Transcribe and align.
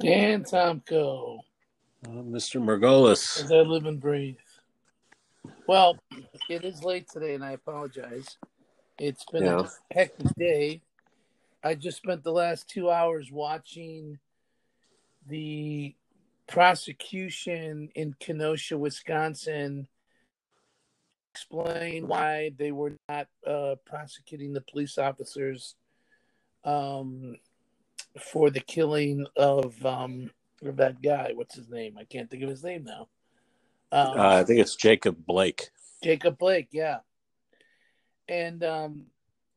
Dan 0.00 0.44
Tomko, 0.44 1.40
Uh, 2.04 2.08
Mr. 2.22 2.60
Margolis. 2.60 3.42
as 3.42 3.50
I 3.50 3.60
live 3.62 3.86
and 3.86 4.00
breathe. 4.00 4.36
Well, 5.66 5.98
it 6.48 6.64
is 6.64 6.84
late 6.84 7.08
today, 7.08 7.34
and 7.34 7.44
I 7.44 7.52
apologize. 7.52 8.36
It's 8.98 9.24
been 9.26 9.44
Yeah. 9.44 9.60
a 9.90 9.94
hectic 9.94 10.28
day. 10.38 10.82
I 11.62 11.74
just 11.74 11.96
spent 11.98 12.22
the 12.22 12.32
last 12.32 12.68
two 12.68 12.90
hours 12.90 13.32
watching 13.32 14.20
the 15.26 15.96
prosecution 16.46 17.90
in 17.94 18.14
Kenosha, 18.20 18.78
Wisconsin, 18.78 19.88
explain 21.32 22.06
why 22.06 22.50
they 22.56 22.70
were 22.72 22.96
not 23.08 23.28
uh, 23.44 23.74
prosecuting 23.84 24.52
the 24.52 24.60
police 24.60 24.96
officers 24.98 25.74
um, 26.64 27.36
for 28.20 28.50
the 28.50 28.60
killing 28.60 29.26
of 29.36 29.84
um, 29.84 30.30
of 30.62 30.76
that 30.76 31.02
guy. 31.02 31.32
What's 31.34 31.54
his 31.54 31.68
name? 31.68 31.96
I 31.98 32.04
can't 32.04 32.30
think 32.30 32.42
of 32.42 32.50
his 32.50 32.64
name 32.64 32.84
now. 32.84 33.08
Um, 33.92 34.18
Uh, 34.18 34.36
I 34.40 34.44
think 34.44 34.60
it's 34.60 34.76
Jacob 34.76 35.24
Blake. 35.26 35.70
Jacob 36.02 36.38
Blake, 36.38 36.68
yeah. 36.72 36.98
And 38.28 38.62
um, 38.64 39.06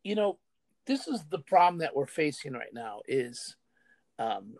you 0.04 0.16
know, 0.16 0.40
this 0.86 1.08
is 1.08 1.24
the 1.30 1.40
problem 1.40 1.80
that 1.80 1.96
we're 1.96 2.06
facing 2.06 2.54
right 2.54 2.74
now 2.74 3.02
is 3.08 3.56
um 4.18 4.56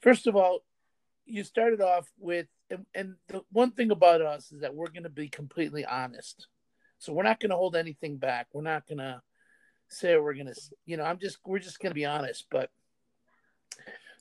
first 0.00 0.26
of 0.26 0.36
all, 0.36 0.60
you 1.24 1.44
started 1.44 1.80
off 1.80 2.08
with 2.18 2.46
and, 2.70 2.86
and 2.94 3.14
the 3.28 3.42
one 3.52 3.70
thing 3.70 3.90
about 3.90 4.20
us 4.20 4.50
is 4.50 4.60
that 4.60 4.74
we're 4.74 4.90
going 4.90 5.04
to 5.04 5.08
be 5.08 5.28
completely 5.28 5.84
honest. 5.84 6.48
So 6.98 7.12
we're 7.12 7.22
not 7.22 7.40
going 7.40 7.50
to 7.50 7.56
hold 7.56 7.76
anything 7.76 8.16
back. 8.16 8.48
We're 8.52 8.62
not 8.62 8.86
going 8.86 8.98
to 8.98 9.20
say 9.88 10.16
we're 10.16 10.34
to, 10.34 10.60
you 10.84 10.96
know, 10.96 11.04
I'm 11.04 11.18
just 11.18 11.38
we're 11.44 11.58
just 11.58 11.80
to 11.80 11.94
be 11.94 12.04
honest, 12.04 12.46
but 12.50 12.70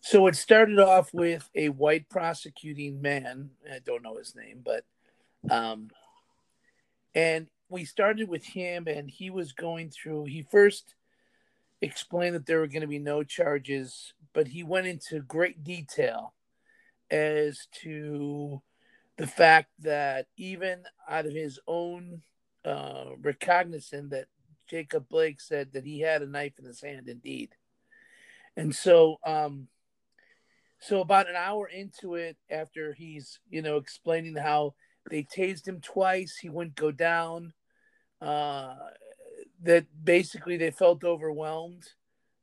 so 0.02 0.28
it 0.28 0.36
started 0.36 0.80
off 0.80 1.14
with 1.14 1.50
a 1.56 1.70
white 1.70 2.10
prosecuting 2.10 3.02
man. 3.02 3.50
I 3.72 3.80
don't 3.84 4.04
know 4.04 4.18
his 4.18 4.36
name, 4.36 4.62
but 4.64 4.84
um, 5.50 5.90
and 7.16 7.48
we 7.70 7.86
started 7.86 8.30
with 8.30 8.46
him, 8.46 8.88
and 8.88 9.10
he 9.10 9.30
was 9.30 9.54
going 9.54 9.90
through. 9.90 10.26
He 10.26 10.46
first 10.52 10.96
explained 11.82 12.36
that 12.36 12.46
there 12.46 12.60
were 12.60 12.68
going 12.68 12.82
to 12.82 12.88
be 12.88 13.00
no 13.00 13.24
charges, 13.24 14.14
but 14.34 14.48
he 14.48 14.64
went 14.64 14.88
into 14.88 15.22
great 15.22 15.64
detail 15.64 16.34
as 17.10 17.68
to 17.84 18.62
the 19.18 19.28
fact 19.28 19.72
that 19.80 20.28
even 20.38 20.84
out 21.10 21.26
of 21.26 21.34
his 21.34 21.60
own 21.68 22.22
uh, 22.64 23.06
recognizance 23.22 24.12
that 24.12 24.28
Jacob 24.68 25.08
Blake 25.10 25.40
said 25.40 25.74
that 25.74 25.86
he 25.86 26.00
had 26.00 26.22
a 26.22 26.28
knife 26.28 26.54
in 26.60 26.66
his 26.66 26.82
hand, 26.82 27.08
indeed. 27.08 27.56
And 28.58 28.76
so, 28.76 29.18
um, 29.26 29.68
so 30.80 31.02
about 31.02 31.30
an 31.30 31.36
hour 31.36 31.68
into 31.68 32.16
it, 32.16 32.38
after 32.50 32.94
he's 32.94 33.40
you 33.50 33.62
know 33.62 33.78
explaining 33.78 34.36
how 34.36 34.76
they 35.10 35.24
tased 35.24 35.68
him 35.68 35.82
twice, 35.82 36.38
he 36.42 36.50
wouldn't 36.50 36.76
go 36.76 36.92
down. 36.92 37.54
Uh, 38.22 38.76
that 39.64 39.86
basically 40.04 40.58
they 40.58 40.72
felt 40.72 41.04
overwhelmed. 41.04 41.86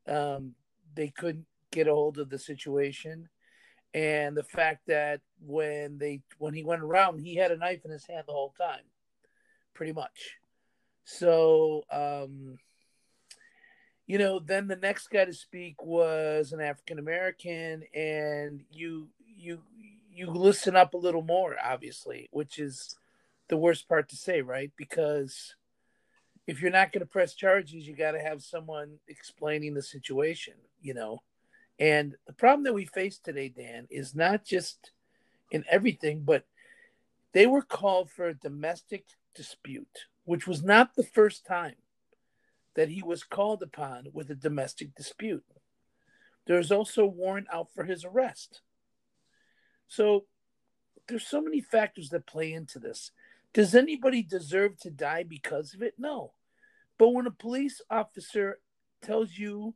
Um, 0.06 0.54
they 0.94 1.08
couldn't 1.08 1.46
get 1.70 1.88
a 1.88 1.94
hold 1.94 2.18
of 2.18 2.30
the 2.30 2.38
situation, 2.38 3.28
and 3.94 4.36
the 4.36 4.42
fact 4.42 4.82
that 4.86 5.20
when 5.40 5.98
they 5.98 6.20
when 6.38 6.54
he 6.54 6.62
went 6.62 6.82
around, 6.82 7.20
he 7.20 7.36
had 7.36 7.52
a 7.52 7.56
knife 7.56 7.84
in 7.84 7.90
his 7.90 8.06
hand 8.06 8.24
the 8.26 8.32
whole 8.32 8.54
time, 8.58 8.84
pretty 9.74 9.92
much. 9.92 10.36
So, 11.04 11.82
um, 11.90 12.58
you 14.06 14.18
know, 14.18 14.38
then 14.38 14.68
the 14.68 14.76
next 14.76 15.08
guy 15.08 15.24
to 15.24 15.32
speak 15.32 15.82
was 15.82 16.52
an 16.52 16.60
African 16.60 16.98
American, 16.98 17.84
and 17.94 18.62
you 18.70 19.08
you 19.26 19.60
you 20.12 20.30
listen 20.30 20.76
up 20.76 20.94
a 20.94 20.98
little 20.98 21.22
more, 21.22 21.56
obviously, 21.62 22.28
which 22.32 22.58
is 22.58 22.96
the 23.48 23.56
worst 23.56 23.88
part 23.88 24.08
to 24.10 24.16
say, 24.16 24.42
right? 24.42 24.70
Because 24.76 25.54
if 26.46 26.60
you're 26.60 26.70
not 26.70 26.92
going 26.92 27.00
to 27.00 27.06
press 27.06 27.34
charges, 27.34 27.86
you 27.86 27.94
got 27.94 28.12
to 28.12 28.20
have 28.20 28.42
someone 28.42 28.98
explaining 29.08 29.74
the 29.74 29.82
situation, 29.82 30.54
you 30.80 30.94
know. 30.94 31.22
And 31.78 32.16
the 32.26 32.32
problem 32.32 32.64
that 32.64 32.74
we 32.74 32.84
face 32.84 33.18
today, 33.18 33.48
Dan, 33.48 33.86
is 33.90 34.14
not 34.14 34.44
just 34.44 34.92
in 35.50 35.64
everything, 35.70 36.22
but 36.24 36.44
they 37.32 37.46
were 37.46 37.62
called 37.62 38.10
for 38.10 38.28
a 38.28 38.34
domestic 38.34 39.04
dispute, 39.34 40.06
which 40.24 40.46
was 40.46 40.62
not 40.62 40.94
the 40.94 41.02
first 41.02 41.44
time 41.46 41.76
that 42.74 42.88
he 42.88 43.02
was 43.02 43.24
called 43.24 43.62
upon 43.62 44.06
with 44.12 44.30
a 44.30 44.34
domestic 44.34 44.94
dispute. 44.94 45.44
There 46.46 46.58
is 46.58 46.72
also 46.72 47.04
a 47.04 47.06
warrant 47.06 47.48
out 47.52 47.68
for 47.74 47.84
his 47.84 48.04
arrest. 48.04 48.62
So 49.88 50.24
there's 51.08 51.26
so 51.26 51.40
many 51.40 51.60
factors 51.60 52.08
that 52.10 52.26
play 52.26 52.52
into 52.52 52.78
this. 52.78 53.10
Does 53.52 53.74
anybody 53.74 54.22
deserve 54.22 54.78
to 54.78 54.90
die 54.90 55.24
because 55.24 55.74
of 55.74 55.82
it? 55.82 55.94
No. 55.98 56.32
But 56.98 57.10
when 57.10 57.26
a 57.26 57.30
police 57.30 57.82
officer 57.90 58.58
tells 59.02 59.36
you 59.36 59.74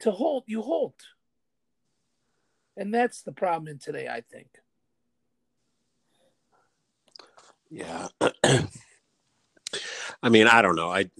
to 0.00 0.10
hold, 0.10 0.44
you 0.46 0.62
hold. 0.62 0.94
And 2.76 2.94
that's 2.94 3.22
the 3.22 3.32
problem 3.32 3.68
in 3.68 3.78
today, 3.78 4.08
I 4.08 4.20
think. 4.20 4.48
Yeah. 7.70 8.08
I 10.22 10.28
mean, 10.28 10.46
I 10.46 10.62
don't 10.62 10.76
know. 10.76 10.90
I 10.90 11.10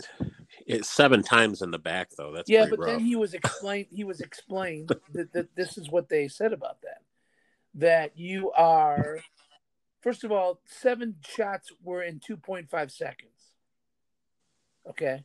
it's 0.66 0.88
seven 0.88 1.22
times 1.22 1.62
in 1.62 1.70
the 1.70 1.78
back 1.78 2.10
though. 2.16 2.32
That's 2.32 2.50
yeah, 2.50 2.66
but 2.68 2.78
rough. 2.78 2.88
then 2.88 3.00
he 3.00 3.16
was 3.16 3.34
explained. 3.34 3.86
He 3.90 4.04
was 4.04 4.20
explained 4.20 4.90
that, 5.12 5.32
that 5.32 5.54
this 5.54 5.78
is 5.78 5.90
what 5.90 6.08
they 6.08 6.28
said 6.28 6.52
about 6.52 6.80
that. 6.82 7.02
That 7.74 8.18
you 8.18 8.50
are, 8.52 9.20
first 10.00 10.24
of 10.24 10.32
all, 10.32 10.60
seven 10.66 11.16
shots 11.26 11.70
were 11.82 12.02
in 12.02 12.20
two 12.20 12.36
point 12.36 12.70
five 12.70 12.90
seconds. 12.90 13.30
Okay. 14.88 15.24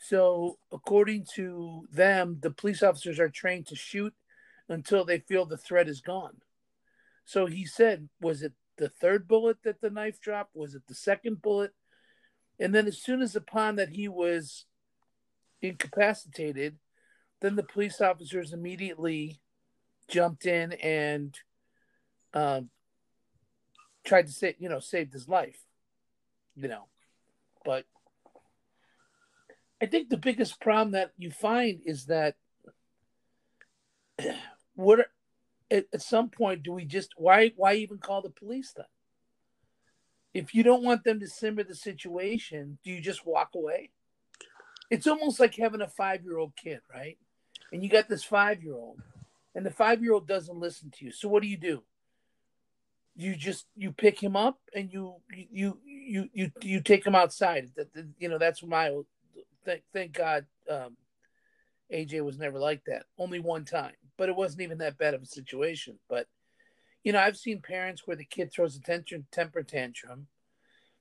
So 0.00 0.58
according 0.70 1.26
to 1.34 1.88
them, 1.90 2.38
the 2.40 2.50
police 2.50 2.82
officers 2.82 3.18
are 3.18 3.30
trained 3.30 3.66
to 3.66 3.74
shoot 3.74 4.14
until 4.68 5.04
they 5.04 5.18
feel 5.18 5.44
the 5.44 5.56
threat 5.56 5.88
is 5.88 6.00
gone. 6.00 6.36
So 7.24 7.46
he 7.46 7.66
said, 7.66 8.08
was 8.20 8.42
it 8.42 8.52
the 8.76 8.88
third 8.88 9.26
bullet 9.26 9.58
that 9.64 9.80
the 9.80 9.90
knife 9.90 10.20
dropped? 10.20 10.54
Was 10.54 10.74
it 10.74 10.86
the 10.86 10.94
second 10.94 11.42
bullet? 11.42 11.72
And 12.58 12.74
then 12.74 12.86
as 12.86 13.00
soon 13.00 13.22
as 13.22 13.36
upon 13.36 13.76
that 13.76 13.90
he 13.90 14.08
was 14.08 14.64
incapacitated, 15.62 16.76
then 17.40 17.56
the 17.56 17.62
police 17.62 18.00
officers 18.00 18.52
immediately 18.52 19.40
jumped 20.08 20.46
in 20.46 20.72
and 20.72 21.38
um, 22.34 22.70
tried 24.04 24.26
to 24.26 24.32
save, 24.32 24.56
you 24.58 24.68
know, 24.68 24.80
saved 24.80 25.12
his 25.12 25.28
life, 25.28 25.60
you 26.56 26.68
know. 26.68 26.86
But 27.64 27.84
I 29.80 29.86
think 29.86 30.08
the 30.08 30.16
biggest 30.16 30.60
problem 30.60 30.92
that 30.92 31.12
you 31.16 31.30
find 31.30 31.80
is 31.84 32.06
that 32.06 32.34
what 34.74 35.06
at, 35.70 35.86
at 35.92 36.02
some 36.02 36.30
point 36.30 36.62
do 36.62 36.72
we 36.72 36.84
just 36.84 37.12
why 37.16 37.52
why 37.56 37.74
even 37.74 37.98
call 37.98 38.22
the 38.22 38.30
police 38.30 38.72
then? 38.76 38.86
If 40.34 40.54
you 40.54 40.62
don't 40.62 40.84
want 40.84 41.04
them 41.04 41.20
to 41.20 41.26
simmer 41.26 41.64
the 41.64 41.74
situation, 41.74 42.78
do 42.84 42.90
you 42.90 43.00
just 43.00 43.26
walk 43.26 43.50
away? 43.54 43.90
It's 44.90 45.06
almost 45.06 45.40
like 45.40 45.56
having 45.56 45.80
a 45.80 45.88
five 45.88 46.22
year 46.22 46.38
old 46.38 46.54
kid, 46.56 46.80
right? 46.92 47.18
And 47.72 47.82
you 47.82 47.88
got 47.88 48.08
this 48.08 48.24
five 48.24 48.62
year 48.62 48.74
old, 48.74 49.00
and 49.54 49.64
the 49.64 49.70
five 49.70 50.02
year 50.02 50.12
old 50.12 50.26
doesn't 50.26 50.58
listen 50.58 50.90
to 50.98 51.04
you. 51.04 51.12
So 51.12 51.28
what 51.28 51.42
do 51.42 51.48
you 51.48 51.56
do? 51.56 51.82
You 53.16 53.34
just 53.34 53.66
you 53.76 53.90
pick 53.92 54.22
him 54.22 54.36
up 54.36 54.58
and 54.74 54.92
you 54.92 55.16
you 55.28 55.78
you 55.84 56.28
you 56.32 56.52
you 56.62 56.80
take 56.80 57.06
him 57.06 57.14
outside. 57.14 57.70
That 57.76 57.88
you 58.18 58.28
know 58.28 58.38
that's 58.38 58.62
my 58.62 58.94
thank 59.64 59.82
thank 59.92 60.12
God 60.12 60.46
um, 60.70 60.96
AJ 61.92 62.24
was 62.24 62.38
never 62.38 62.58
like 62.58 62.84
that. 62.86 63.04
Only 63.18 63.40
one 63.40 63.64
time, 63.64 63.94
but 64.16 64.28
it 64.28 64.36
wasn't 64.36 64.62
even 64.62 64.78
that 64.78 64.98
bad 64.98 65.14
of 65.14 65.22
a 65.22 65.26
situation. 65.26 65.98
But 66.08 66.26
you 67.04 67.12
know, 67.12 67.20
I've 67.20 67.36
seen 67.36 67.60
parents 67.60 68.06
where 68.06 68.16
the 68.16 68.24
kid 68.24 68.52
throws 68.52 68.76
a 68.76 68.80
tantrum, 68.80 69.26
temper 69.30 69.62
tantrum 69.62 70.26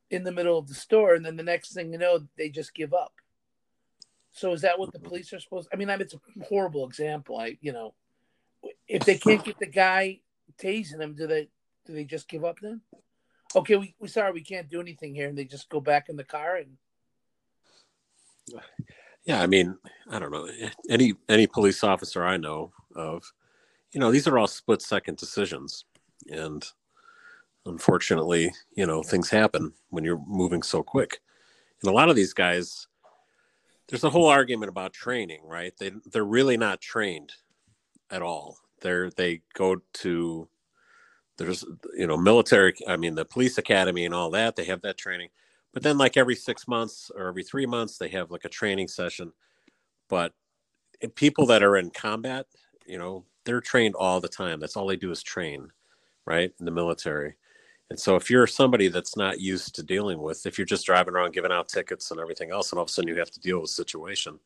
in 0.10 0.24
the 0.24 0.32
middle 0.32 0.58
of 0.58 0.68
the 0.68 0.74
store, 0.74 1.16
and 1.16 1.26
then 1.26 1.36
the 1.36 1.44
next 1.44 1.74
thing 1.74 1.92
you 1.92 1.98
know, 1.98 2.20
they 2.38 2.50
just 2.50 2.74
give 2.74 2.94
up. 2.94 3.14
So 4.32 4.54
is 4.54 4.62
that 4.62 4.78
what 4.78 4.92
the 4.92 5.00
mm-hmm. 5.00 5.08
police 5.08 5.34
are 5.34 5.40
supposed? 5.40 5.68
I 5.74 5.76
mean, 5.76 5.90
I 5.90 5.94
mean, 5.94 6.02
it's 6.02 6.14
a 6.14 6.46
horrible 6.46 6.86
example. 6.86 7.38
I, 7.38 7.58
you 7.62 7.74
know, 7.74 7.94
if 8.88 9.04
they 9.04 9.18
can't 9.18 9.44
get 9.44 9.60
the 9.60 9.66
guy 9.66 10.20
tasing 10.60 11.02
him, 11.02 11.16
do 11.16 11.28
they 11.28 11.50
do 11.86 11.94
they 11.94 12.04
just 12.04 12.30
give 12.30 12.46
up 12.46 12.60
then? 12.62 12.82
Okay, 13.56 13.76
we 13.76 13.96
we 14.00 14.08
sorry 14.08 14.32
we 14.32 14.42
can't 14.42 14.70
do 14.70 14.80
anything 14.80 15.16
here, 15.16 15.28
and 15.28 15.38
they 15.38 15.46
just 15.46 15.70
go 15.70 15.80
back 15.80 16.10
in 16.10 16.16
the 16.16 16.24
car 16.24 16.58
and 16.58 16.78
Yeah, 19.26 19.42
I 19.42 19.48
mean, 19.48 19.78
I 20.10 20.20
don't 20.20 20.32
know. 20.32 20.46
Eh, 20.46 20.70
any 20.90 21.14
any 21.28 21.48
police 21.48 21.84
officer 21.84 22.24
I 22.24 22.38
know 22.38 22.72
of, 22.96 23.30
you 23.92 24.00
know, 24.00 24.10
these 24.12 24.28
are 24.28 24.38
all 24.38 24.48
split 24.48 24.82
second 24.82 25.18
decisions. 25.18 25.84
And 26.30 26.66
unfortunately, 27.66 28.52
you 28.76 28.86
know, 28.86 29.04
things 29.04 29.30
happen 29.30 29.74
when 29.90 30.04
you're 30.04 30.22
moving 30.26 30.64
so 30.64 30.84
quick. 30.84 31.20
And 31.82 31.90
a 31.90 31.94
lot 31.94 32.10
of 32.10 32.16
these 32.16 32.34
guys, 32.34 32.88
there's 33.88 34.04
a 34.04 34.10
whole 34.10 34.28
argument 34.28 34.70
about 34.70 34.94
training, 34.94 35.42
right? 35.46 35.74
They 35.80 35.92
they're 36.12 36.26
really 36.26 36.58
not 36.58 36.82
trained 36.82 37.34
at 38.10 38.22
all. 38.22 38.58
They're 38.82 39.10
they 39.12 39.42
go 39.54 39.78
to 39.94 40.50
there's 41.38 41.64
you 41.96 42.08
know 42.08 42.18
military 42.18 42.74
i 42.88 42.98
mean 42.98 43.16
the 43.16 43.26
police 43.26 43.58
academy 43.58 44.06
and 44.06 44.14
all 44.14 44.30
that 44.32 44.56
they 44.56 44.66
have 44.66 44.82
that 44.82 44.98
training 44.98 45.30
but 45.74 45.84
then 45.84 45.98
like 45.98 46.18
every 46.18 46.36
six 46.36 46.68
months 46.68 47.12
or 47.16 47.28
every 47.28 47.44
three 47.44 47.66
months 47.66 47.98
they 47.98 48.10
have 48.10 48.32
like 48.32 48.46
a 48.46 48.50
training 48.50 48.88
session 48.88 49.32
but 50.10 50.34
people 51.16 51.46
that 51.46 51.64
are 51.64 51.78
in 51.78 51.90
combat 51.92 52.46
you 52.86 52.98
know 52.98 53.24
they're 53.46 53.62
trained 53.62 53.96
all 53.96 54.20
the 54.20 54.28
time 54.28 54.60
that's 54.60 54.76
all 54.76 54.88
they 54.88 54.96
do 54.96 55.12
is 55.12 55.24
train 55.24 55.70
right 56.28 56.54
in 56.60 56.66
the 56.66 56.72
military 56.72 57.36
and 57.90 58.00
so 58.00 58.16
if 58.16 58.30
you're 58.30 58.48
somebody 58.48 58.90
that's 58.90 59.16
not 59.16 59.40
used 59.40 59.74
to 59.74 59.84
dealing 59.84 60.22
with 60.22 60.46
if 60.46 60.58
you're 60.58 60.66
just 60.66 60.86
driving 60.86 61.14
around 61.14 61.34
giving 61.34 61.52
out 61.52 61.70
tickets 61.70 62.12
and 62.12 62.20
everything 62.20 62.52
else 62.52 62.72
and 62.72 62.78
all 62.78 62.84
of 62.84 62.90
a 62.90 62.92
sudden 62.92 63.08
you 63.08 63.18
have 63.18 63.32
to 63.32 63.40
deal 63.40 63.62
with 63.62 63.70
a 63.70 63.74
situation 63.74 64.40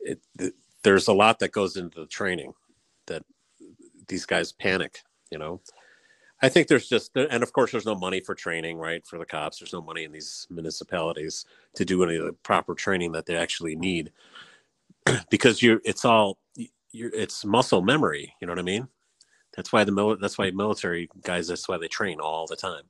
it, 0.00 0.20
there's 0.82 1.08
a 1.08 1.12
lot 1.12 1.38
that 1.38 1.52
goes 1.52 1.76
into 1.76 2.00
the 2.00 2.06
training 2.06 2.52
that 3.06 3.22
these 4.08 4.26
guys 4.26 4.52
panic 4.52 5.00
you 5.30 5.38
know 5.38 5.60
I 6.42 6.50
think 6.50 6.68
there's 6.68 6.88
just, 6.88 7.16
and 7.16 7.42
of 7.42 7.52
course, 7.52 7.72
there's 7.72 7.86
no 7.86 7.94
money 7.94 8.20
for 8.20 8.34
training, 8.34 8.76
right? 8.76 9.04
For 9.06 9.18
the 9.18 9.24
cops, 9.24 9.58
there's 9.58 9.72
no 9.72 9.80
money 9.80 10.04
in 10.04 10.12
these 10.12 10.46
municipalities 10.50 11.46
to 11.74 11.84
do 11.84 12.02
any 12.02 12.16
of 12.16 12.26
the 12.26 12.32
proper 12.34 12.74
training 12.74 13.12
that 13.12 13.24
they 13.24 13.36
actually 13.36 13.74
need, 13.74 14.12
because 15.30 15.62
you, 15.62 15.80
it's 15.84 16.04
all, 16.04 16.38
you 16.54 17.10
it's 17.14 17.44
muscle 17.44 17.80
memory. 17.80 18.34
You 18.40 18.46
know 18.46 18.52
what 18.52 18.58
I 18.58 18.62
mean? 18.62 18.88
That's 19.56 19.72
why 19.72 19.84
the 19.84 19.92
mil- 19.92 20.16
that's 20.18 20.38
why 20.38 20.50
military 20.50 21.08
guys. 21.22 21.48
That's 21.48 21.68
why 21.68 21.78
they 21.78 21.88
train 21.88 22.20
all 22.20 22.46
the 22.46 22.56
time. 22.56 22.84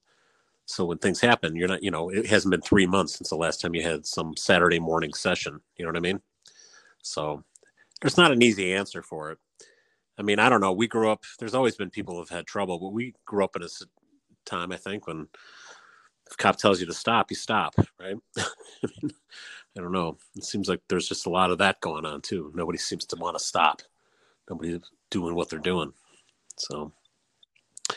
So 0.67 0.85
when 0.85 0.99
things 0.99 1.21
happen, 1.21 1.55
you're 1.55 1.69
not, 1.69 1.83
you 1.83 1.93
know, 1.93 2.11
it 2.11 2.27
hasn't 2.27 2.51
been 2.51 2.61
three 2.61 2.87
months 2.87 3.15
since 3.17 3.29
the 3.31 3.37
last 3.37 3.61
time 3.61 3.75
you 3.75 3.83
had 3.83 4.05
some 4.05 4.37
Saturday 4.37 4.81
morning 4.81 5.15
session. 5.15 5.61
You 5.77 5.85
know 5.85 5.91
what 5.91 5.97
I 5.97 6.01
mean? 6.01 6.21
So 7.03 7.45
there's 8.03 8.17
not 8.17 8.33
an 8.33 8.43
easy 8.43 8.75
answer 8.75 9.03
for 9.03 9.31
it. 9.31 9.39
I 10.19 10.23
mean, 10.23 10.41
I 10.41 10.49
don't 10.49 10.61
know. 10.61 10.73
We 10.73 10.89
grew 10.89 11.11
up. 11.11 11.23
There's 11.39 11.55
always 11.55 11.77
been 11.77 11.91
people 11.91 12.17
who've 12.17 12.29
had 12.29 12.47
trouble, 12.47 12.81
but 12.81 12.93
we 12.93 13.15
grew 13.27 13.45
up 13.45 13.55
in 13.55 13.63
a 13.63 13.69
time, 14.45 14.73
I 14.73 14.77
think, 14.77 15.07
when 15.07 15.29
if 16.31 16.37
cop 16.37 16.57
tells 16.57 16.81
you 16.81 16.87
to 16.87 16.95
stop, 16.95 17.31
you 17.31 17.37
stop, 17.37 17.75
right? 18.01 18.17
I 18.39 18.45
I 19.77 19.83
don't 19.83 19.93
know. 19.93 20.17
It 20.35 20.45
seems 20.45 20.69
like 20.69 20.81
there's 20.89 21.09
just 21.09 21.27
a 21.27 21.31
lot 21.31 21.51
of 21.51 21.59
that 21.59 21.81
going 21.81 22.07
on 22.07 22.23
too. 22.23 22.51
Nobody 22.55 22.79
seems 22.79 23.05
to 23.07 23.17
want 23.17 23.39
to 23.39 23.45
stop. 23.45 23.83
Nobody's 24.49 24.81
doing 25.11 25.35
what 25.35 25.51
they're 25.51 25.59
doing. 25.59 25.93
So, 26.57 26.93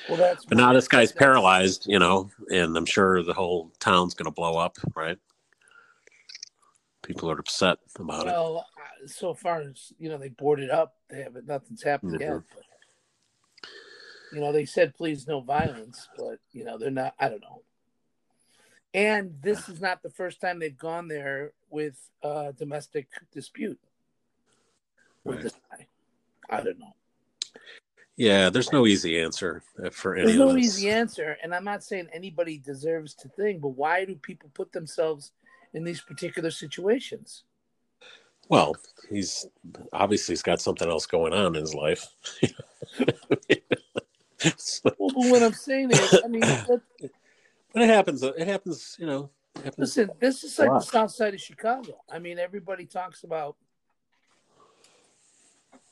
well, 0.08 0.18
that's 0.18 0.46
but 0.46 0.58
now 0.58 0.74
this 0.74 0.88
guy's 0.88 1.12
paralyzed, 1.12 1.86
you 1.88 2.00
know, 2.00 2.30
and 2.52 2.76
I'm 2.78 2.86
sure 2.86 3.24
the 3.24 3.34
whole 3.34 3.72
town's 3.80 4.14
going 4.14 4.26
to 4.26 4.32
blow 4.32 4.58
up, 4.58 4.78
right? 4.96 5.18
People 7.02 7.32
are 7.32 7.40
upset 7.40 7.80
about 7.98 8.26
well, 8.26 8.48
it. 8.48 8.52
Well, 8.52 8.66
so 9.08 9.34
far 9.34 9.62
as 9.62 9.94
you 9.98 10.10
know, 10.10 10.18
they 10.18 10.30
boarded 10.30 10.70
up. 10.70 10.96
They 11.10 11.24
haven't. 11.24 11.48
Nothing's 11.48 11.82
happened 11.84 12.14
mm-hmm. 12.14 12.22
yet. 12.22 12.42
But, 12.54 12.64
you 14.34 14.42
know, 14.42 14.52
they 14.52 14.66
said 14.66 14.96
please 14.96 15.28
no 15.28 15.42
violence, 15.42 16.08
but 16.18 16.40
you 16.52 16.66
know 16.66 16.78
they're 16.78 16.92
not. 16.92 17.16
I 17.20 17.30
don't 17.30 17.42
know. 17.42 17.62
And 18.94 19.36
this 19.42 19.70
is 19.70 19.80
not 19.80 20.02
the 20.02 20.10
first 20.10 20.42
time 20.42 20.60
they've 20.60 20.78
gone 20.78 21.08
there 21.08 21.54
with 21.70 21.96
a 22.24 22.54
domestic 22.58 23.08
dispute 23.32 23.80
with 25.24 25.36
right. 25.36 25.44
this 25.44 25.54
guy. 25.72 25.88
I 26.50 26.62
don't 26.62 26.80
know. 26.80 26.94
Yeah, 28.20 28.50
there's 28.50 28.74
no 28.74 28.86
easy 28.86 29.18
answer 29.18 29.64
uh, 29.82 29.90
for 29.92 30.14
any. 30.14 30.26
There's 30.26 30.38
no 30.38 30.58
easy 30.58 30.90
answer, 30.90 31.38
and 31.42 31.56
I'm 31.56 31.64
not 31.64 31.86
saying 31.86 32.10
anybody 32.12 32.58
deserves 32.58 33.14
to 33.16 33.30
think, 33.30 33.62
but 33.62 33.70
why 33.70 34.04
do 34.04 34.14
people 34.16 34.52
put 34.54 34.74
themselves 34.74 35.32
in 35.74 35.86
these 35.86 36.02
particular 36.02 36.52
situations? 36.52 37.44
Well, 38.50 38.76
he's 39.10 39.48
obviously 39.94 40.34
he's 40.34 40.42
got 40.42 40.60
something 40.60 40.90
else 40.90 41.06
going 41.06 41.32
on 41.32 41.56
in 41.56 41.62
his 41.62 41.74
life. 41.74 42.06
so, 44.58 44.92
well, 45.00 45.12
but 45.16 45.30
what 45.30 45.42
I'm 45.42 45.54
saying 45.54 45.92
is, 45.92 46.22
I 46.22 46.28
mean, 46.28 46.42
but 46.68 47.82
it 47.82 47.88
happens. 47.88 48.22
It 48.22 48.48
happens. 48.48 48.98
You 49.00 49.06
know. 49.06 49.30
Happens 49.56 49.78
listen, 49.78 50.10
this 50.20 50.44
is 50.44 50.60
like 50.60 50.68
the 50.68 50.82
South 50.82 51.12
Side 51.12 51.36
of 51.36 51.40
Chicago. 51.40 52.02
I 52.12 52.20
mean, 52.20 52.38
everybody 52.38 52.86
talks 52.86 53.24
about. 53.24 53.56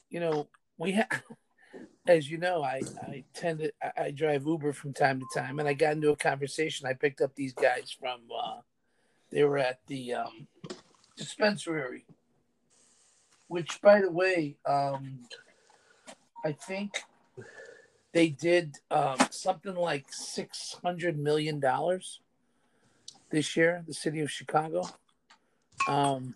You 0.09 0.19
know, 0.19 0.47
we 0.77 0.91
have, 0.93 1.23
as 2.09 2.29
you 2.29 2.37
know, 2.37 2.63
I 2.63 2.81
I 3.01 3.23
tend 3.33 3.59
to 3.59 3.71
I, 3.97 4.11
drive 4.11 4.45
Uber 4.45 4.73
from 4.73 4.93
time 4.93 5.19
to 5.19 5.39
time, 5.39 5.59
and 5.59 5.67
I 5.67 5.73
got 5.73 5.93
into 5.93 6.11
a 6.11 6.15
conversation. 6.15 6.87
I 6.87 6.93
picked 6.93 7.21
up 7.21 7.35
these 7.35 7.53
guys 7.53 7.95
from. 7.99 8.21
uh 8.33 8.61
They 9.29 9.43
were 9.43 9.57
at 9.57 9.79
the 9.87 10.13
um, 10.13 10.47
dispensary 11.17 12.05
which, 13.47 13.81
by 13.81 14.01
the 14.01 14.11
way, 14.11 14.57
um, 14.65 15.19
I 16.45 16.51
think 16.51 17.03
they 18.13 18.29
did 18.29 18.77
um, 18.91 19.17
something 19.31 19.75
like 19.75 20.05
six 20.09 20.75
hundred 20.83 21.17
million 21.17 21.59
dollars 21.59 22.19
this 23.29 23.55
year. 23.55 23.83
The 23.87 23.93
city 23.93 24.21
of 24.21 24.31
Chicago, 24.31 24.83
um, 25.87 26.35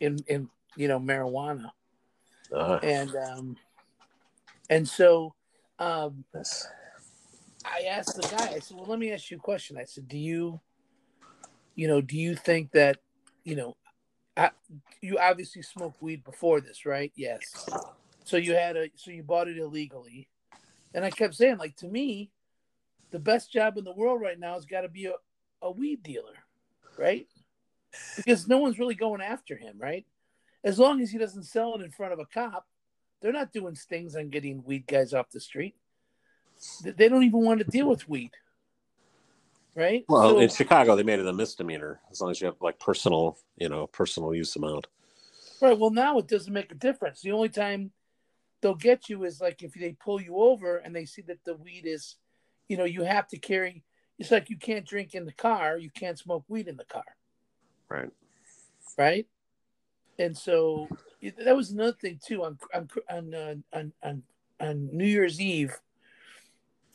in 0.00 0.18
in 0.26 0.48
you 0.76 0.88
know 0.88 0.98
marijuana, 0.98 1.70
uh, 2.52 2.78
and 2.82 3.14
um, 3.14 3.56
and 4.70 4.88
so 4.88 5.34
um, 5.78 6.24
I 7.64 7.82
asked 7.88 8.16
the 8.16 8.28
guy. 8.28 8.54
I 8.54 8.58
said, 8.60 8.76
"Well, 8.76 8.86
let 8.86 8.98
me 8.98 9.12
ask 9.12 9.30
you 9.30 9.36
a 9.36 9.40
question." 9.40 9.76
I 9.76 9.84
said, 9.84 10.08
"Do 10.08 10.18
you, 10.18 10.60
you 11.74 11.88
know, 11.88 12.00
do 12.00 12.16
you 12.16 12.34
think 12.34 12.72
that 12.72 12.98
you 13.44 13.56
know 13.56 13.76
I, 14.36 14.50
you 15.00 15.18
obviously 15.18 15.62
smoked 15.62 16.02
weed 16.02 16.22
before 16.22 16.60
this, 16.60 16.84
right? 16.84 17.12
Yes. 17.16 17.68
So 18.24 18.36
you 18.36 18.54
had 18.54 18.76
a 18.76 18.90
so 18.96 19.10
you 19.10 19.22
bought 19.22 19.48
it 19.48 19.58
illegally, 19.58 20.28
and 20.94 21.04
I 21.04 21.10
kept 21.10 21.34
saying 21.34 21.58
like 21.58 21.76
to 21.76 21.88
me, 21.88 22.30
the 23.10 23.18
best 23.18 23.52
job 23.52 23.78
in 23.78 23.84
the 23.84 23.92
world 23.94 24.20
right 24.20 24.38
now 24.38 24.54
has 24.54 24.66
got 24.66 24.82
to 24.82 24.88
be 24.88 25.06
a, 25.06 25.14
a 25.62 25.70
weed 25.70 26.02
dealer, 26.02 26.34
right? 26.98 27.26
Because 28.16 28.46
no 28.46 28.58
one's 28.58 28.78
really 28.78 28.94
going 28.94 29.22
after 29.22 29.56
him, 29.56 29.76
right? 29.78 30.04
As 30.64 30.78
long 30.78 31.00
as 31.00 31.10
he 31.10 31.18
doesn't 31.18 31.44
sell 31.44 31.74
it 31.74 31.82
in 31.82 31.90
front 31.90 32.12
of 32.12 32.18
a 32.18 32.26
cop, 32.26 32.66
they're 33.20 33.32
not 33.32 33.52
doing 33.52 33.74
stings 33.74 34.16
on 34.16 34.30
getting 34.30 34.62
weed 34.64 34.86
guys 34.86 35.14
off 35.14 35.30
the 35.30 35.40
street. 35.40 35.74
They 36.84 37.08
don't 37.08 37.24
even 37.24 37.44
want 37.44 37.60
to 37.60 37.64
deal 37.64 37.88
with 37.88 38.08
weed 38.08 38.32
right? 39.76 40.04
Well, 40.08 40.30
so, 40.30 40.38
in 40.40 40.48
Chicago, 40.48 40.96
they 40.96 41.04
made 41.04 41.20
it 41.20 41.28
a 41.28 41.32
misdemeanor 41.32 42.00
as 42.10 42.20
long 42.20 42.30
as 42.32 42.40
you 42.40 42.46
have 42.46 42.56
like 42.60 42.80
personal, 42.80 43.38
you 43.56 43.68
know, 43.68 43.86
personal 43.86 44.34
use 44.34 44.56
amount. 44.56 44.88
Right. 45.60 45.78
Well, 45.78 45.90
now 45.90 46.18
it 46.18 46.26
doesn't 46.26 46.52
make 46.52 46.72
a 46.72 46.74
difference. 46.74 47.20
The 47.20 47.32
only 47.32 47.50
time 47.50 47.92
they'll 48.60 48.74
get 48.74 49.08
you 49.08 49.24
is 49.24 49.40
like 49.40 49.62
if 49.62 49.74
they 49.74 49.92
pull 49.92 50.20
you 50.20 50.36
over 50.36 50.78
and 50.78 50.96
they 50.96 51.04
see 51.04 51.22
that 51.22 51.44
the 51.44 51.54
weed 51.54 51.84
is, 51.84 52.16
you 52.68 52.76
know, 52.76 52.84
you 52.84 53.04
have 53.04 53.28
to 53.28 53.38
carry. 53.38 53.84
It's 54.18 54.30
like 54.30 54.50
you 54.50 54.56
can't 54.56 54.86
drink 54.86 55.14
in 55.14 55.26
the 55.26 55.32
car, 55.32 55.76
you 55.76 55.90
can't 55.90 56.18
smoke 56.18 56.44
weed 56.48 56.68
in 56.68 56.76
the 56.76 56.84
car. 56.86 57.04
Right. 57.88 58.10
Right. 58.96 59.26
And 60.18 60.36
so 60.36 60.88
that 61.38 61.56
was 61.56 61.70
another 61.70 61.96
thing 62.00 62.18
too 62.24 62.44
on 62.44 62.58
on 62.74 62.88
on 63.10 63.34
uh, 63.34 63.54
on, 63.72 63.92
on, 64.02 64.22
on 64.60 64.88
New 64.92 65.06
Year's 65.06 65.40
Eve 65.40 65.78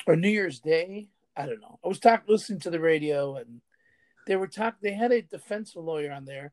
or 0.08 0.16
New 0.16 0.30
Year's 0.30 0.60
Day. 0.60 1.10
I 1.36 1.46
don't 1.46 1.62
know. 1.62 1.80
I 1.84 1.88
was 1.88 2.00
talking, 2.00 2.26
listening 2.28 2.60
to 2.62 2.70
the 2.70 2.80
radio, 2.80 3.36
and 3.36 3.62
they 4.28 4.36
were 4.36 4.48
talking. 4.48 4.80
They 4.82 4.94
had 4.94 5.12
a 5.12 5.22
defense 5.22 5.76
lawyer 5.76 6.12
on 6.12 6.26
there, 6.26 6.52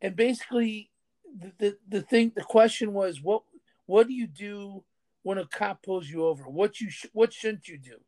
and 0.00 0.16
basically, 0.16 0.90
the, 1.38 1.52
the 1.58 1.78
the 1.88 2.02
thing, 2.02 2.32
the 2.34 2.42
question 2.42 2.92
was, 2.92 3.22
what 3.22 3.42
what 3.86 4.08
do 4.08 4.14
you 4.14 4.26
do 4.26 4.82
when 5.22 5.38
a 5.38 5.46
cop 5.46 5.82
pulls 5.82 6.08
you 6.08 6.26
over? 6.26 6.44
What 6.44 6.80
you 6.80 6.90
sh- 6.90 7.06
what 7.12 7.32
shouldn't 7.32 7.68
you 7.68 7.78
do? 7.78 7.98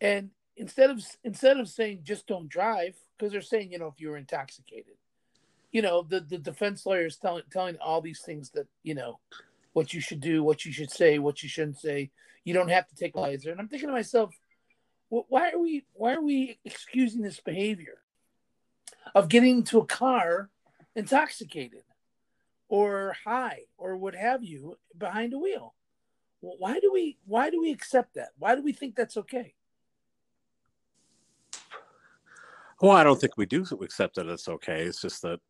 And 0.00 0.30
instead 0.56 0.90
of 0.90 1.02
instead 1.24 1.58
of 1.58 1.68
saying 1.68 2.00
just 2.02 2.26
don't 2.26 2.48
drive, 2.48 2.96
because 3.16 3.32
they're 3.32 3.40
saying 3.40 3.72
you 3.72 3.78
know 3.78 3.88
if 3.88 4.00
you're 4.00 4.16
intoxicated, 4.16 4.94
you 5.72 5.82
know 5.82 6.02
the 6.02 6.20
the 6.20 6.38
defense 6.38 6.84
lawyer 6.86 7.06
is 7.06 7.16
telling 7.16 7.44
telling 7.50 7.76
all 7.76 8.00
these 8.00 8.20
things 8.20 8.50
that 8.50 8.66
you 8.82 8.94
know 8.94 9.18
what 9.72 9.94
you 9.94 10.00
should 10.00 10.20
do, 10.20 10.42
what 10.42 10.64
you 10.64 10.72
should 10.72 10.90
say, 10.90 11.18
what 11.18 11.42
you 11.42 11.48
shouldn't 11.48 11.78
say. 11.78 12.10
You 12.44 12.54
don't 12.54 12.70
have 12.70 12.88
to 12.88 12.96
take 12.96 13.14
a. 13.14 13.52
And 13.52 13.60
I'm 13.60 13.68
thinking 13.68 13.88
to 13.88 13.94
myself, 13.94 14.34
why 15.10 15.50
are 15.50 15.58
we 15.58 15.84
why 15.92 16.14
are 16.14 16.22
we 16.22 16.58
excusing 16.64 17.22
this 17.22 17.40
behavior 17.40 17.98
of 19.14 19.28
getting 19.28 19.58
into 19.58 19.78
a 19.78 19.86
car 19.86 20.48
intoxicated 20.94 21.82
or 22.68 23.16
high 23.24 23.62
or 23.76 23.96
what 23.96 24.14
have 24.14 24.44
you 24.44 24.78
behind 24.96 25.32
a 25.34 25.38
wheel 25.38 25.74
why 26.40 26.78
do 26.78 26.92
we 26.92 27.18
why 27.26 27.50
do 27.50 27.60
we 27.60 27.72
accept 27.72 28.14
that 28.14 28.28
why 28.38 28.54
do 28.54 28.62
we 28.62 28.72
think 28.72 28.94
that's 28.94 29.16
okay 29.16 29.52
well 32.80 32.92
i 32.92 33.02
don't 33.02 33.20
think 33.20 33.36
we 33.36 33.46
do 33.46 33.64
accept 33.82 34.14
that 34.14 34.26
it's 34.26 34.48
okay 34.48 34.82
it's 34.82 35.02
just 35.02 35.22
that 35.22 35.40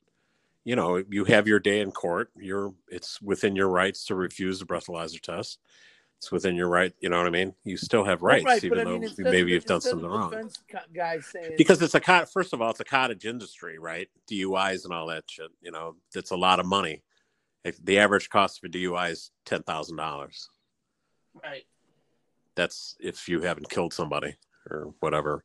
you 0.65 0.77
know 0.77 1.03
you 1.09 1.25
have 1.25 1.49
your 1.49 1.59
day 1.59 1.81
in 1.81 1.91
court 1.91 2.31
you're 2.37 2.75
it's 2.89 3.21
within 3.23 3.57
your 3.57 3.69
rights 3.69 4.07
to 4.07 4.15
refuse 4.15 4.59
the 4.59 4.67
breathalyzer 4.67 5.21
test 5.21 5.59
it's 6.21 6.31
within 6.31 6.55
your 6.55 6.69
right. 6.69 6.93
You 7.01 7.09
know 7.09 7.17
what 7.17 7.27
I 7.27 7.31
mean? 7.31 7.55
You 7.65 7.79
still 7.79 8.05
have 8.05 8.21
rights, 8.21 8.45
right, 8.45 8.63
even 8.63 8.85
though 8.85 8.99
mean, 8.99 9.11
maybe 9.17 9.53
you've 9.53 9.65
done 9.65 9.81
something 9.81 10.07
wrong. 10.07 10.51
Guys 10.93 11.25
saying, 11.25 11.55
because 11.57 11.81
it's 11.81 11.95
a. 11.95 12.27
First 12.27 12.53
of 12.53 12.61
all, 12.61 12.69
it's 12.69 12.81
a 12.81 12.85
cottage 12.85 13.25
industry, 13.25 13.79
right? 13.79 14.07
DUIs 14.31 14.85
and 14.85 14.93
all 14.93 15.07
that 15.07 15.25
shit. 15.27 15.51
You 15.63 15.71
know, 15.71 15.97
it's 16.15 16.31
a 16.31 16.37
lot 16.37 16.61
of 16.61 16.67
money, 16.67 17.03
If 17.65 17.83
the 17.83 18.01
average 18.01 18.29
cost 18.29 18.61
for 18.61 18.69
DUI 18.69 19.13
is 19.13 19.31
ten 19.47 19.63
thousand 19.63 19.97
dollars. 19.97 20.51
Right. 21.43 21.65
That's 22.55 22.97
if 23.01 23.27
you 23.27 23.41
haven't 23.41 23.71
killed 23.71 23.95
somebody 23.95 24.37
or 24.69 24.93
whatever. 25.01 25.43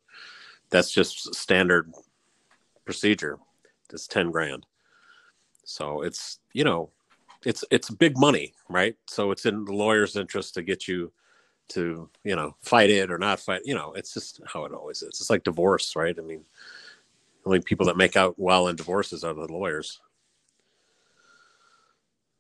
That's 0.72 0.91
just 0.91 1.36
standard 1.36 1.89
procedure. 2.84 3.39
It's 3.93 4.07
ten 4.07 4.29
grand. 4.29 4.65
So 5.65 6.01
it's 6.03 6.39
you 6.53 6.63
know, 6.63 6.91
it's 7.43 7.65
it's 7.72 7.89
big 7.89 8.17
money, 8.17 8.53
right? 8.69 8.95
So 9.07 9.31
it's 9.31 9.45
in 9.45 9.65
the 9.65 9.74
lawyer's 9.74 10.15
interest 10.15 10.53
to 10.53 10.63
get 10.63 10.88
you 10.88 11.12
to 11.69 12.10
you 12.24 12.36
know 12.36 12.55
fight 12.62 12.89
it 12.89 13.12
or 13.12 13.17
not 13.17 13.39
fight. 13.39 13.62
You 13.65 13.75
know, 13.75 13.91
it's 13.93 14.13
just 14.13 14.39
how 14.45 14.65
it 14.65 14.72
always 14.72 15.01
is. 15.01 15.19
It's 15.19 15.29
like 15.29 15.43
divorce, 15.43 15.95
right? 15.95 16.15
I 16.17 16.22
mean, 16.22 16.45
only 17.45 17.60
people 17.60 17.88
that 17.88 17.98
make 17.98 18.15
out 18.15 18.36
well 18.38 18.67
in 18.67 18.75
divorces 18.75 19.24
are 19.24 19.34
the 19.34 19.51
lawyers. 19.51 20.00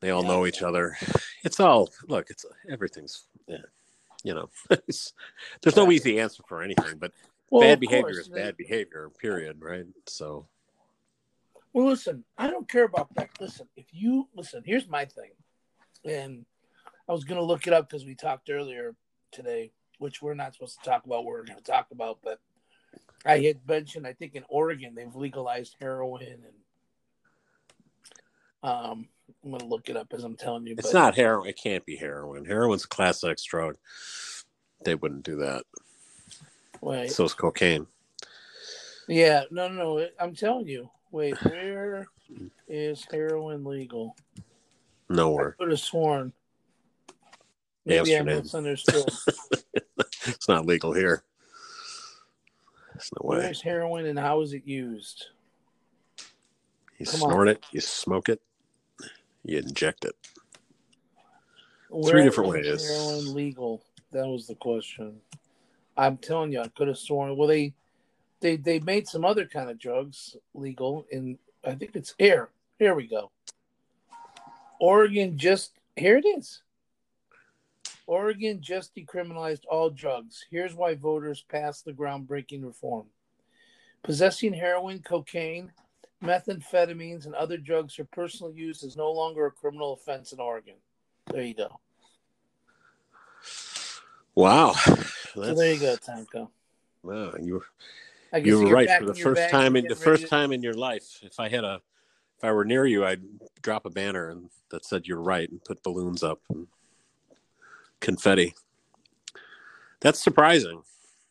They 0.01 0.11
all 0.11 0.21
Yeah. 0.21 0.27
know 0.29 0.45
each 0.45 0.61
other. 0.61 0.95
It's 1.43 1.59
all 1.59 1.89
look. 2.07 2.29
It's 2.29 2.45
everything's. 2.69 3.25
Yeah, 3.47 3.57
you 4.23 4.33
know, 4.33 4.49
it's, 4.87 5.13
there's 5.61 5.75
no 5.75 5.91
easy 5.91 6.19
answer 6.19 6.43
for 6.47 6.61
anything, 6.61 6.97
but 6.97 7.11
Well, 7.49 7.61
bad 7.61 7.79
behavior 7.79 8.03
course, 8.03 8.17
is 8.17 8.29
bad 8.29 8.57
behavior. 8.57 9.09
Period. 9.19 9.57
Right. 9.59 9.85
So 10.07 10.47
Well, 11.75 11.87
listen, 11.87 12.23
I 12.37 12.49
don't 12.49 12.69
care 12.69 12.85
about 12.85 13.13
that. 13.15 13.31
Listen, 13.37 13.67
if 13.75 13.87
you 13.91 14.29
listen, 14.33 14.63
here's 14.65 14.87
my 14.87 15.03
thing, 15.03 15.31
and 16.05 16.45
I 17.09 17.11
was 17.11 17.25
going 17.25 17.37
to 17.37 17.43
look 17.43 17.67
it 17.67 17.73
up 17.73 17.89
because 17.89 18.05
we 18.05 18.15
talked 18.15 18.49
earlier 18.49 18.95
today, 19.33 19.73
which 19.99 20.21
we're 20.21 20.35
not 20.35 20.53
supposed 20.53 20.81
to 20.81 20.89
talk 20.89 21.05
about. 21.05 21.25
We're 21.25 21.43
going 21.43 21.57
to 21.57 21.63
talk 21.63 21.87
about, 21.91 22.19
but 22.23 22.39
I 23.25 23.39
had 23.39 23.59
mentioned, 23.67 24.07
I 24.07 24.13
think 24.13 24.35
in 24.35 24.45
Oregon 24.47 24.95
they've 24.95 25.13
legalized 25.13 25.75
heroin, 25.81 26.23
and 26.23 26.53
um, 28.63 29.09
I'm 29.43 29.49
going 29.49 29.59
to 29.59 29.67
look 29.67 29.89
it 29.89 29.97
up 29.97 30.13
as 30.13 30.23
I'm 30.23 30.37
telling 30.37 30.65
you. 30.65 30.75
it's 30.77 30.93
but, 30.93 30.97
not 30.97 31.15
heroin. 31.15 31.49
It 31.49 31.59
can't 31.61 31.85
be 31.85 31.97
heroin. 31.97 32.45
Heroin's 32.45 32.85
a 32.85 32.87
class 32.87 33.21
X 33.21 33.43
drug. 33.43 33.75
They 34.85 34.95
wouldn't 34.95 35.25
do 35.25 35.35
that. 35.39 35.63
Wait, 36.79 37.11
So 37.11 37.25
is 37.25 37.33
cocaine. 37.33 37.85
yeah, 39.09 39.43
no, 39.51 39.67
no, 39.67 39.97
no. 39.97 40.07
I'm 40.21 40.33
telling 40.35 40.69
you. 40.69 40.89
Wait, 41.15 41.41
where 41.45 42.09
is 42.67 43.07
heroin 43.09 43.63
legal? 43.63 44.17
Nowhere. 45.07 45.55
I 45.57 45.63
could 45.63 45.71
have 45.71 45.79
sworn. 45.79 46.33
Maybe 47.85 48.17
I 48.17 48.21
misunderstood. 48.21 49.05
It's 50.27 50.49
not 50.49 50.65
legal 50.65 50.91
here. 50.91 51.23
There's 52.93 53.11
no 53.21 53.29
way. 53.29 53.37
Where's 53.37 53.61
heroin 53.61 54.07
and 54.07 54.19
how 54.19 54.41
is 54.41 54.53
it 54.53 54.65
used? 54.65 55.27
You 56.97 57.05
come 57.05 57.23
on. 57.23 57.29
snort 57.29 57.47
it, 57.47 57.65
you 57.71 57.79
smoke 57.79 58.27
it, 58.27 58.41
you 59.43 59.59
inject 59.59 60.03
it. 60.03 60.15
Where 61.89 62.23
different 62.23 62.57
is 62.57 62.81
ways. 62.81 62.89
Heroin 62.89 63.33
legal? 63.33 63.83
That 64.11 64.27
was 64.27 64.47
the 64.47 64.55
question. 64.55 65.21
I'm 65.95 66.17
telling 66.17 66.51
you, 66.51 66.59
I 66.59 66.67
could 66.67 66.89
have 66.89 66.97
sworn. 66.97 67.37
Well, 67.37 67.47
they 67.47 67.73
they 68.41 68.55
they 68.57 68.79
made 68.79 69.07
some 69.07 69.25
other 69.25 69.45
kind 69.45 69.69
of 69.69 69.79
drugs 69.79 70.35
legal 70.53 71.05
in. 71.11 71.37
I 71.65 71.75
think 71.75 71.95
it's 71.95 72.13
here. 72.17 72.49
Here 72.77 72.93
we 72.93 73.07
go. 73.07 73.31
Oregon 74.79 75.37
just 75.37 75.71
here 75.95 76.17
it 76.17 76.25
is. 76.25 76.61
Oregon 78.07 78.61
just 78.61 78.95
decriminalized 78.95 79.63
all 79.69 79.89
drugs. 79.89 80.45
Here's 80.51 80.75
why 80.75 80.95
voters 80.95 81.43
passed 81.49 81.85
the 81.85 81.93
groundbreaking 81.93 82.63
reform. 82.63 83.07
Possessing 84.03 84.53
heroin, 84.53 84.99
cocaine, 84.99 85.71
methamphetamines, 86.23 87.25
and 87.25 87.33
other 87.33 87.57
drugs 87.57 87.95
for 87.95 88.03
personal 88.05 88.53
use 88.53 88.83
is 88.83 88.95
no 88.95 89.11
longer 89.11 89.47
a 89.47 89.51
criminal 89.51 89.93
offense 89.93 90.33
in 90.33 90.39
Oregon. 90.39 90.75
There 91.31 91.41
you 91.41 91.55
go. 91.55 91.79
Wow. 94.35 94.73
So 94.73 95.53
there 95.55 95.73
you 95.73 95.79
go, 95.79 95.95
Tanko. 95.95 96.49
Wow, 97.01 97.33
you 97.41 97.63
you 98.37 98.59
were 98.59 98.65
you're 98.67 98.73
right 98.73 98.89
for 98.99 99.05
the 99.05 99.13
first 99.13 99.49
time 99.49 99.75
in 99.75 99.85
the 99.87 99.95
first 99.95 100.27
time 100.27 100.51
in 100.51 100.63
your 100.63 100.73
life. 100.73 101.19
If 101.21 101.39
I 101.39 101.49
had 101.49 101.63
a 101.63 101.81
if 102.37 102.43
I 102.43 102.51
were 102.51 102.65
near 102.65 102.85
you, 102.85 103.05
I'd 103.05 103.21
drop 103.61 103.85
a 103.85 103.89
banner 103.89 104.29
and 104.29 104.49
that 104.71 104.85
said 104.85 105.07
you're 105.07 105.21
right 105.21 105.49
and 105.49 105.63
put 105.63 105.83
balloons 105.83 106.23
up 106.23 106.41
and 106.49 106.67
confetti. 108.01 108.53
That's 110.01 110.21
surprising. 110.21 110.83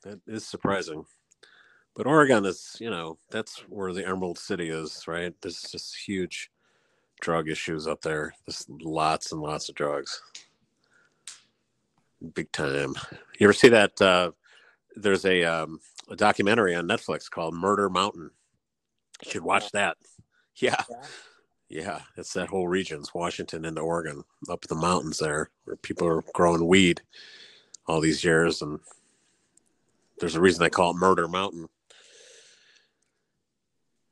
That 0.02 0.20
is 0.26 0.46
surprising. 0.46 1.04
But 1.94 2.06
Oregon 2.06 2.44
is, 2.44 2.76
you 2.80 2.90
know, 2.90 3.18
that's 3.30 3.60
where 3.68 3.92
the 3.92 4.06
Emerald 4.06 4.38
City 4.38 4.68
is, 4.68 5.06
right? 5.06 5.32
There's 5.40 5.62
just 5.62 5.96
huge 5.96 6.50
drug 7.20 7.48
issues 7.48 7.86
up 7.86 8.00
there. 8.02 8.34
There's 8.46 8.66
lots 8.68 9.32
and 9.32 9.40
lots 9.40 9.68
of 9.68 9.74
drugs. 9.74 10.20
Big 12.34 12.50
time. 12.52 12.94
You 13.38 13.46
ever 13.46 13.52
see 13.52 13.68
that 13.68 14.00
uh 14.00 14.32
there's 14.96 15.24
a 15.24 15.44
um 15.44 15.80
a 16.10 16.16
documentary 16.16 16.74
on 16.74 16.86
Netflix 16.86 17.30
called 17.30 17.54
Murder 17.54 17.88
Mountain. 17.88 18.30
You 19.24 19.30
should 19.30 19.44
watch 19.44 19.70
that. 19.72 19.96
Yeah. 20.56 20.76
Yeah. 20.88 21.06
Yeah, 21.68 22.00
it's 22.16 22.32
that 22.34 22.48
whole 22.48 22.68
region's 22.68 23.12
Washington 23.12 23.64
into 23.64 23.80
Oregon, 23.80 24.22
up 24.48 24.60
the 24.62 24.76
mountains 24.76 25.18
there, 25.18 25.50
where 25.64 25.74
people 25.76 26.06
are 26.06 26.22
growing 26.32 26.68
weed 26.68 27.00
all 27.88 28.00
these 28.00 28.22
years, 28.22 28.62
and 28.62 28.78
there's 30.20 30.36
a 30.36 30.40
reason 30.40 30.62
they 30.62 30.70
call 30.70 30.92
it 30.92 30.96
Murder 30.96 31.26
Mountain. 31.26 31.68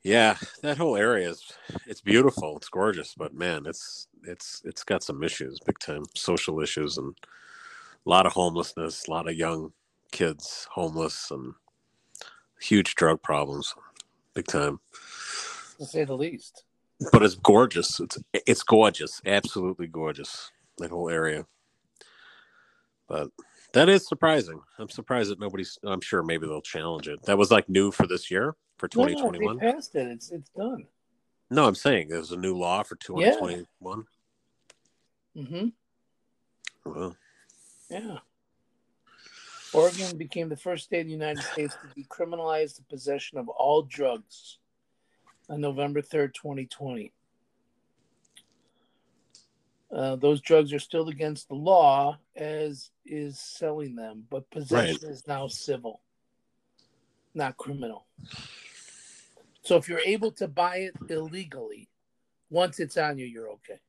Yeah, 0.02 0.36
that 0.62 0.78
whole 0.78 0.96
area 0.96 1.30
is 1.30 1.44
it's 1.86 2.00
beautiful, 2.00 2.56
it's 2.56 2.68
gorgeous, 2.68 3.14
but 3.16 3.34
man, 3.34 3.66
it's 3.66 4.08
it's 4.24 4.62
it's 4.64 4.82
got 4.82 5.04
some 5.04 5.22
issues, 5.22 5.60
big 5.64 5.78
time 5.78 6.02
social 6.16 6.60
issues, 6.60 6.98
and 6.98 7.14
a 8.04 8.10
lot 8.10 8.26
of 8.26 8.32
homelessness, 8.32 9.06
a 9.06 9.10
lot 9.12 9.28
of 9.28 9.36
young 9.36 9.72
kids 10.10 10.66
homeless, 10.72 11.30
and 11.30 11.54
huge 12.62 12.94
drug 12.94 13.22
problems, 13.22 13.74
big 14.34 14.46
time 14.46 14.80
to 15.78 15.84
say 15.86 16.04
the 16.04 16.16
least. 16.16 16.64
but 17.10 17.22
it's 17.22 17.34
gorgeous. 17.34 18.00
It's 18.00 18.18
it's 18.32 18.62
gorgeous, 18.62 19.20
absolutely 19.26 19.86
gorgeous. 19.88 20.50
That 20.78 20.90
whole 20.90 21.10
area. 21.10 21.46
But 23.08 23.28
that 23.74 23.88
is 23.88 24.06
surprising. 24.06 24.60
I'm 24.78 24.88
surprised 24.88 25.30
that 25.30 25.40
nobody's. 25.40 25.78
I'm 25.84 26.00
sure 26.00 26.22
maybe 26.22 26.46
they'll 26.46 26.62
challenge 26.62 27.08
it. 27.08 27.22
That 27.24 27.38
was 27.38 27.50
like 27.50 27.68
new 27.68 27.90
for 27.90 28.06
this 28.06 28.30
year 28.30 28.54
for 28.78 28.88
No, 28.94 29.02
no, 29.04 29.08
2021. 29.08 29.56
they 29.58 29.72
passed 29.72 29.94
it. 29.96 30.06
It's 30.08 30.30
it's 30.30 30.50
done. 30.50 30.86
No, 31.50 31.66
I'm 31.66 31.74
saying 31.74 32.08
there's 32.08 32.32
a 32.32 32.36
new 32.36 32.56
law 32.56 32.82
for 32.82 32.96
2021. 32.96 34.04
Mm-hmm. 35.36 35.66
Well, 36.90 37.16
Yeah. 37.90 38.18
Oregon 39.72 40.16
became 40.16 40.48
the 40.48 40.56
first 40.56 40.84
state 40.84 41.00
in 41.00 41.06
the 41.06 41.12
United 41.12 41.42
States 41.42 41.76
to 41.76 42.00
decriminalize 42.00 42.76
the 42.76 42.82
possession 42.82 43.38
of 43.38 43.48
all 43.48 43.82
drugs 43.82 44.58
on 45.48 45.60
November 45.60 46.02
3rd, 46.02 46.34
2020. 46.34 47.12
Uh, 49.90 50.16
those 50.16 50.40
drugs 50.40 50.72
are 50.72 50.78
still 50.78 51.08
against 51.08 51.48
the 51.48 51.54
law, 51.54 52.18
as 52.34 52.90
is 53.04 53.38
selling 53.38 53.94
them, 53.94 54.24
but 54.30 54.50
possession 54.50 55.08
is 55.08 55.26
now 55.26 55.46
civil, 55.46 56.00
not 57.34 57.56
criminal. 57.58 58.06
So 59.62 59.76
if 59.76 59.88
you're 59.88 60.00
able 60.00 60.32
to 60.32 60.48
buy 60.48 60.76
it 60.76 60.94
illegally, 61.10 61.88
once 62.50 62.80
it's 62.80 62.96
on 62.96 63.18
you, 63.18 63.26
you're 63.26 63.50
okay. 63.50 63.80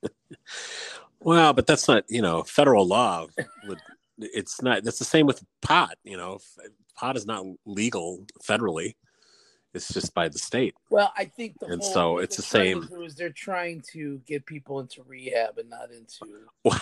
well, 1.20 1.52
but 1.52 1.66
that's 1.66 1.86
not 1.86 2.04
you 2.08 2.22
know 2.22 2.42
federal 2.42 2.86
law. 2.86 3.26
Would 3.66 3.78
it's 4.18 4.62
not. 4.62 4.84
That's 4.84 4.98
the 4.98 5.04
same 5.04 5.26
with 5.26 5.42
pot. 5.62 5.96
You 6.04 6.16
know, 6.16 6.38
pot 6.96 7.16
is 7.16 7.26
not 7.26 7.44
legal 7.66 8.24
federally. 8.42 8.94
It's 9.74 9.92
just 9.92 10.14
by 10.14 10.28
the 10.28 10.38
state. 10.38 10.74
Well, 10.90 11.12
I 11.16 11.26
think 11.26 11.58
the 11.60 11.66
And 11.66 11.84
so 11.84 12.18
it's 12.18 12.36
they're 12.36 12.74
the 12.74 12.88
same- 12.88 13.02
Is 13.04 13.14
they're 13.14 13.30
trying 13.30 13.82
to 13.92 14.20
get 14.26 14.46
people 14.46 14.80
into 14.80 15.02
rehab 15.02 15.58
and 15.58 15.68
not 15.68 15.90
into. 15.92 16.46
Well, 16.64 16.80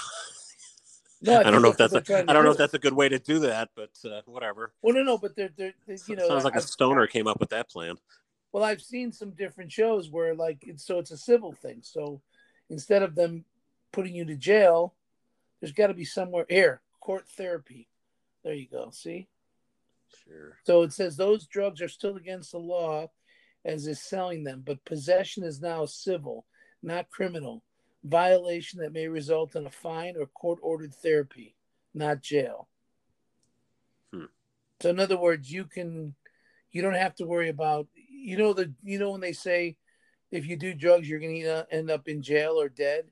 No, 1.23 1.41
I 1.41 1.51
don't 1.51 1.63
know 1.63 1.71
if 1.71 1.77
that's 1.79 1.95
a, 1.95 2.01
they're 2.01 2.25
I 2.29 2.33
don't 2.33 2.45
know 2.45 2.51
if 2.53 2.59
that's 2.59 2.75
a 2.75 2.79
good 2.79 2.93
way 2.93 3.09
to 3.09 3.19
do 3.19 3.39
that, 3.41 3.71
but 3.75 3.91
uh, 4.05 4.21
whatever. 4.27 4.73
Well, 4.83 4.95
no, 4.95 5.03
no, 5.03 5.19
but 5.19 5.35
they're 5.35 5.51
they're, 5.57 5.73
they 5.87 5.97
you 6.07 6.15
know 6.15 6.29
Sounds 6.29 6.45
like 6.45 6.55
a 6.55 6.59
I've- 6.59 6.67
stoner 6.67 7.07
came 7.07 7.27
up 7.27 7.41
with 7.41 7.49
that 7.51 7.69
plan. 7.71 7.97
Well, 8.53 8.63
I've 8.63 8.81
seen 8.83 9.13
some 9.13 9.31
different 9.31 9.73
shows 9.73 10.09
where 10.11 10.35
like 10.35 10.59
it's 10.63 10.85
so 10.87 10.99
it's 10.99 11.11
a 11.11 11.17
civil 11.17 11.53
thing. 11.53 11.79
So 11.83 12.21
instead 12.71 13.03
of 13.03 13.15
them 13.15 13.45
putting 13.93 14.15
you 14.15 14.25
to 14.27 14.37
jail, 14.37 14.95
there's 15.61 15.73
got 15.73 15.89
to 15.89 15.95
be 15.95 16.05
somewhere 16.05 16.47
here 16.49 16.81
court 17.07 17.29
therapy. 17.29 17.89
There 18.43 18.53
you 18.53 18.67
go. 18.69 18.91
See. 18.93 19.29
Sure. 20.25 20.59
So 20.65 20.83
it 20.83 20.93
says 20.93 21.17
those 21.17 21.47
drugs 21.47 21.81
are 21.81 21.89
still 21.89 22.17
against 22.17 22.51
the 22.51 22.59
law 22.59 23.11
as 23.65 23.87
is 23.87 24.03
selling 24.03 24.43
them, 24.43 24.63
but 24.65 24.85
possession 24.85 25.45
is 25.45 25.61
now 25.61 25.87
civil, 25.87 26.47
not 26.83 27.11
criminal. 27.11 27.63
Violation 28.03 28.81
that 28.81 28.93
may 28.93 29.09
result 29.09 29.57
in 29.57 29.67
a 29.67 29.71
fine 29.71 30.15
or 30.17 30.27
court 30.27 30.59
ordered 30.63 30.95
therapy, 30.95 31.55
not 31.95 32.23
jail. 32.23 32.69
Hmm. 34.13 34.27
So 34.81 34.91
in 34.91 35.01
other 35.01 35.17
words, 35.17 35.51
you 35.51 35.65
can 35.65 36.15
you 36.73 36.83
don't 36.83 36.95
have 36.95 37.15
to 37.17 37.25
worry 37.25 37.49
about 37.49 37.87
you 37.95 38.37
know 38.37 38.53
the 38.53 38.73
you 38.83 38.99
know 38.99 39.13
when 39.13 39.21
they 39.21 39.33
say 39.33 39.77
if 40.33 40.47
you 40.47 40.57
do 40.57 40.75
drugs, 40.75 41.09
you're 41.09 41.21
going 41.21 41.41
to 41.43 41.67
end 41.71 41.91
up 41.91 42.09
in 42.09 42.21
jail 42.23 42.61
or 42.61 42.69
dead. 42.69 43.05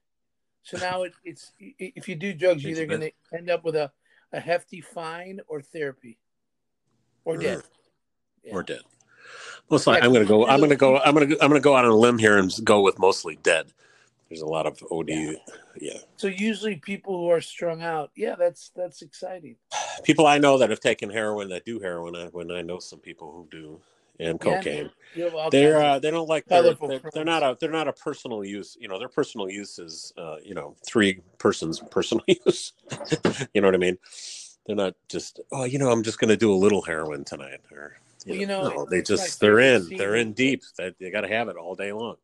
So 0.64 0.78
now 0.78 1.02
it, 1.02 1.12
it's 1.24 1.52
if 1.60 2.08
you 2.08 2.16
do 2.16 2.32
drugs, 2.32 2.64
you're 2.64 2.72
either 2.72 2.86
going 2.86 3.02
to 3.02 3.12
end 3.36 3.50
up 3.50 3.64
with 3.64 3.76
a, 3.76 3.92
a 4.32 4.40
hefty 4.40 4.80
fine 4.80 5.40
or 5.46 5.60
therapy, 5.60 6.18
or 7.24 7.36
dead, 7.36 7.58
mm. 7.58 7.64
yeah. 8.44 8.52
or 8.54 8.62
dead. 8.62 8.80
Most 9.70 9.86
likely, 9.86 10.06
I'm 10.06 10.12
going 10.12 10.24
to 10.24 10.28
go. 10.28 10.46
I'm 10.46 10.58
going 10.58 10.70
to 10.70 10.76
go. 10.76 10.98
I'm 10.98 11.14
going 11.14 11.28
to. 11.28 11.34
I'm 11.42 11.50
going 11.50 11.60
to 11.60 11.64
go 11.64 11.76
out 11.76 11.84
on 11.84 11.90
a 11.90 11.96
limb 11.96 12.18
here 12.18 12.38
and 12.38 12.52
go 12.64 12.80
with 12.80 12.98
mostly 12.98 13.38
dead. 13.42 13.66
There's 14.28 14.40
a 14.40 14.46
lot 14.46 14.66
of 14.66 14.82
OD. 14.90 15.10
Yeah. 15.10 15.32
yeah. 15.78 15.98
So 16.16 16.28
usually 16.28 16.76
people 16.76 17.18
who 17.18 17.30
are 17.30 17.42
strung 17.42 17.82
out, 17.82 18.10
yeah, 18.16 18.34
that's 18.38 18.70
that's 18.74 19.02
exciting. 19.02 19.56
People 20.02 20.26
I 20.26 20.38
know 20.38 20.58
that 20.58 20.70
have 20.70 20.80
taken 20.80 21.10
heroin 21.10 21.50
that 21.50 21.66
do 21.66 21.78
heroin. 21.78 22.16
I, 22.16 22.26
when 22.26 22.50
I 22.50 22.62
know 22.62 22.78
some 22.78 23.00
people 23.00 23.30
who 23.30 23.46
do 23.50 23.80
and 24.20 24.40
cocaine. 24.40 24.90
Yeah, 25.14 25.48
they're 25.50 25.82
uh, 25.82 25.98
they 25.98 26.10
don't 26.10 26.28
like 26.28 26.46
their, 26.46 26.74
they're, 26.74 27.00
they're, 27.12 27.24
not 27.24 27.42
a 27.42 27.56
they're 27.60 27.70
not 27.70 27.88
a 27.88 27.92
personal 27.92 28.44
use. 28.44 28.76
You 28.80 28.88
know, 28.88 28.98
their 28.98 29.08
personal 29.08 29.48
use 29.48 29.78
is 29.78 30.12
uh, 30.16 30.36
you 30.44 30.54
know 30.54 30.76
three 30.86 31.20
persons 31.38 31.80
personal 31.90 32.24
use. 32.26 32.72
you 33.54 33.60
know 33.60 33.68
what 33.68 33.74
I 33.74 33.78
mean? 33.78 33.98
They're 34.66 34.76
not 34.76 34.94
just 35.08 35.40
oh 35.52 35.64
you 35.64 35.78
know 35.78 35.90
I'm 35.90 36.02
just 36.02 36.18
going 36.18 36.30
to 36.30 36.36
do 36.36 36.52
a 36.52 36.56
little 36.56 36.82
heroin 36.82 37.24
tonight 37.24 37.60
or 37.70 37.96
you, 38.24 38.30
well, 38.30 38.34
know, 38.34 38.40
you 38.40 38.46
know 38.46 38.76
no, 38.76 38.86
they 38.90 39.02
just 39.02 39.40
they're 39.40 39.60
in 39.60 39.88
they're 39.96 40.16
in 40.16 40.32
deep. 40.32 40.62
They, 40.76 40.94
they 40.98 41.10
got 41.10 41.22
to 41.22 41.28
have 41.28 41.48
it 41.48 41.56
all 41.56 41.74
day 41.74 41.92
long. 41.92 42.16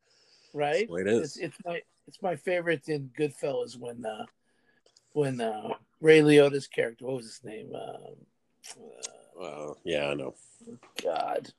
Right. 0.53 0.89
it 0.91 1.07
is. 1.07 1.37
It's, 1.37 1.37
it's, 1.37 1.57
my 1.65 1.83
it's 2.09 2.23
my 2.23 2.37
favorite 2.37 2.89
in 2.89 3.11
Goodfellas 3.17 3.79
when 3.79 4.05
uh 4.05 4.27
when 5.13 5.41
uh 5.41 5.75
Ray 6.01 6.21
Liotta's 6.21 6.67
character 6.67 7.05
what 7.05 7.17
was 7.17 7.27
his 7.27 7.45
name? 7.45 7.73
Um, 7.75 8.17
uh, 9.41 9.45
uh, 9.45 9.75
yeah, 9.85 10.09
I 10.09 10.15
know. 10.15 10.35
God, 11.03 11.53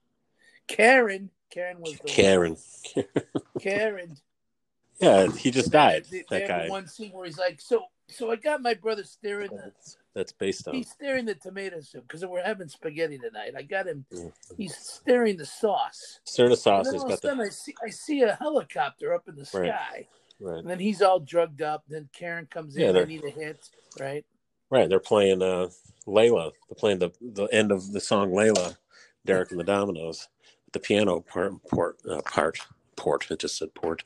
Karen. 0.68 1.30
Karen 1.50 1.82
was 1.82 1.98
the 1.98 2.08
Karen. 2.08 2.58
Karen. 3.60 4.18
Yeah, 5.02 5.32
he 5.32 5.50
just 5.50 5.72
died. 5.72 6.06
They, 6.12 6.24
they 6.30 6.40
that 6.40 6.48
guy. 6.48 6.70
One 6.70 6.88
scene 6.88 7.12
where 7.12 7.26
he's 7.26 7.40
like, 7.40 7.60
"So, 7.60 7.86
so 8.08 8.30
I 8.30 8.36
got 8.36 8.62
my 8.62 8.76
brother 8.76 9.04
staring 9.04 9.50
that's, 9.52 9.94
the, 9.94 10.00
that's 10.14 10.32
based 10.32 10.68
on. 10.68 10.76
He's 10.76 10.92
staring 10.92 11.26
the 11.26 11.34
tomato 11.34 11.82
soup 11.82 12.04
because 12.08 12.24
we're 12.24 12.44
having 12.44 12.68
spaghetti 12.68 13.18
tonight. 13.18 13.54
I 13.58 13.64
got 13.64 13.88
him. 13.88 14.06
Mm. 14.14 14.32
He's 14.58 14.78
staring 14.78 15.38
the 15.38 15.46
sauce. 15.46 16.20
Staring 16.24 16.52
the 16.52 16.58
sauce. 16.58 16.86
And 16.86 16.94
then 16.94 17.02
all 17.02 17.08
of 17.08 17.14
a 17.14 17.18
sudden, 17.18 17.38
the... 17.40 17.46
I 17.46 17.50
see 17.50 17.76
I 17.84 17.90
see 17.90 18.22
a 18.22 18.36
helicopter 18.36 19.12
up 19.16 19.28
in 19.28 19.36
the 19.36 19.46
sky. 19.46 19.60
Right. 19.60 20.08
Right. 20.40 20.60
And 20.60 20.70
then 20.70 20.80
he's 20.80 21.02
all 21.02 21.20
drugged 21.20 21.64
up. 21.64 21.84
Then 21.88 22.08
Karen 22.14 22.46
comes 22.46 22.76
in. 22.76 22.84
Yeah, 22.84 22.92
they 22.92 23.06
need 23.06 23.24
a 23.24 23.32
hit. 23.32 23.70
Right. 24.00 24.24
Right. 24.70 24.88
They're 24.88 25.00
playing 25.00 25.42
uh, 25.42 25.70
Layla. 26.06 26.52
They're 26.70 26.76
playing 26.78 27.00
the 27.00 27.10
the 27.20 27.46
end 27.46 27.72
of 27.72 27.92
the 27.92 28.00
song 28.00 28.30
Layla, 28.30 28.78
Derek 29.26 29.50
and 29.50 29.60
the 29.60 29.64
Dominos 29.64 30.28
the 30.72 30.80
piano 30.80 31.22
part 31.22 31.54
port 31.66 31.98
uh, 32.10 32.22
part 32.22 32.60
port. 32.96 33.30
It 33.30 33.40
just 33.40 33.58
said 33.58 33.74
port. 33.74 34.04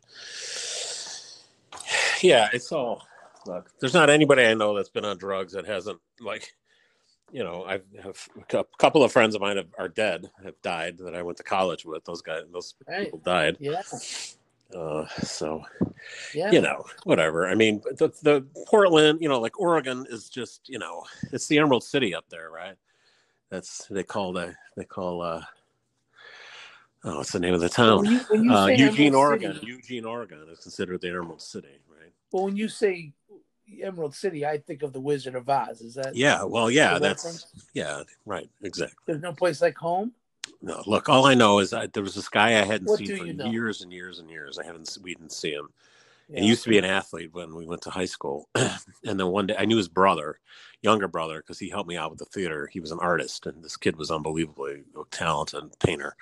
Yeah, 2.22 2.50
it's 2.53 2.72
all. 2.72 3.03
Look, 3.45 3.72
there's 3.79 3.93
not 3.93 4.10
anybody 4.10 4.43
I 4.43 4.53
know 4.53 4.75
that's 4.75 4.89
been 4.89 5.05
on 5.05 5.17
drugs 5.17 5.53
that 5.53 5.65
hasn't 5.65 6.00
like. 6.19 6.53
You 7.31 7.43
know, 7.43 7.65
I 7.65 7.79
have 8.01 8.29
a 8.53 8.63
couple 8.77 9.03
of 9.03 9.12
friends 9.12 9.36
of 9.36 9.41
mine 9.41 9.57
have, 9.57 9.67
are 9.77 9.89
dead, 9.89 10.29
have 10.43 10.62
died 10.62 11.00
that 11.00 11.15
I 11.15 11.24
went 11.24 11.38
to 11.38 11.43
college 11.43 11.84
with. 11.84 12.05
Those 12.05 12.22
guys, 12.22 12.43
those 12.53 12.75
right. 12.88 13.05
people 13.05 13.19
died. 13.19 13.57
Yeah. 13.60 13.81
Uh, 14.74 15.07
so, 15.22 15.63
yeah. 16.34 16.51
you 16.51 16.62
know, 16.62 16.84
whatever. 17.03 17.48
I 17.48 17.55
mean, 17.55 17.81
the 17.98 18.12
the 18.22 18.45
Portland, 18.67 19.19
you 19.22 19.29
know, 19.29 19.39
like 19.39 19.60
Oregon 19.60 20.05
is 20.10 20.29
just, 20.29 20.69
you 20.69 20.79
know, 20.79 21.03
it's 21.31 21.48
the 21.48 21.57
Emerald 21.60 21.84
City 21.84 22.15
up 22.15 22.25
there, 22.29 22.51
right? 22.51 22.75
That's 23.50 23.86
they 23.89 24.03
call 24.03 24.34
the 24.34 24.55
they 24.75 24.86
call 24.86 25.22
uh 25.22 25.43
Oh, 27.05 27.17
what's 27.17 27.31
the 27.31 27.39
name 27.39 27.53
of 27.53 27.62
the 27.62 27.69
town? 27.69 27.97
When 27.97 28.12
you, 28.12 28.19
when 28.29 28.43
you 28.45 28.51
uh, 28.51 28.65
Eugene, 28.65 29.13
Oregon. 29.13 29.53
City, 29.53 29.67
Eugene, 29.67 30.05
Oregon 30.05 30.39
is 30.51 30.59
considered 30.59 31.01
the 31.01 31.09
Emerald 31.09 31.41
City, 31.41 31.79
right? 31.88 32.12
Well, 32.31 32.45
when 32.45 32.57
you 32.57 32.67
say 32.67 33.13
Emerald 33.79 34.15
City, 34.15 34.43
I 34.43 34.57
think 34.57 34.81
of 34.81 34.91
the 34.91 35.00
Wizard 35.00 35.35
of 35.35 35.47
Oz. 35.47 35.82
Is 35.82 35.93
that? 35.95 36.15
Yeah. 36.15 36.43
Well, 36.43 36.71
yeah. 36.71 36.97
That's 36.97 37.23
reference? 37.23 37.67
yeah. 37.73 38.01
Right. 38.25 38.49
Exactly. 38.63 38.97
There's 39.06 39.21
no 39.21 39.34
place 39.34 39.62
like 39.62 39.77
home. 39.77 40.13
No. 40.63 40.82
Look, 40.88 41.08
all 41.08 41.27
I 41.27 41.36
know 41.36 41.60
is 41.60 41.73
I, 41.73 41.88
there 41.88 42.01
was 42.01 42.15
this 42.15 42.27
guy 42.30 42.60
I 42.60 42.65
hadn't 42.65 42.88
what 42.88 42.97
seen 42.97 43.17
for 43.17 43.25
know? 43.25 43.51
years 43.51 43.84
and 43.84 43.93
years 43.93 44.17
and 44.17 44.30
years. 44.30 44.58
I 44.58 44.65
haven't. 44.65 44.97
We 45.03 45.13
didn't 45.13 45.32
see 45.32 45.51
him. 45.51 45.69
Yeah. 46.27 46.41
He 46.41 46.47
used 46.47 46.63
to 46.63 46.69
be 46.69 46.80
an 46.80 46.86
athlete 46.86 47.34
when 47.34 47.53
we 47.53 47.67
went 47.67 47.84
to 47.84 47.91
high 47.91 48.06
school. 48.06 48.49
and 48.56 49.19
then 49.19 49.27
one 49.27 49.45
day 49.45 49.56
I 49.60 49.65
knew 49.65 49.77
his 49.77 49.88
brother, 49.88 50.39
younger 50.82 51.08
brother, 51.08 51.38
because 51.38 51.60
he 51.60 51.69
helped 51.69 51.88
me 51.88 51.97
out 51.97 52.10
with 52.10 52.17
the 52.17 52.25
theater. 52.25 52.65
He 52.65 52.80
was 52.80 52.91
an 52.91 52.97
artist, 52.99 53.45
and 53.45 53.63
this 53.63 53.77
kid 53.77 53.95
was 53.95 54.10
unbelievably 54.10 54.86
talented 55.12 55.77
painter. 55.80 56.15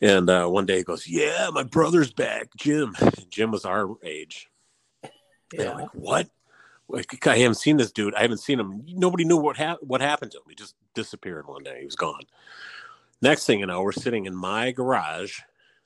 And 0.00 0.30
uh, 0.30 0.46
one 0.46 0.66
day 0.66 0.78
he 0.78 0.82
goes, 0.82 1.06
"Yeah, 1.06 1.50
my 1.52 1.62
brother's 1.62 2.12
back, 2.12 2.48
Jim." 2.56 2.94
Jim 3.30 3.50
was 3.50 3.64
our 3.64 3.88
age. 4.02 4.48
Yeah. 5.52 5.74
like, 5.74 5.90
what? 5.92 6.28
Like, 6.88 7.26
I 7.26 7.38
haven't 7.38 7.56
seen 7.56 7.76
this 7.76 7.92
dude. 7.92 8.14
I 8.14 8.22
haven't 8.22 8.38
seen 8.38 8.58
him. 8.58 8.82
Nobody 8.88 9.24
knew 9.24 9.36
what 9.36 9.56
ha- 9.56 9.78
what 9.80 10.00
happened 10.00 10.32
to 10.32 10.38
him. 10.38 10.44
He 10.48 10.54
just 10.54 10.74
disappeared 10.94 11.46
one 11.46 11.62
day. 11.62 11.80
He 11.80 11.84
was 11.84 11.96
gone. 11.96 12.22
Next 13.22 13.46
thing 13.46 13.60
you 13.60 13.66
know, 13.66 13.82
we're 13.82 13.92
sitting 13.92 14.24
in 14.24 14.34
my 14.34 14.72
garage 14.72 15.38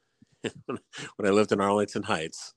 when 0.66 0.78
I 1.24 1.30
lived 1.30 1.52
in 1.52 1.60
Arlington 1.60 2.04
Heights. 2.04 2.54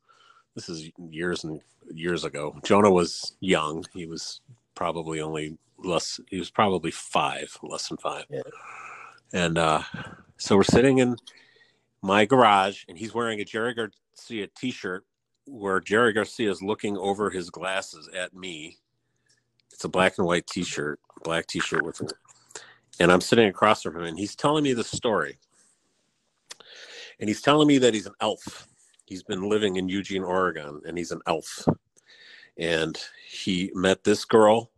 This 0.56 0.70
is 0.70 0.90
years 1.10 1.44
and 1.44 1.60
years 1.92 2.24
ago. 2.24 2.56
Jonah 2.64 2.92
was 2.92 3.36
young. 3.40 3.86
He 3.94 4.06
was 4.06 4.42
probably 4.76 5.22
only 5.22 5.58
less. 5.80 6.20
He 6.30 6.38
was 6.38 6.52
probably 6.52 6.92
five, 6.92 7.56
less 7.64 7.88
than 7.90 7.98
five. 7.98 8.26
Yeah. 8.30 8.42
And 9.34 9.58
uh, 9.58 9.82
so 10.38 10.56
we're 10.56 10.64
sitting 10.64 11.00
in 11.00 11.18
my 12.08 12.24
garage, 12.24 12.86
and 12.88 12.98
he's 12.98 13.14
wearing 13.14 13.42
a 13.42 13.46
Jerry 13.46 13.74
Garcia 13.74 14.48
T-shirt 14.58 15.06
where 15.46 15.82
Jerry 15.82 16.14
Garcia 16.14 16.50
is 16.50 16.62
looking 16.62 16.98
over 16.98 17.30
his 17.30 17.50
glasses 17.50 18.10
at 18.18 18.34
me. 18.34 18.78
It's 19.74 19.84
a 19.84 19.90
black 19.90 20.18
and 20.18 20.26
white 20.26 20.48
T-shirt, 20.48 21.00
black 21.24 21.48
T-shirt 21.48 21.86
with, 21.86 22.02
and 23.00 23.12
I'm 23.12 23.22
sitting 23.22 23.50
across 23.50 23.84
from 23.84 23.98
him, 23.98 24.06
and 24.06 24.18
he's 24.18 24.36
telling 24.36 24.64
me 24.64 24.74
the 24.74 24.86
story. 24.86 25.38
And 27.20 27.28
he's 27.28 27.42
telling 27.42 27.68
me 27.68 27.78
that 27.80 27.94
he's 27.94 28.06
an 28.06 28.14
elf. 28.22 28.68
He's 29.06 29.24
been 29.24 29.50
living 29.50 29.76
in 29.76 29.90
Eugene, 29.90 30.24
Oregon, 30.24 30.82
and 30.88 30.98
he's 30.98 31.12
an 31.12 31.22
elf. 31.28 31.68
And 32.58 32.98
he 33.28 33.70
met 33.74 34.04
this 34.04 34.24
girl, 34.24 34.72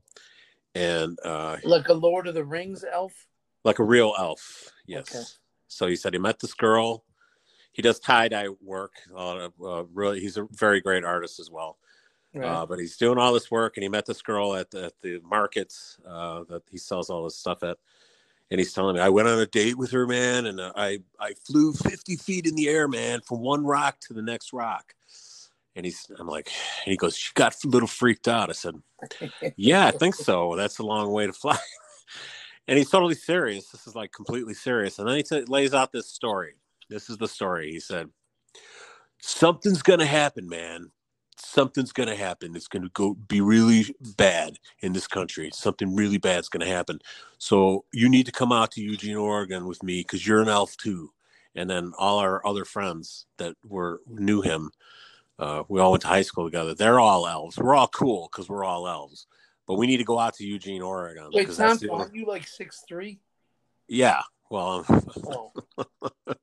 and 0.74 1.18
uh, 1.24 1.58
like 1.64 1.90
a 1.90 1.94
Lord 1.94 2.28
of 2.28 2.34
the 2.34 2.44
Rings 2.44 2.84
elf, 2.92 3.28
like 3.64 3.80
a 3.80 3.84
real 3.84 4.16
elf. 4.18 4.72
Yes. 4.88 5.16
Okay. 5.16 5.24
So 5.68 5.88
he 5.88 5.96
said 5.96 6.14
he 6.14 6.20
met 6.20 6.40
this 6.40 6.54
girl 6.54 7.04
he 7.80 7.82
does 7.82 7.98
tie 7.98 8.28
dye 8.28 8.50
work. 8.62 8.96
Uh, 9.16 9.48
uh, 9.64 9.86
really, 9.94 10.20
he's 10.20 10.36
a 10.36 10.46
very 10.52 10.82
great 10.82 11.06
artist 11.06 11.40
as 11.40 11.50
well. 11.50 11.78
Right. 12.34 12.46
Uh, 12.46 12.66
but 12.66 12.78
he's 12.78 12.98
doing 12.98 13.18
all 13.18 13.32
this 13.32 13.50
work, 13.50 13.78
and 13.78 13.84
he 13.84 13.88
met 13.88 14.06
this 14.06 14.22
girl 14.22 14.54
at 14.54 14.70
the, 14.70 14.88
at 14.88 14.94
the 15.02 15.22
markets 15.24 15.98
uh, 16.06 16.44
that 16.50 16.64
he 16.70 16.78
sells 16.78 17.10
all 17.10 17.24
this 17.24 17.38
stuff 17.38 17.64
at. 17.64 17.78
And 18.52 18.60
he's 18.60 18.74
telling 18.74 18.98
me, 18.98 19.02
I 19.02 19.08
went 19.08 19.30
on 19.30 19.40
a 19.40 19.46
date 19.46 19.78
with 19.78 19.92
her, 19.92 20.06
man, 20.06 20.46
and 20.48 20.60
uh, 20.60 20.74
I 20.76 21.00
I 21.22 21.36
flew 21.48 21.72
50 21.72 22.18
feet 22.18 22.46
in 22.46 22.56
the 22.56 22.68
air, 22.68 22.90
man, 22.90 23.22
from 23.22 23.40
one 23.40 23.64
rock 23.64 24.02
to 24.02 24.14
the 24.14 24.22
next 24.22 24.52
rock. 24.52 24.94
And 25.78 25.86
he's, 25.86 26.12
I'm 26.20 26.28
like, 26.28 26.52
and 26.84 26.92
he 26.92 26.98
goes, 26.98 27.16
she 27.16 27.32
got 27.34 27.56
a 27.64 27.68
little 27.70 27.88
freaked 27.88 28.28
out. 28.28 28.50
I 28.50 28.54
said, 28.54 28.76
Yeah, 29.56 29.86
I 29.86 29.92
think 29.92 30.16
so. 30.16 30.58
That's 30.58 30.80
a 30.80 30.84
long 30.84 31.12
way 31.12 31.28
to 31.28 31.34
fly. 31.34 31.58
and 32.68 32.78
he's 32.78 32.90
totally 32.90 33.16
serious. 33.16 33.70
This 33.70 33.88
is 33.88 33.96
like 33.96 34.12
completely 34.12 34.54
serious. 34.54 35.00
And 35.00 35.08
then 35.08 35.16
he 35.16 35.24
t- 35.24 35.46
lays 35.46 35.74
out 35.74 35.94
this 35.94 36.10
story 36.10 36.56
this 36.90 37.10
is 37.10 37.18
the 37.18 37.28
story. 37.28 37.72
He 37.72 37.80
said, 37.80 38.10
Something's 39.22 39.82
going 39.82 40.00
to 40.00 40.06
happen, 40.06 40.48
man. 40.48 40.92
Something's 41.38 41.94
going 41.94 42.10
to 42.10 42.16
happen. 42.16 42.56
It's 42.56 42.68
going 42.68 42.84
to 42.84 42.90
go 42.94 43.14
be 43.14 43.42
really 43.42 43.96
bad 44.18 44.58
in 44.82 44.94
this 44.94 45.08
country. 45.08 45.50
Something 45.54 45.96
really 45.96 46.18
bad's 46.18 46.50
going 46.50 46.66
to 46.66 46.74
happen. 46.74 47.00
So 47.38 47.86
you 47.94 48.10
need 48.10 48.26
to 48.26 48.32
come 48.32 48.52
out 48.52 48.72
to 48.72 48.82
Eugene, 48.82 49.16
Oregon 49.16 49.66
with 49.66 49.82
me 49.84 50.02
because 50.02 50.26
you're 50.26 50.42
an 50.42 50.50
elf 50.50 50.76
too. 50.78 51.12
And 51.56 51.70
then 51.70 51.94
all 51.98 52.20
our 52.20 52.46
other 52.46 52.66
friends 52.66 53.26
that 53.38 53.56
were 53.66 54.02
knew 54.08 54.42
him, 54.42 54.72
uh, 55.38 55.64
we 55.70 55.80
all 55.80 55.92
went 55.92 56.02
to 56.02 56.08
high 56.08 56.22
school 56.22 56.46
together. 56.46 56.74
They're 56.76 57.00
all 57.00 57.28
elves. 57.28 57.58
We're 57.58 57.76
all 57.76 57.88
cool 57.88 58.30
because 58.32 58.50
we're 58.50 58.66
all 58.66 58.88
elves. 58.88 59.28
But 59.66 59.76
we 59.76 59.88
need 59.88 59.98
to 59.98 60.04
go 60.04 60.20
out 60.20 60.34
to 60.36 60.46
Eugene, 60.46 60.82
Oregon. 60.82 61.30
Wait, 61.32 61.50
Tom, 61.52 61.78
aren't 61.92 62.16
you 62.16 62.26
like 62.26 62.48
six 62.48 62.84
three? 62.88 63.20
Yeah, 63.88 64.22
well, 64.50 64.86
oh. 65.28 65.52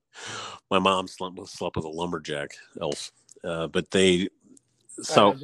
my 0.71 0.79
mom 0.79 1.09
slept, 1.09 1.39
slept 1.49 1.77
with 1.77 1.85
a 1.85 1.89
lumberjack 1.89 2.51
elf, 2.81 3.13
uh, 3.45 3.67
but 3.67 3.91
they. 3.91 4.29
So 5.03 5.37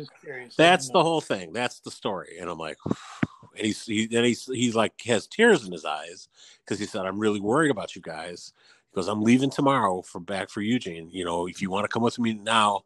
that's 0.56 0.88
the 0.88 1.02
whole 1.02 1.20
thing. 1.20 1.52
That's 1.52 1.80
the 1.80 1.90
story, 1.90 2.38
and 2.40 2.48
I'm 2.48 2.58
like, 2.58 2.78
and 3.56 3.66
he's 3.66 3.84
he 3.84 4.04
and 4.04 4.24
he's 4.24 4.46
he's 4.46 4.74
like 4.74 4.94
has 5.04 5.26
tears 5.26 5.66
in 5.66 5.72
his 5.72 5.84
eyes 5.84 6.28
because 6.64 6.78
he 6.78 6.86
said, 6.86 7.04
"I'm 7.04 7.18
really 7.18 7.40
worried 7.40 7.70
about 7.70 7.94
you 7.94 8.02
guys." 8.02 8.52
Because 8.90 9.08
I'm 9.08 9.22
leaving 9.22 9.48
tomorrow 9.48 10.02
for 10.02 10.20
back 10.20 10.50
for 10.50 10.60
Eugene. 10.60 11.08
You 11.10 11.24
know, 11.24 11.46
if 11.46 11.62
you 11.62 11.70
want 11.70 11.84
to 11.84 11.88
come 11.88 12.02
with 12.02 12.18
me 12.18 12.34
now, 12.34 12.82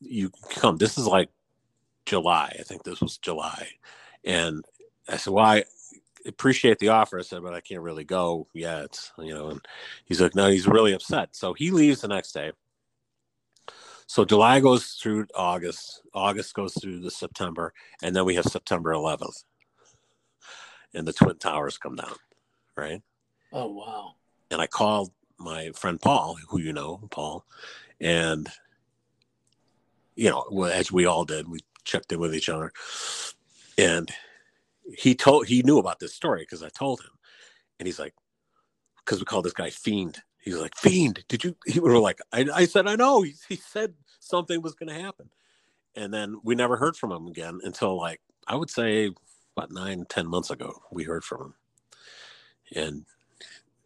you 0.00 0.30
can 0.30 0.60
come. 0.60 0.76
This 0.76 0.96
is 0.96 1.06
like 1.06 1.28
July. 2.06 2.54
I 2.58 2.62
think 2.62 2.84
this 2.84 3.00
was 3.00 3.18
July, 3.18 3.68
and 4.24 4.64
I 5.08 5.16
said, 5.16 5.32
"Why?" 5.32 5.58
Well, 5.58 5.73
appreciate 6.26 6.78
the 6.78 6.88
offer. 6.88 7.18
I 7.18 7.22
said, 7.22 7.42
but 7.42 7.54
I 7.54 7.60
can't 7.60 7.82
really 7.82 8.04
go 8.04 8.48
yet, 8.52 8.98
you 9.18 9.34
know. 9.34 9.50
And 9.50 9.60
he's 10.04 10.20
like, 10.20 10.34
no, 10.34 10.48
he's 10.48 10.66
really 10.66 10.92
upset. 10.92 11.34
So 11.36 11.54
he 11.54 11.70
leaves 11.70 12.00
the 12.00 12.08
next 12.08 12.32
day. 12.32 12.52
So 14.06 14.24
July 14.24 14.60
goes 14.60 14.92
through 14.92 15.26
August, 15.34 16.02
August 16.12 16.54
goes 16.54 16.74
through 16.74 17.00
the 17.00 17.10
September, 17.10 17.72
and 18.02 18.14
then 18.14 18.24
we 18.24 18.34
have 18.34 18.44
September 18.44 18.92
11th, 18.92 19.44
and 20.92 21.06
the 21.06 21.12
Twin 21.12 21.38
Towers 21.38 21.78
come 21.78 21.96
down, 21.96 22.14
right? 22.76 23.02
Oh 23.52 23.72
wow! 23.72 24.14
And 24.50 24.60
I 24.60 24.66
called 24.66 25.10
my 25.38 25.70
friend 25.74 25.98
Paul, 26.00 26.36
who 26.48 26.60
you 26.60 26.74
know, 26.74 27.08
Paul, 27.10 27.46
and 27.98 28.48
you 30.16 30.28
know, 30.28 30.64
as 30.64 30.92
we 30.92 31.06
all 31.06 31.24
did, 31.24 31.48
we 31.48 31.60
checked 31.84 32.12
in 32.12 32.20
with 32.20 32.34
each 32.34 32.50
other, 32.50 32.72
and 33.78 34.10
he 34.92 35.14
told 35.14 35.46
he 35.46 35.62
knew 35.62 35.78
about 35.78 35.98
this 35.98 36.14
story 36.14 36.42
because 36.42 36.62
I 36.62 36.68
told 36.68 37.00
him, 37.00 37.10
and 37.78 37.86
he's 37.86 37.98
like, 37.98 38.14
because 39.04 39.18
we 39.18 39.24
call 39.24 39.42
this 39.42 39.52
guy 39.52 39.70
Fiend. 39.70 40.22
He's 40.38 40.56
like, 40.56 40.76
Fiend, 40.76 41.24
did 41.28 41.44
you? 41.44 41.56
He, 41.66 41.80
we 41.80 41.90
were 41.90 41.98
like, 41.98 42.20
I, 42.32 42.46
I 42.54 42.64
said, 42.66 42.86
I 42.86 42.96
know. 42.96 43.22
He, 43.22 43.34
he 43.48 43.56
said 43.56 43.94
something 44.20 44.60
was 44.60 44.74
going 44.74 44.94
to 44.94 45.02
happen, 45.02 45.30
and 45.94 46.12
then 46.12 46.40
we 46.44 46.54
never 46.54 46.76
heard 46.76 46.96
from 46.96 47.12
him 47.12 47.26
again 47.26 47.60
until 47.62 47.96
like 47.96 48.20
I 48.46 48.56
would 48.56 48.70
say 48.70 49.10
about 49.56 49.70
nine, 49.70 50.04
ten 50.08 50.26
months 50.26 50.50
ago. 50.50 50.82
We 50.90 51.04
heard 51.04 51.24
from 51.24 51.40
him, 51.42 51.54
and 52.74 53.06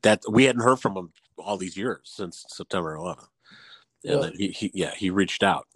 that 0.03 0.23
we 0.31 0.45
hadn't 0.45 0.63
heard 0.63 0.81
from 0.81 0.97
him 0.97 1.13
all 1.39 1.57
these 1.57 1.77
years 1.77 2.01
since 2.05 2.45
September 2.49 2.97
11th. 2.97 3.29
And 4.05 4.23
then 4.23 4.33
he, 4.37 4.49
he, 4.49 4.71
yeah, 4.75 4.95
he 4.95 5.11
reached 5.11 5.43
out, 5.43 5.67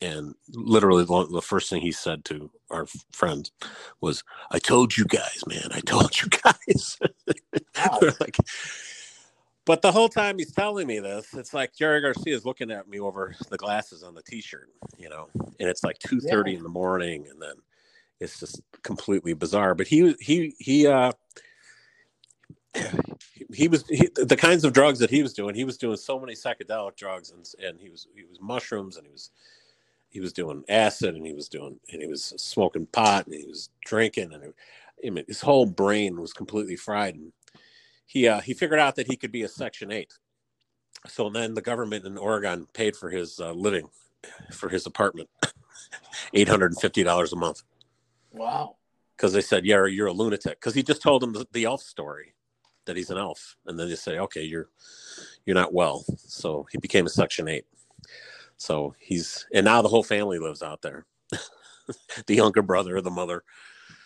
and 0.00 0.34
literally 0.50 1.04
the 1.04 1.42
first 1.42 1.70
thing 1.70 1.80
he 1.80 1.92
said 1.92 2.24
to 2.26 2.50
our 2.70 2.86
friends 3.12 3.52
was, 4.00 4.22
"I 4.50 4.58
told 4.58 4.96
you 4.96 5.04
guys, 5.04 5.42
man. 5.46 5.68
I 5.72 5.80
told 5.80 6.20
you 6.20 6.28
guys." 6.28 6.98
Wow. 7.76 8.00
like, 8.18 8.36
but 9.64 9.82
the 9.82 9.92
whole 9.92 10.08
time 10.08 10.38
he's 10.38 10.50
telling 10.50 10.88
me 10.88 10.98
this, 10.98 11.32
it's 11.34 11.54
like 11.54 11.76
Jerry 11.76 12.00
Garcia 12.00 12.34
is 12.34 12.44
looking 12.44 12.72
at 12.72 12.88
me 12.88 12.98
over 12.98 13.36
the 13.50 13.56
glasses 13.56 14.02
on 14.02 14.14
the 14.14 14.22
T-shirt, 14.22 14.68
you 14.96 15.08
know, 15.08 15.28
and 15.60 15.68
it's 15.68 15.84
like 15.84 15.98
two 16.00 16.20
thirty 16.20 16.52
yeah. 16.52 16.56
in 16.56 16.62
the 16.64 16.68
morning, 16.68 17.26
and 17.30 17.40
then 17.40 17.54
it's 18.18 18.40
just 18.40 18.60
completely 18.82 19.32
bizarre. 19.32 19.76
But 19.76 19.86
he 19.86 20.14
he 20.20 20.54
he 20.58 20.86
uh 20.88 21.12
he 23.52 23.68
was 23.68 23.86
he, 23.88 24.08
the 24.14 24.36
kinds 24.36 24.64
of 24.64 24.72
drugs 24.72 24.98
that 24.98 25.10
he 25.10 25.22
was 25.22 25.34
doing. 25.34 25.54
He 25.54 25.64
was 25.64 25.78
doing 25.78 25.96
so 25.96 26.18
many 26.18 26.34
psychedelic 26.34 26.96
drugs, 26.96 27.30
and 27.30 27.46
and 27.64 27.80
he 27.80 27.90
was 27.90 28.08
he 28.14 28.24
was 28.24 28.40
mushrooms, 28.40 28.96
and 28.96 29.06
he 29.06 29.12
was 29.12 29.30
he 30.10 30.20
was 30.20 30.32
doing 30.32 30.64
acid, 30.68 31.14
and 31.14 31.26
he 31.26 31.34
was 31.34 31.48
doing 31.48 31.78
and 31.92 32.02
he 32.02 32.08
was 32.08 32.34
smoking 32.36 32.86
pot, 32.86 33.26
and 33.26 33.34
he 33.34 33.46
was 33.46 33.70
drinking, 33.84 34.32
and 34.32 34.52
I 35.04 35.10
mean, 35.10 35.24
his 35.26 35.40
whole 35.40 35.66
brain 35.66 36.20
was 36.20 36.32
completely 36.32 36.76
fried. 36.76 37.14
And 37.14 37.32
he 38.06 38.28
uh, 38.28 38.40
he 38.40 38.54
figured 38.54 38.80
out 38.80 38.96
that 38.96 39.06
he 39.06 39.16
could 39.16 39.32
be 39.32 39.42
a 39.42 39.48
Section 39.48 39.92
Eight. 39.92 40.12
So 41.06 41.30
then 41.30 41.54
the 41.54 41.62
government 41.62 42.04
in 42.04 42.18
Oregon 42.18 42.66
paid 42.72 42.96
for 42.96 43.10
his 43.10 43.38
uh, 43.38 43.52
living, 43.52 43.88
for 44.52 44.68
his 44.68 44.86
apartment, 44.86 45.28
eight 46.34 46.48
hundred 46.48 46.72
and 46.72 46.80
fifty 46.80 47.02
dollars 47.02 47.32
a 47.32 47.36
month. 47.36 47.62
Wow! 48.32 48.76
Because 49.16 49.32
they 49.32 49.40
said, 49.40 49.64
"Yeah, 49.64 49.84
you're 49.86 50.08
a 50.08 50.12
lunatic." 50.12 50.58
Because 50.58 50.74
he 50.74 50.82
just 50.82 51.02
told 51.02 51.22
them 51.22 51.32
the, 51.32 51.46
the 51.52 51.64
elf 51.64 51.82
story 51.82 52.34
that 52.86 52.96
he's 52.96 53.10
an 53.10 53.18
elf, 53.18 53.56
and 53.66 53.78
then 53.78 53.88
they 53.88 53.94
say, 53.94 54.18
"Okay, 54.18 54.42
you're 54.42 54.68
you're 55.46 55.54
not 55.54 55.72
well." 55.74 56.04
So 56.16 56.66
he 56.72 56.78
became 56.78 57.06
a 57.06 57.10
Section 57.10 57.48
Eight. 57.48 57.66
So 58.58 58.94
he's 58.98 59.46
and 59.54 59.64
now 59.64 59.80
the 59.82 59.88
whole 59.88 60.02
family 60.02 60.38
lives 60.38 60.62
out 60.62 60.82
there. 60.82 61.06
the 62.26 62.34
younger 62.34 62.62
brother, 62.62 63.00
the 63.00 63.10
mother. 63.10 63.44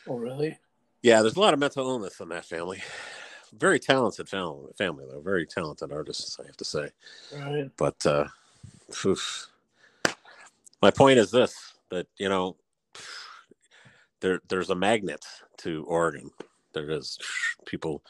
Oh, 0.07 0.17
really? 0.17 0.59
Yeah, 1.03 1.23
there's 1.23 1.37
a 1.37 1.41
lot 1.41 1.55
of 1.55 1.61
mental 1.61 1.89
illness 1.89 2.21
in 2.21 2.29
that 2.29 2.45
family. 2.45 2.83
Very 3.53 3.81
talented 3.81 4.29
family, 4.29 4.73
family 4.79 5.05
though. 5.11 5.21
Very 5.21 5.47
talented 5.47 5.91
artists, 5.91 6.39
I 6.39 6.47
have 6.47 6.57
to 6.59 6.65
say. 6.65 6.91
Right. 7.35 7.71
But 7.77 8.07
uh, 8.07 8.27
oof. 9.05 9.49
my 10.81 10.91
point 10.91 11.19
is 11.19 11.31
this: 11.31 11.75
that 11.91 12.07
you 12.19 12.29
know, 12.29 12.57
there 14.21 14.41
there's 14.49 14.71
a 14.71 14.75
magnet 14.75 15.25
to 15.59 15.85
Oregon. 15.85 16.31
There 16.73 16.91
is 16.91 17.19
people 17.67 18.03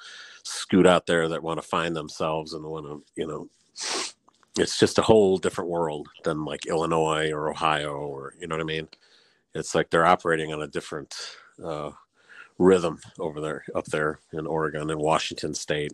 scoot 0.44 0.86
out 0.86 1.06
there 1.06 1.28
that 1.28 1.42
want 1.42 1.60
to 1.60 1.66
find 1.66 1.96
themselves 1.96 2.52
and 2.52 2.64
want 2.64 2.86
to, 2.86 3.02
you 3.16 3.26
know, 3.26 3.48
it's 4.58 4.78
just 4.78 4.98
a 4.98 5.02
whole 5.02 5.38
different 5.38 5.70
world 5.70 6.08
than 6.24 6.44
like 6.44 6.66
Illinois 6.66 7.30
or 7.30 7.50
Ohio 7.50 7.94
or 7.94 8.34
you 8.38 8.46
know 8.46 8.56
what 8.56 8.62
I 8.62 8.64
mean. 8.64 8.88
It's 9.54 9.74
like 9.74 9.90
they're 9.90 10.06
operating 10.06 10.52
on 10.52 10.62
a 10.62 10.66
different 10.66 11.14
uh, 11.62 11.90
rhythm 12.58 13.00
over 13.18 13.40
there, 13.40 13.64
up 13.74 13.86
there 13.86 14.20
in 14.32 14.46
Oregon 14.46 14.90
and 14.90 15.00
Washington 15.00 15.54
State. 15.54 15.92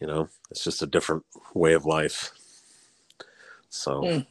You 0.00 0.06
know, 0.06 0.28
it's 0.50 0.64
just 0.64 0.82
a 0.82 0.86
different 0.86 1.24
way 1.54 1.74
of 1.74 1.84
life. 1.84 2.32
So 3.68 4.00
mm. 4.00 4.26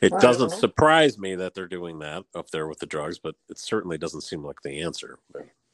it 0.00 0.12
doesn't 0.20 0.50
surprise 0.50 1.18
me 1.18 1.34
that 1.34 1.54
they're 1.54 1.66
doing 1.66 1.98
that 1.98 2.24
up 2.34 2.50
there 2.50 2.68
with 2.68 2.78
the 2.78 2.86
drugs, 2.86 3.18
but 3.18 3.34
it 3.50 3.58
certainly 3.58 3.98
doesn't 3.98 4.22
seem 4.22 4.44
like 4.44 4.62
the 4.62 4.80
answer. 4.80 5.18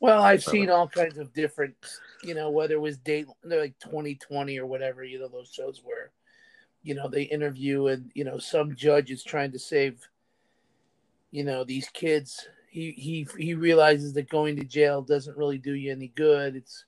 Well, 0.01 0.23
I've 0.23 0.45
seen 0.45 0.71
all 0.71 0.87
kinds 0.87 1.19
of 1.19 1.33
different, 1.33 1.75
you 2.23 2.35
know, 2.35 2.51
whether 2.51 2.75
it 2.75 2.81
was 2.81 2.99
date 2.99 3.27
like 3.43 3.79
2020 3.81 4.59
or 4.59 4.67
whatever, 4.67 5.03
you 5.03 5.19
know, 5.19 5.29
those 5.29 5.51
shows 5.53 5.81
where, 5.85 6.11
you 6.83 6.95
know, 6.95 7.09
they 7.09 7.23
interview 7.23 7.89
and 7.89 8.11
you 8.15 8.25
know 8.25 8.39
some 8.39 8.77
judge 8.77 9.11
is 9.11 9.25
trying 9.25 9.51
to 9.53 9.59
save, 9.59 10.09
you 11.33 11.43
know, 11.43 11.65
these 11.65 11.89
kids. 11.89 12.49
He 12.71 12.93
he 12.93 13.27
he 13.37 13.55
realizes 13.55 14.13
that 14.13 14.29
going 14.29 14.57
to 14.57 14.65
jail 14.65 15.03
doesn't 15.03 15.37
really 15.37 15.59
do 15.59 15.75
you 15.75 15.91
any 15.91 16.09
good. 16.09 16.55
It's 16.55 16.85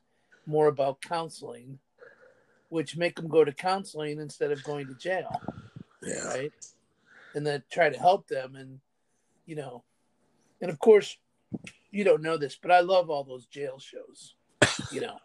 more 0.46 0.68
about 0.68 1.00
counseling, 1.00 1.80
which 2.68 2.96
make 2.96 3.16
them 3.16 3.28
go 3.28 3.44
to 3.44 3.52
counseling 3.52 4.20
instead 4.20 4.52
of 4.52 4.62
going 4.62 4.86
to 4.86 4.94
jail. 4.94 5.40
Yeah. 6.02 6.28
Right. 6.28 6.52
And 7.34 7.46
then 7.46 7.62
try 7.70 7.90
to 7.90 7.98
help 7.98 8.28
them, 8.28 8.54
and 8.54 8.78
you 9.46 9.56
know, 9.56 9.82
and 10.60 10.70
of 10.70 10.78
course 10.78 11.16
you 11.90 12.04
don't 12.04 12.22
know 12.22 12.36
this, 12.36 12.56
but 12.60 12.70
I 12.70 12.80
love 12.80 13.10
all 13.10 13.24
those 13.24 13.46
jail 13.46 13.78
shows. 13.78 14.34
You 14.90 15.02
know, 15.02 15.18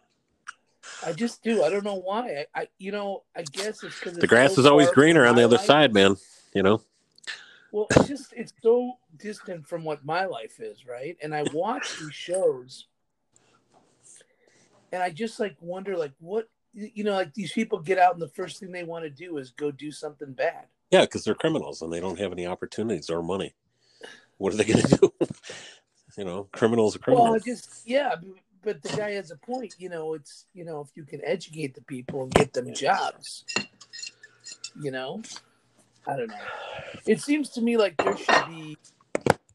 I 1.04 1.12
just 1.12 1.42
do. 1.42 1.62
I 1.62 1.70
don't 1.70 1.84
know 1.84 2.00
why. 2.00 2.46
I, 2.54 2.62
I 2.62 2.68
you 2.78 2.92
know, 2.92 3.24
I 3.34 3.42
guess 3.42 3.82
it's 3.82 3.98
because 3.98 4.16
the 4.16 4.26
grass 4.26 4.54
so 4.54 4.60
is 4.60 4.66
always 4.66 4.90
greener 4.90 5.26
on 5.26 5.36
the 5.36 5.44
other 5.44 5.56
life. 5.56 5.66
side, 5.66 5.94
man. 5.94 6.16
You 6.54 6.62
know. 6.62 6.82
Well, 7.72 7.86
it's 7.90 8.08
just 8.08 8.32
it's 8.32 8.52
so 8.62 8.94
distant 9.16 9.66
from 9.66 9.84
what 9.84 10.04
my 10.04 10.24
life 10.24 10.60
is, 10.60 10.86
right? 10.86 11.16
And 11.22 11.34
I 11.34 11.44
watch 11.52 11.98
these 11.98 12.14
shows, 12.14 12.86
and 14.92 15.02
I 15.02 15.10
just 15.10 15.38
like 15.38 15.56
wonder, 15.60 15.96
like, 15.96 16.12
what 16.20 16.48
you 16.72 17.04
know, 17.04 17.14
like 17.14 17.34
these 17.34 17.52
people 17.52 17.78
get 17.78 17.98
out, 17.98 18.12
and 18.12 18.22
the 18.22 18.28
first 18.28 18.60
thing 18.60 18.72
they 18.72 18.84
want 18.84 19.04
to 19.04 19.10
do 19.10 19.38
is 19.38 19.50
go 19.50 19.70
do 19.70 19.90
something 19.90 20.32
bad. 20.32 20.66
Yeah, 20.90 21.02
because 21.02 21.24
they're 21.24 21.34
criminals 21.34 21.82
and 21.82 21.92
they 21.92 22.00
don't 22.00 22.18
have 22.18 22.32
any 22.32 22.46
opportunities 22.46 23.10
or 23.10 23.22
money. 23.22 23.54
What 24.38 24.52
are 24.52 24.56
they 24.56 24.64
going 24.64 24.82
to 24.82 24.96
do? 24.96 25.12
You 26.16 26.24
know, 26.24 26.48
criminals 26.52 26.96
are 26.96 26.98
criminals. 26.98 27.30
Well, 27.30 27.40
just 27.40 27.82
yeah, 27.86 28.14
but 28.62 28.82
the 28.82 28.96
guy 28.96 29.12
has 29.12 29.30
a 29.30 29.36
point. 29.36 29.74
You 29.78 29.90
know, 29.90 30.14
it's 30.14 30.46
you 30.54 30.64
know 30.64 30.80
if 30.80 30.88
you 30.94 31.04
can 31.04 31.20
educate 31.24 31.74
the 31.74 31.82
people 31.82 32.22
and 32.22 32.32
get 32.32 32.54
them 32.54 32.72
jobs, 32.72 33.44
you 34.80 34.90
know, 34.90 35.22
I 36.06 36.16
don't 36.16 36.28
know. 36.28 36.34
It 37.06 37.20
seems 37.20 37.50
to 37.50 37.60
me 37.60 37.76
like 37.76 37.96
there 37.98 38.16
should 38.16 38.48
be 38.48 38.78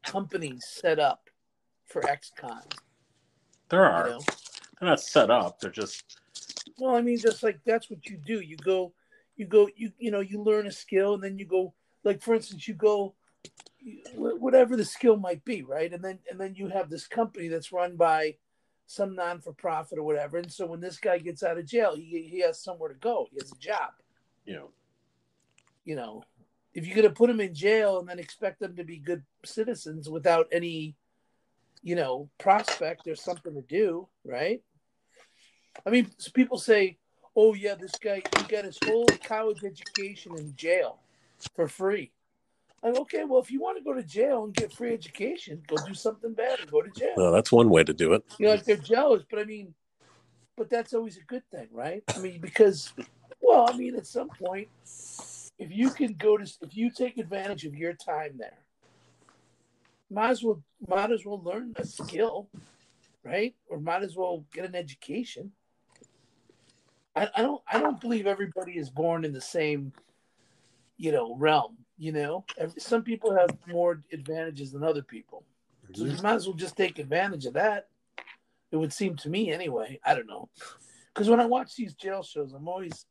companies 0.04 0.64
set 0.68 0.98
up 0.98 1.28
for 1.86 2.06
ex-cons. 2.08 2.64
There 3.68 3.84
are. 3.84 4.06
You 4.06 4.12
know? 4.14 4.20
They're 4.78 4.88
not 4.88 5.00
set 5.00 5.30
up. 5.30 5.60
They're 5.60 5.70
just. 5.70 6.18
Well, 6.78 6.94
I 6.94 7.02
mean, 7.02 7.18
just 7.18 7.42
like 7.42 7.58
that's 7.64 7.90
what 7.90 8.06
you 8.06 8.16
do. 8.16 8.40
You 8.40 8.56
go, 8.56 8.92
you 9.36 9.46
go, 9.46 9.68
you 9.76 9.92
you 9.98 10.10
know, 10.12 10.20
you 10.20 10.42
learn 10.42 10.66
a 10.68 10.72
skill, 10.72 11.14
and 11.14 11.22
then 11.22 11.38
you 11.38 11.44
go. 11.44 11.74
Like 12.04 12.22
for 12.22 12.34
instance, 12.34 12.66
you 12.66 12.74
go 12.74 13.14
whatever 14.14 14.76
the 14.76 14.84
skill 14.84 15.16
might 15.16 15.44
be, 15.44 15.62
right? 15.62 15.92
And 15.92 16.02
then 16.02 16.18
and 16.30 16.40
then 16.40 16.54
you 16.54 16.68
have 16.68 16.90
this 16.90 17.06
company 17.06 17.48
that's 17.48 17.72
run 17.72 17.96
by 17.96 18.36
some 18.86 19.14
non 19.14 19.40
for 19.40 19.52
profit 19.52 19.98
or 19.98 20.02
whatever. 20.02 20.38
And 20.38 20.52
so 20.52 20.66
when 20.66 20.80
this 20.80 20.98
guy 20.98 21.18
gets 21.18 21.42
out 21.42 21.58
of 21.58 21.66
jail, 21.66 21.96
he 21.96 22.28
he 22.30 22.40
has 22.40 22.62
somewhere 22.62 22.90
to 22.90 22.94
go. 22.94 23.26
He 23.30 23.38
has 23.40 23.52
a 23.52 23.56
job. 23.56 23.92
You 24.44 24.54
know. 24.54 24.68
You 25.84 25.96
know, 25.96 26.22
if 26.74 26.86
you're 26.86 26.94
gonna 26.94 27.10
put 27.10 27.26
them 27.26 27.40
in 27.40 27.54
jail 27.54 27.98
and 27.98 28.08
then 28.08 28.18
expect 28.18 28.60
them 28.60 28.76
to 28.76 28.84
be 28.84 28.98
good 28.98 29.24
citizens 29.44 30.08
without 30.08 30.46
any, 30.52 30.94
you 31.82 31.96
know, 31.96 32.30
prospect 32.38 33.08
or 33.08 33.16
something 33.16 33.54
to 33.54 33.62
do, 33.62 34.06
right? 34.24 34.62
I 35.84 35.90
mean, 35.90 36.10
people 36.34 36.58
say, 36.58 36.98
"Oh 37.34 37.54
yeah, 37.54 37.74
this 37.74 37.96
guy 38.00 38.22
he 38.36 38.44
got 38.44 38.64
his 38.64 38.78
whole 38.84 39.06
college 39.24 39.64
education 39.64 40.38
in 40.38 40.54
jail 40.54 41.00
for 41.56 41.66
free." 41.66 42.12
Like, 42.82 42.96
okay, 42.96 43.24
well, 43.24 43.40
if 43.40 43.50
you 43.50 43.60
want 43.60 43.78
to 43.78 43.84
go 43.84 43.94
to 43.94 44.02
jail 44.02 44.44
and 44.44 44.54
get 44.54 44.72
free 44.72 44.92
education, 44.92 45.62
go 45.68 45.76
do 45.86 45.94
something 45.94 46.32
bad 46.32 46.60
and 46.60 46.70
go 46.70 46.82
to 46.82 46.90
jail. 46.90 47.14
Well, 47.16 47.32
that's 47.32 47.52
one 47.52 47.70
way 47.70 47.84
to 47.84 47.92
do 47.92 48.12
it. 48.14 48.24
You 48.38 48.46
know, 48.46 48.52
like 48.52 48.64
they're 48.64 48.76
jealous, 48.76 49.22
but 49.30 49.38
I 49.38 49.44
mean, 49.44 49.74
but 50.56 50.68
that's 50.68 50.92
always 50.92 51.16
a 51.16 51.22
good 51.22 51.44
thing, 51.50 51.68
right? 51.70 52.02
I 52.14 52.18
mean, 52.18 52.40
because, 52.40 52.92
well, 53.40 53.68
I 53.72 53.76
mean, 53.76 53.94
at 53.94 54.06
some 54.06 54.28
point, 54.30 54.68
if 55.58 55.70
you 55.70 55.90
can 55.90 56.14
go 56.14 56.36
to, 56.36 56.44
if 56.62 56.76
you 56.76 56.90
take 56.90 57.18
advantage 57.18 57.64
of 57.64 57.76
your 57.76 57.92
time 57.92 58.32
there, 58.36 58.58
might 60.10 60.30
as 60.30 60.42
well, 60.42 60.60
might 60.88 61.12
as 61.12 61.24
well 61.24 61.40
learn 61.40 61.74
a 61.76 61.86
skill, 61.86 62.48
right? 63.22 63.54
Or 63.68 63.78
might 63.78 64.02
as 64.02 64.16
well 64.16 64.44
get 64.52 64.64
an 64.64 64.74
education. 64.74 65.52
I, 67.14 67.28
I 67.36 67.42
don't, 67.42 67.62
I 67.70 67.78
don't 67.78 68.00
believe 68.00 68.26
everybody 68.26 68.72
is 68.72 68.90
born 68.90 69.24
in 69.24 69.32
the 69.32 69.40
same 69.40 69.92
you 71.02 71.10
know, 71.10 71.34
realm. 71.34 71.76
You 71.98 72.12
know, 72.12 72.44
some 72.78 73.02
people 73.02 73.34
have 73.36 73.50
more 73.66 74.02
advantages 74.12 74.72
than 74.72 74.82
other 74.82 75.02
people, 75.02 75.44
so 75.94 76.04
you 76.04 76.20
might 76.22 76.34
as 76.34 76.46
well 76.46 76.56
just 76.56 76.76
take 76.76 76.98
advantage 76.98 77.46
of 77.46 77.54
that. 77.54 77.88
It 78.70 78.76
would 78.76 78.92
seem 78.92 79.16
to 79.16 79.28
me, 79.28 79.52
anyway. 79.52 80.00
I 80.04 80.14
don't 80.14 80.26
know, 80.26 80.48
because 81.12 81.28
when 81.28 81.40
I 81.40 81.46
watch 81.46 81.76
these 81.76 81.94
jail 81.94 82.22
shows, 82.22 82.54
I'm 82.54 82.66
always, 82.66 83.06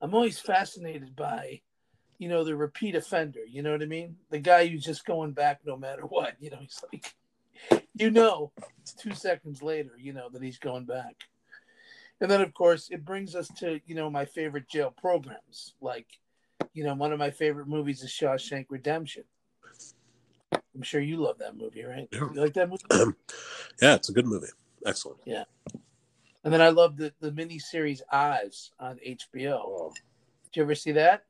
I'm 0.00 0.14
always 0.14 0.38
fascinated 0.38 1.16
by, 1.16 1.62
you 2.18 2.28
know, 2.28 2.44
the 2.44 2.54
repeat 2.54 2.94
offender. 2.94 3.40
You 3.48 3.62
know 3.62 3.72
what 3.72 3.82
I 3.82 3.86
mean? 3.86 4.16
The 4.30 4.38
guy 4.38 4.68
who's 4.68 4.84
just 4.84 5.04
going 5.04 5.32
back 5.32 5.60
no 5.64 5.76
matter 5.76 6.02
what. 6.02 6.34
You 6.38 6.50
know, 6.50 6.58
he's 6.60 6.84
like, 6.92 7.14
you 7.94 8.10
know, 8.10 8.52
it's 8.80 8.92
two 8.92 9.14
seconds 9.14 9.62
later, 9.62 9.92
you 9.98 10.12
know, 10.12 10.28
that 10.28 10.42
he's 10.42 10.58
going 10.58 10.84
back. 10.84 11.16
And 12.20 12.30
then, 12.30 12.40
of 12.40 12.54
course, 12.54 12.88
it 12.90 13.04
brings 13.04 13.34
us 13.34 13.48
to, 13.58 13.80
you 13.86 13.96
know, 13.96 14.08
my 14.08 14.24
favorite 14.24 14.68
jail 14.68 14.94
programs. 14.96 15.74
Like, 15.80 16.06
you 16.72 16.84
know, 16.84 16.94
one 16.94 17.12
of 17.12 17.18
my 17.18 17.30
favorite 17.30 17.68
movies 17.68 18.02
is 18.02 18.10
Shawshank 18.10 18.66
Redemption. 18.68 19.24
I'm 20.74 20.82
sure 20.82 21.00
you 21.00 21.18
love 21.18 21.38
that 21.38 21.56
movie, 21.56 21.84
right? 21.84 22.08
Yeah. 22.10 22.28
You 22.32 22.40
like 22.40 22.54
that 22.54 22.68
movie? 22.68 22.82
yeah, 23.82 23.94
it's 23.94 24.08
a 24.08 24.12
good 24.12 24.26
movie. 24.26 24.48
Excellent. 24.86 25.20
Yeah. 25.24 25.44
And 26.44 26.52
then 26.52 26.60
I 26.60 26.70
love 26.70 26.96
the, 26.96 27.12
the 27.20 27.30
mini 27.30 27.58
series 27.58 28.02
Oz 28.10 28.72
on 28.80 28.98
HBO. 29.06 29.92
Did 29.94 30.56
you 30.56 30.62
ever 30.62 30.74
see 30.74 30.92
that? 30.92 31.24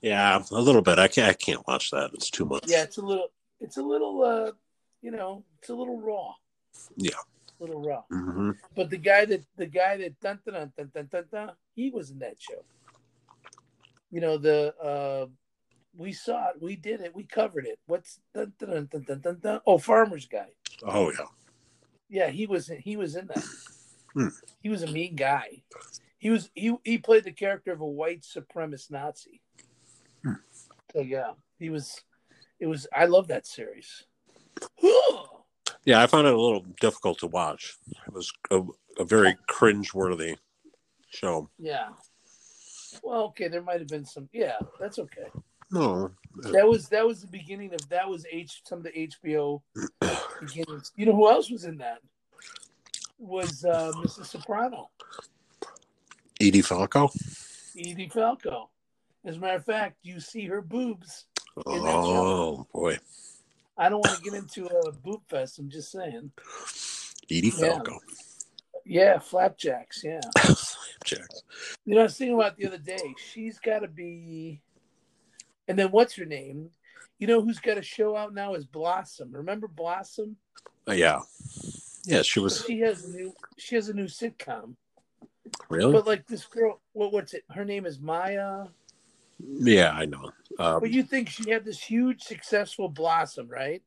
Yeah, 0.00 0.42
a 0.50 0.60
little 0.60 0.82
bit. 0.82 0.98
I 0.98 1.08
can't. 1.08 1.28
I 1.28 1.34
can't 1.34 1.66
watch 1.68 1.90
that. 1.90 2.10
It's 2.14 2.30
too 2.30 2.44
much. 2.44 2.64
Yeah, 2.66 2.82
it's 2.82 2.98
a 2.98 3.02
little, 3.02 3.28
it's 3.60 3.76
a 3.76 3.82
little, 3.82 4.22
uh, 4.22 4.52
you 5.02 5.10
know, 5.10 5.44
it's 5.58 5.68
a 5.68 5.74
little 5.74 6.00
raw. 6.00 6.32
Yeah. 6.96 7.12
A 7.60 7.64
little 7.64 7.82
raw. 7.82 8.02
hmm 8.10 8.52
But 8.74 8.90
the 8.90 8.96
guy 8.96 9.24
that 9.26 9.44
the 9.56 9.66
guy 9.66 9.96
that 9.98 10.18
dun 10.20 10.40
dun 10.44 10.72
dun 10.76 10.90
dun 10.92 11.08
dun, 11.10 11.24
dun 11.30 11.50
he 11.74 11.90
was 11.90 12.10
in 12.10 12.18
that 12.20 12.36
show. 12.38 12.64
You 14.12 14.20
know 14.20 14.36
the 14.36 14.74
uh, 14.76 15.26
we 15.96 16.12
saw 16.12 16.50
it, 16.50 16.56
we 16.60 16.76
did 16.76 17.00
it, 17.00 17.16
we 17.16 17.24
covered 17.24 17.66
it. 17.66 17.78
What's 17.86 18.20
dun 18.34 18.52
dun 18.58 18.88
dun? 19.40 19.60
Oh, 19.66 19.78
Farmer's 19.78 20.26
Guy. 20.26 20.48
Oh 20.84 21.10
yeah. 21.10 21.26
Yeah, 22.08 22.28
he 22.28 22.46
was 22.46 22.68
in, 22.68 22.78
he 22.78 22.96
was 22.96 23.16
in 23.16 23.26
that. 23.28 23.44
Hmm. 24.12 24.28
He 24.62 24.68
was 24.68 24.82
a 24.82 24.86
mean 24.86 25.16
guy. 25.16 25.62
He 26.18 26.28
was 26.28 26.50
he 26.54 26.76
he 26.84 26.98
played 26.98 27.24
the 27.24 27.32
character 27.32 27.72
of 27.72 27.80
a 27.80 27.86
white 27.86 28.20
supremacist 28.20 28.90
Nazi. 28.90 29.40
Hmm. 30.22 30.34
So 30.92 31.00
yeah, 31.00 31.32
he 31.58 31.70
was. 31.70 32.02
It 32.60 32.66
was. 32.66 32.86
I 32.94 33.06
love 33.06 33.28
that 33.28 33.46
series. 33.46 34.04
Yeah, 35.84 36.00
I 36.00 36.06
found 36.06 36.28
it 36.28 36.32
a 36.32 36.40
little 36.40 36.64
difficult 36.80 37.18
to 37.20 37.26
watch. 37.26 37.76
It 38.06 38.12
was 38.12 38.32
a, 38.52 38.62
a 39.00 39.04
very 39.04 39.36
cringe-worthy 39.48 40.36
show. 41.10 41.50
yeah. 41.58 41.88
Well, 43.02 43.24
okay, 43.24 43.48
there 43.48 43.62
might 43.62 43.78
have 43.80 43.88
been 43.88 44.04
some. 44.04 44.28
Yeah, 44.32 44.56
that's 44.80 44.98
okay. 44.98 45.28
No. 45.70 46.10
That 46.52 46.66
was 46.66 46.88
that 46.88 47.06
was 47.06 47.20
the 47.20 47.26
beginning 47.26 47.72
of 47.74 47.88
that 47.88 48.08
was 48.08 48.26
H 48.30 48.62
some 48.66 48.78
of 48.78 48.84
the 48.84 49.08
HBO 49.22 49.62
beginnings. 50.40 50.92
You 50.96 51.06
know 51.06 51.14
who 51.16 51.30
else 51.30 51.50
was 51.50 51.64
in 51.64 51.78
that? 51.78 51.98
Was 53.18 53.64
uh, 53.64 53.92
Mrs. 53.96 54.26
Soprano, 54.26 54.90
Edie 56.40 56.60
Falco. 56.62 57.10
Edie 57.78 58.08
Falco. 58.08 58.68
As 59.24 59.36
a 59.36 59.38
matter 59.38 59.56
of 59.56 59.64
fact, 59.64 59.96
you 60.02 60.18
see 60.20 60.46
her 60.46 60.60
boobs. 60.60 61.26
Oh 61.64 62.66
boy, 62.72 62.98
I 63.78 63.88
don't 63.88 64.00
want 64.00 64.16
to 64.18 64.22
get 64.22 64.34
into 64.34 64.66
a 64.66 64.92
boob 64.92 65.20
fest. 65.28 65.58
I'm 65.58 65.70
just 65.70 65.92
saying. 65.92 66.32
Edie 67.30 67.52
Yeah. 67.56 67.68
Falco. 67.68 67.98
Yeah, 68.84 69.18
flapjacks. 69.20 70.02
Yeah. 70.04 70.20
You 71.84 71.94
know, 71.94 72.00
I 72.00 72.04
was 72.04 72.16
thinking 72.16 72.34
about 72.34 72.56
the 72.56 72.66
other 72.66 72.78
day. 72.78 73.14
She's 73.32 73.58
got 73.58 73.80
to 73.80 73.88
be. 73.88 74.60
And 75.68 75.78
then 75.78 75.90
what's 75.90 76.14
her 76.16 76.24
name? 76.24 76.70
You 77.18 77.26
know 77.26 77.40
who's 77.40 77.60
got 77.60 77.78
a 77.78 77.82
show 77.82 78.16
out 78.16 78.34
now 78.34 78.54
is 78.54 78.66
Blossom. 78.66 79.30
Remember 79.32 79.68
Blossom? 79.68 80.36
Uh, 80.88 80.92
yeah, 80.92 81.20
yeah. 82.04 82.22
She 82.22 82.40
was 82.40 82.64
She 82.66 82.80
has 82.80 83.04
a 83.04 83.10
new. 83.10 83.32
She 83.58 83.76
has 83.76 83.88
a 83.88 83.94
new 83.94 84.06
sitcom. 84.06 84.74
really. 85.68 85.92
But 85.92 86.06
like 86.06 86.26
this 86.26 86.44
girl, 86.46 86.80
what 86.92 87.12
what's 87.12 87.34
it? 87.34 87.44
Her 87.50 87.64
name 87.64 87.86
is 87.86 88.00
Maya. 88.00 88.66
Yeah, 89.38 89.92
I 89.92 90.04
know. 90.06 90.30
Um, 90.58 90.80
But 90.80 90.90
you 90.90 91.02
think 91.02 91.28
she 91.28 91.50
had 91.50 91.64
this 91.64 91.80
huge 91.82 92.22
successful 92.22 92.88
Blossom, 92.88 93.48
right? 93.48 93.82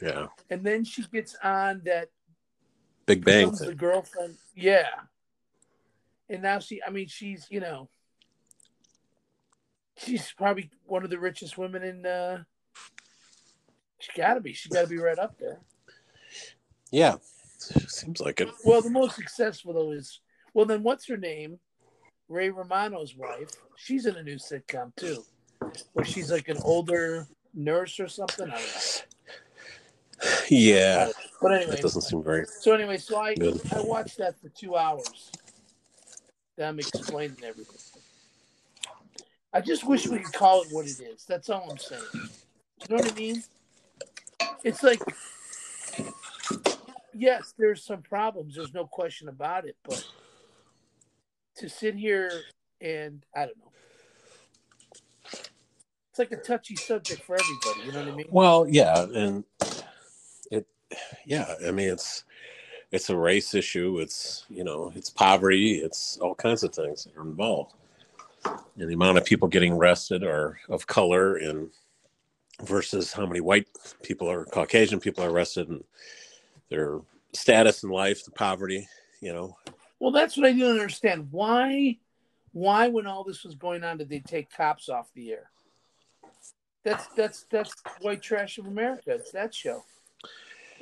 yeah, 0.00 0.26
And 0.50 0.64
then 0.64 0.84
she 0.84 1.02
gets 1.02 1.36
on 1.42 1.82
that 1.84 2.10
Big 3.06 3.24
Bang 3.24 3.52
the 3.52 3.74
girlfriend. 3.74 4.36
Yeah. 4.54 4.88
And 6.34 6.42
now 6.42 6.58
she, 6.58 6.82
I 6.82 6.90
mean, 6.90 7.06
she's 7.06 7.46
you 7.48 7.60
know, 7.60 7.88
she's 9.96 10.32
probably 10.32 10.68
one 10.84 11.04
of 11.04 11.10
the 11.10 11.18
richest 11.18 11.56
women 11.56 11.84
in. 11.84 12.04
uh 12.04 12.42
She 14.00 14.10
got 14.20 14.34
to 14.34 14.40
be. 14.40 14.52
She 14.52 14.68
got 14.68 14.82
to 14.82 14.88
be 14.88 14.98
right 14.98 15.18
up 15.18 15.38
there. 15.38 15.60
Yeah, 16.90 17.16
seems 17.86 18.20
like 18.20 18.40
it. 18.40 18.48
Well, 18.64 18.82
the 18.82 18.90
most 18.90 19.14
successful 19.14 19.72
though 19.74 19.92
is 19.92 20.20
well. 20.54 20.66
Then 20.66 20.82
what's 20.82 21.06
her 21.06 21.16
name? 21.16 21.60
Ray 22.28 22.50
Romano's 22.50 23.14
wife. 23.16 23.50
She's 23.76 24.06
in 24.06 24.16
a 24.16 24.22
new 24.22 24.36
sitcom 24.36 24.94
too, 24.96 25.24
where 25.92 26.04
she's 26.04 26.32
like 26.32 26.48
an 26.48 26.58
older 26.64 27.28
nurse 27.54 28.00
or 28.00 28.08
something. 28.08 28.50
I 28.50 28.54
don't 28.54 28.60
know. 28.60 30.40
Yeah, 30.48 31.10
But 31.42 31.52
anyway, 31.52 31.72
that 31.72 31.82
doesn't 31.82 32.02
seem 32.02 32.22
very 32.22 32.46
so 32.46 32.72
anyway, 32.72 32.96
so 32.96 33.20
I 33.20 33.34
good. 33.34 33.60
I 33.74 33.82
watched 33.82 34.18
that 34.18 34.40
for 34.40 34.48
two 34.48 34.74
hours. 34.76 35.30
Them 36.56 36.78
explaining 36.78 37.36
everything. 37.44 38.00
I 39.52 39.60
just 39.60 39.86
wish 39.86 40.06
we 40.06 40.18
could 40.18 40.32
call 40.32 40.62
it 40.62 40.68
what 40.70 40.86
it 40.86 41.00
is. 41.00 41.24
That's 41.26 41.50
all 41.50 41.68
I'm 41.70 41.78
saying. 41.78 42.02
You 42.14 42.96
know 42.96 42.96
what 42.96 43.12
I 43.12 43.14
mean? 43.14 43.42
It's 44.64 44.82
like, 44.82 45.00
yes, 47.12 47.54
there's 47.58 47.84
some 47.84 48.02
problems. 48.02 48.54
There's 48.56 48.74
no 48.74 48.86
question 48.86 49.28
about 49.28 49.66
it. 49.66 49.76
But 49.84 50.04
to 51.58 51.68
sit 51.68 51.94
here 51.94 52.30
and 52.80 53.24
I 53.34 53.46
don't 53.46 53.58
know, 53.58 53.70
it's 56.10 56.18
like 56.18 56.32
a 56.32 56.36
touchy 56.36 56.76
subject 56.76 57.22
for 57.22 57.36
everybody. 57.36 57.86
You 57.86 57.92
know 57.92 58.04
what 58.04 58.12
I 58.12 58.16
mean? 58.16 58.26
Well, 58.30 58.66
yeah, 58.68 59.02
and 59.02 59.44
it, 60.50 60.66
yeah. 61.26 61.54
I 61.66 61.72
mean, 61.72 61.88
it's 61.88 62.24
it's 62.94 63.10
a 63.10 63.16
race 63.16 63.54
issue. 63.54 63.98
It's 63.98 64.46
you 64.48 64.62
know, 64.62 64.92
it's 64.94 65.10
poverty. 65.10 65.78
It's 65.78 66.16
all 66.18 66.34
kinds 66.34 66.62
of 66.62 66.72
things 66.72 67.04
that 67.04 67.16
are 67.16 67.22
involved. 67.22 67.74
And 68.44 68.88
the 68.88 68.94
amount 68.94 69.18
of 69.18 69.24
people 69.24 69.48
getting 69.48 69.72
arrested 69.72 70.22
are 70.22 70.58
of 70.68 70.86
color, 70.86 71.36
and 71.36 71.70
versus 72.62 73.12
how 73.12 73.26
many 73.26 73.40
white 73.40 73.66
people 74.02 74.30
or 74.30 74.44
Caucasian 74.44 75.00
people 75.00 75.24
are 75.24 75.30
arrested, 75.30 75.68
and 75.68 75.82
their 76.68 77.00
status 77.32 77.82
in 77.82 77.90
life, 77.90 78.24
the 78.24 78.30
poverty. 78.30 78.88
You 79.20 79.32
know, 79.32 79.56
Well, 79.98 80.12
that's 80.12 80.36
what 80.36 80.46
I 80.46 80.52
didn't 80.52 80.72
understand. 80.72 81.28
Why, 81.30 81.98
why, 82.52 82.88
when 82.88 83.06
all 83.06 83.24
this 83.24 83.42
was 83.42 83.54
going 83.54 83.82
on, 83.82 83.96
did 83.98 84.08
they 84.08 84.20
take 84.20 84.50
cops 84.50 84.88
off 84.88 85.10
the 85.14 85.32
air? 85.32 85.50
That's 86.84 87.06
that's 87.16 87.46
that's 87.50 87.74
white 88.00 88.22
trash 88.22 88.58
of 88.58 88.66
America. 88.66 89.12
It's 89.12 89.32
that 89.32 89.54
show. 89.54 89.82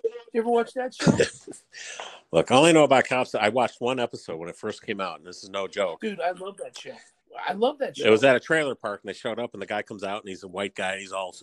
You 0.05 0.41
ever 0.41 0.49
watch 0.51 0.73
that 0.75 0.95
show, 0.95 1.12
look, 2.33 2.51
all 2.51 2.65
I 2.65 2.73
know 2.73 2.85
about 2.85 3.05
cops, 3.07 3.35
I 3.35 3.51
watched 3.51 3.81
one 3.81 4.01
episode 4.01 4.37
when 4.38 4.49
it 4.49 4.57
first 4.57 4.83
came 4.83 5.01
out, 5.01 5.19
and 5.19 5.27
this 5.27 5.43
is 5.45 5.51
no 5.51 5.69
joke. 5.69 6.01
dude? 6.01 6.21
I 6.21 6.31
love 6.33 6.57
that 6.59 6.77
show. 6.79 6.93
I 7.49 7.53
love 7.53 7.79
that 7.79 7.97
show. 7.97 8.07
It 8.07 8.11
was 8.11 8.25
at 8.25 8.35
a 8.37 8.41
trailer 8.41 8.75
park, 8.75 9.01
and 9.03 9.09
they 9.09 9.17
showed 9.17 9.38
up, 9.38 9.51
and 9.53 9.61
the 9.62 9.67
guy 9.67 9.83
comes 9.83 10.03
out, 10.03 10.23
and 10.23 10.29
he's 10.29 10.43
a 10.43 10.49
white 10.49 10.75
guy. 10.75 10.99
He's 10.99 11.12
all 11.12 11.35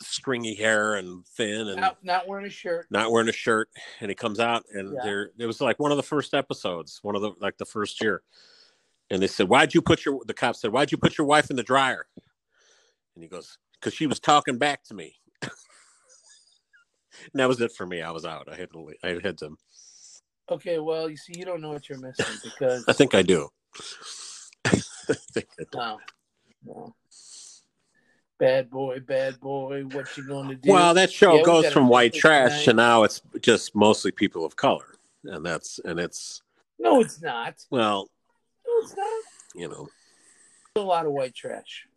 stringy 0.00 0.54
hair 0.54 0.94
and 0.94 1.26
thin, 1.26 1.68
and 1.68 1.80
not, 1.80 1.98
not 2.04 2.28
wearing 2.28 2.46
a 2.46 2.50
shirt. 2.50 2.86
not 2.90 3.10
wearing 3.10 3.28
a 3.28 3.32
shirt. 3.32 3.68
And 4.00 4.08
he 4.10 4.14
comes 4.14 4.38
out, 4.38 4.64
and 4.72 4.94
Yeah. 4.94 5.00
there 5.04 5.30
it 5.38 5.46
was 5.46 5.60
like 5.60 5.78
one 5.80 5.90
of 5.90 5.96
the 5.96 6.02
first 6.04 6.34
episodes, 6.34 7.00
one 7.02 7.16
of 7.16 7.22
the 7.22 7.32
like 7.40 7.58
the 7.58 7.64
first 7.66 8.00
year. 8.00 8.22
And 9.10 9.20
they 9.22 9.26
said, 9.26 9.48
"Why'd 9.48 9.74
you 9.74 9.82
put 9.82 10.04
your?" 10.04 10.20
The 10.24 10.34
cop 10.34 10.54
said, 10.54 10.70
"Why'd 10.70 10.92
you 10.92 10.98
put 10.98 11.18
your 11.18 11.26
wife 11.26 11.50
in 11.50 11.56
the 11.56 11.62
dryer?" 11.64 12.06
And 13.14 13.22
he 13.24 13.28
goes, 13.28 13.58
"Because 13.74 13.94
she 13.94 14.06
was 14.06 14.20
talking 14.20 14.58
back 14.58 14.84
to 14.84 14.94
me." 14.94 15.16
And 17.24 17.30
that 17.40 17.48
was 17.48 17.60
it 17.60 17.72
for 17.72 17.86
me. 17.86 18.02
I 18.02 18.10
was 18.10 18.24
out. 18.24 18.48
I 18.50 18.56
had 18.56 18.72
to. 18.72 18.92
I 19.02 19.18
had 19.22 19.38
to. 19.38 19.56
Okay, 20.50 20.78
well, 20.78 21.10
you 21.10 21.16
see, 21.16 21.38
you 21.38 21.44
don't 21.44 21.60
know 21.60 21.70
what 21.70 21.88
you're 21.88 21.98
missing 21.98 22.38
because 22.42 22.84
I 22.88 22.92
think 22.94 23.14
I 23.14 23.22
do. 23.22 23.48
I 24.64 24.70
think 25.32 25.48
I 25.58 25.62
do. 25.64 25.68
no, 25.74 25.98
no. 26.66 26.94
Bad 28.38 28.70
boy, 28.70 29.00
bad 29.00 29.40
boy. 29.40 29.82
What 29.82 30.16
you 30.16 30.22
gonna 30.22 30.54
do? 30.54 30.70
Well, 30.70 30.94
that 30.94 31.10
show 31.12 31.36
Yeah, 31.36 31.42
goes 31.42 31.68
from 31.72 31.88
white 31.88 32.14
trash 32.14 32.52
tonight. 32.52 32.64
to 32.66 32.72
now 32.72 33.02
it's 33.02 33.20
just 33.40 33.74
mostly 33.74 34.12
people 34.12 34.44
of 34.44 34.54
color, 34.56 34.94
and 35.24 35.44
that's 35.44 35.80
and 35.84 35.98
it's 35.98 36.42
no, 36.78 37.00
it's 37.00 37.20
not. 37.20 37.56
well, 37.70 38.08
No, 38.66 38.72
it's 38.78 38.96
not. 38.96 39.22
you 39.56 39.68
know, 39.68 39.88
a 40.76 40.80
lot 40.80 41.04
of 41.04 41.12
white 41.12 41.34
trash. 41.34 41.87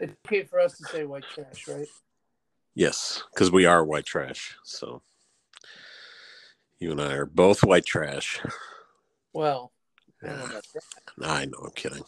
It's 0.00 0.14
okay 0.26 0.42
for 0.44 0.60
us 0.60 0.76
to 0.78 0.84
say 0.86 1.04
white 1.04 1.24
trash, 1.32 1.68
right? 1.68 1.86
yes, 2.74 3.22
because 3.32 3.52
we 3.52 3.66
are 3.66 3.84
white 3.84 4.06
trash. 4.06 4.56
So 4.64 5.02
you 6.78 6.90
and 6.92 7.00
I 7.00 7.12
are 7.12 7.26
both 7.26 7.62
white 7.62 7.84
trash. 7.84 8.40
Well, 9.32 9.70
I 10.24 10.28
don't 10.28 10.50
know. 10.50 10.60
I 11.22 11.44
know, 11.44 11.58
I'm 11.64 11.70
kidding. 11.72 12.02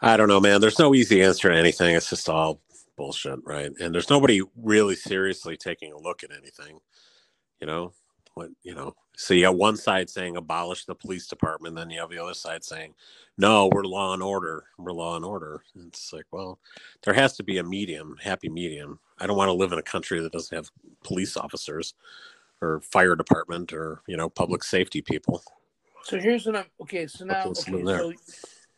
I 0.00 0.16
don't 0.16 0.28
know, 0.28 0.40
man. 0.40 0.60
There's 0.60 0.78
no 0.78 0.94
easy 0.94 1.22
answer 1.22 1.50
to 1.50 1.56
anything. 1.56 1.94
It's 1.94 2.10
just 2.10 2.28
all 2.28 2.60
bullshit, 2.96 3.38
right? 3.44 3.70
And 3.80 3.94
there's 3.94 4.10
nobody 4.10 4.40
really 4.56 4.94
seriously 4.94 5.56
taking 5.56 5.92
a 5.92 5.98
look 5.98 6.22
at 6.22 6.30
anything. 6.30 6.78
You 7.60 7.66
know 7.66 7.92
what? 8.34 8.50
You 8.62 8.74
know. 8.74 8.94
So 9.16 9.34
you 9.34 9.42
got 9.42 9.56
one 9.56 9.76
side 9.76 10.10
saying 10.10 10.36
abolish 10.36 10.84
the 10.84 10.94
police 10.94 11.26
department, 11.26 11.74
then 11.74 11.90
you 11.90 12.00
have 12.00 12.10
the 12.10 12.22
other 12.22 12.34
side 12.34 12.62
saying, 12.62 12.94
no, 13.38 13.68
we're 13.72 13.84
law 13.84 14.12
and 14.12 14.22
order. 14.22 14.64
We're 14.78 14.92
law 14.92 15.16
and 15.16 15.24
order. 15.24 15.62
And 15.74 15.88
it's 15.88 16.12
like, 16.12 16.26
well, 16.30 16.58
there 17.02 17.14
has 17.14 17.34
to 17.38 17.42
be 17.42 17.58
a 17.58 17.64
medium, 17.64 18.16
happy 18.22 18.48
medium. 18.48 18.98
I 19.18 19.26
don't 19.26 19.36
want 19.36 19.48
to 19.48 19.54
live 19.54 19.72
in 19.72 19.78
a 19.78 19.82
country 19.82 20.20
that 20.20 20.32
doesn't 20.32 20.54
have 20.54 20.70
police 21.02 21.36
officers 21.36 21.94
or 22.60 22.80
fire 22.80 23.16
department 23.16 23.72
or 23.72 24.02
you 24.06 24.16
know 24.16 24.28
public 24.28 24.64
safety 24.64 25.02
people. 25.02 25.42
So 26.04 26.18
here's 26.18 26.46
what 26.46 26.56
I'm 26.56 26.66
okay. 26.82 27.06
So 27.06 27.24
now, 27.24 27.46
okay, 27.46 27.84
so 27.84 28.12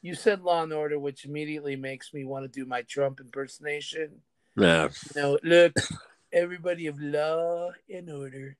you 0.02 0.14
said 0.14 0.40
Law 0.40 0.62
and 0.62 0.72
Order, 0.72 0.98
which 0.98 1.24
immediately 1.24 1.76
makes 1.76 2.14
me 2.14 2.24
want 2.24 2.44
to 2.44 2.48
do 2.48 2.66
my 2.66 2.82
Trump 2.82 3.20
impersonation. 3.20 4.20
Yeah, 4.56 4.88
You 5.14 5.22
know, 5.22 5.38
look, 5.42 5.72
everybody 6.32 6.86
of 6.86 7.00
Law 7.00 7.70
and 7.92 8.10
Order. 8.10 8.56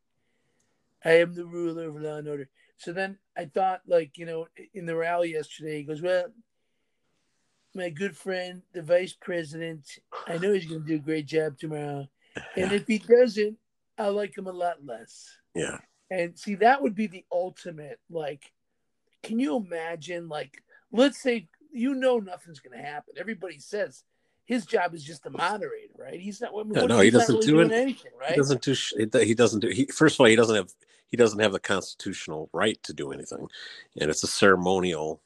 I 1.05 1.13
am 1.19 1.35
the 1.35 1.47
ruler 1.47 1.89
of 1.89 2.01
Law 2.01 2.17
and 2.17 2.29
Order. 2.29 2.49
So 2.79 2.93
then 2.93 3.19
I 3.37 3.47
thought, 3.47 3.83
like, 3.87 4.19
you 4.19 4.27
know, 4.27 4.47
in 4.75 4.87
the 4.87 4.97
rally 4.97 5.33
yesterday, 5.33 5.79
he 5.79 5.85
goes, 5.85 6.03
Well, 6.03 6.27
my 7.75 7.91
good 7.91 8.17
friend, 8.17 8.63
the 8.73 8.83
vice 8.83 9.13
president, 9.13 9.87
I 10.27 10.39
know 10.39 10.53
he's 10.53 10.67
going 10.67 10.83
to 10.83 10.87
do 10.87 10.97
a 10.97 10.99
great 10.99 11.27
job 11.27 11.59
tomorrow. 11.59 12.09
And 12.57 12.73
if 12.73 12.87
he 12.87 12.99
doesn't, 12.99 13.57
I 13.97 14.09
like 14.09 14.37
him 14.37 14.47
a 14.47 14.53
lot 14.53 14.85
less. 14.85 15.37
yeah. 15.55 15.79
And 16.11 16.39
see, 16.39 16.55
that 16.57 16.83
would 16.83 16.95
be 16.95 17.07
the 17.07 17.25
ultimate. 17.31 18.01
Like, 18.09 18.51
can 19.23 19.39
you 19.39 19.57
imagine? 19.57 20.29
Like, 20.29 20.63
let's 20.91 21.21
say 21.21 21.49
you 21.71 21.95
know 21.95 22.19
nothing's 22.19 22.61
going 22.61 22.79
to 22.79 22.85
happen. 22.85 23.15
Everybody 23.19 23.59
says 23.59 24.05
his 24.49 24.65
job 24.65 24.95
is 24.95 25.05
just 25.05 25.25
to 25.25 25.31
moderate, 25.31 25.91
right? 25.95 26.19
He's 26.19 26.41
not. 26.41 26.53
I 26.59 26.63
mean, 26.63 26.73
Yeah, 26.75 26.81
what- 26.81 26.89
no, 26.89 27.01
he 27.01 27.11
doesn't 27.11 27.35
really 27.35 27.47
do 27.47 27.61
it. 27.61 27.71
anything, 27.71 28.13
right? 28.19 28.31
He 28.31 28.37
doesn't 28.37 28.63
do. 28.63 28.75
He 29.21 29.35
doesn't 29.35 29.61
do. 29.61 29.69
He 29.69 29.85
first 29.87 30.17
of 30.17 30.21
all, 30.21 30.27
he 30.27 30.37
doesn't 30.37 30.57
have. 30.57 30.73
He 31.09 31.19
doesn't 31.19 31.39
have 31.39 31.53
the 31.53 31.61
constitutional 31.61 32.49
right 32.55 32.83
to 32.83 32.95
do 32.95 33.13
anything, 33.13 33.47
and 34.01 34.11
it's 34.11 34.25
a 34.25 34.27
ceremonial. 34.27 35.21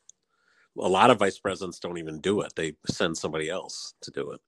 A 0.77 0.89
lot 0.89 1.11
of 1.11 1.21
vice 1.21 1.39
presidents 1.39 1.79
don't 1.79 1.99
even 1.99 2.21
do 2.21 2.41
it. 2.41 2.53
They 2.57 2.75
send 2.89 3.17
somebody 3.17 3.49
else 3.49 3.95
to 4.01 4.11
do 4.11 4.33
it. 4.33 4.41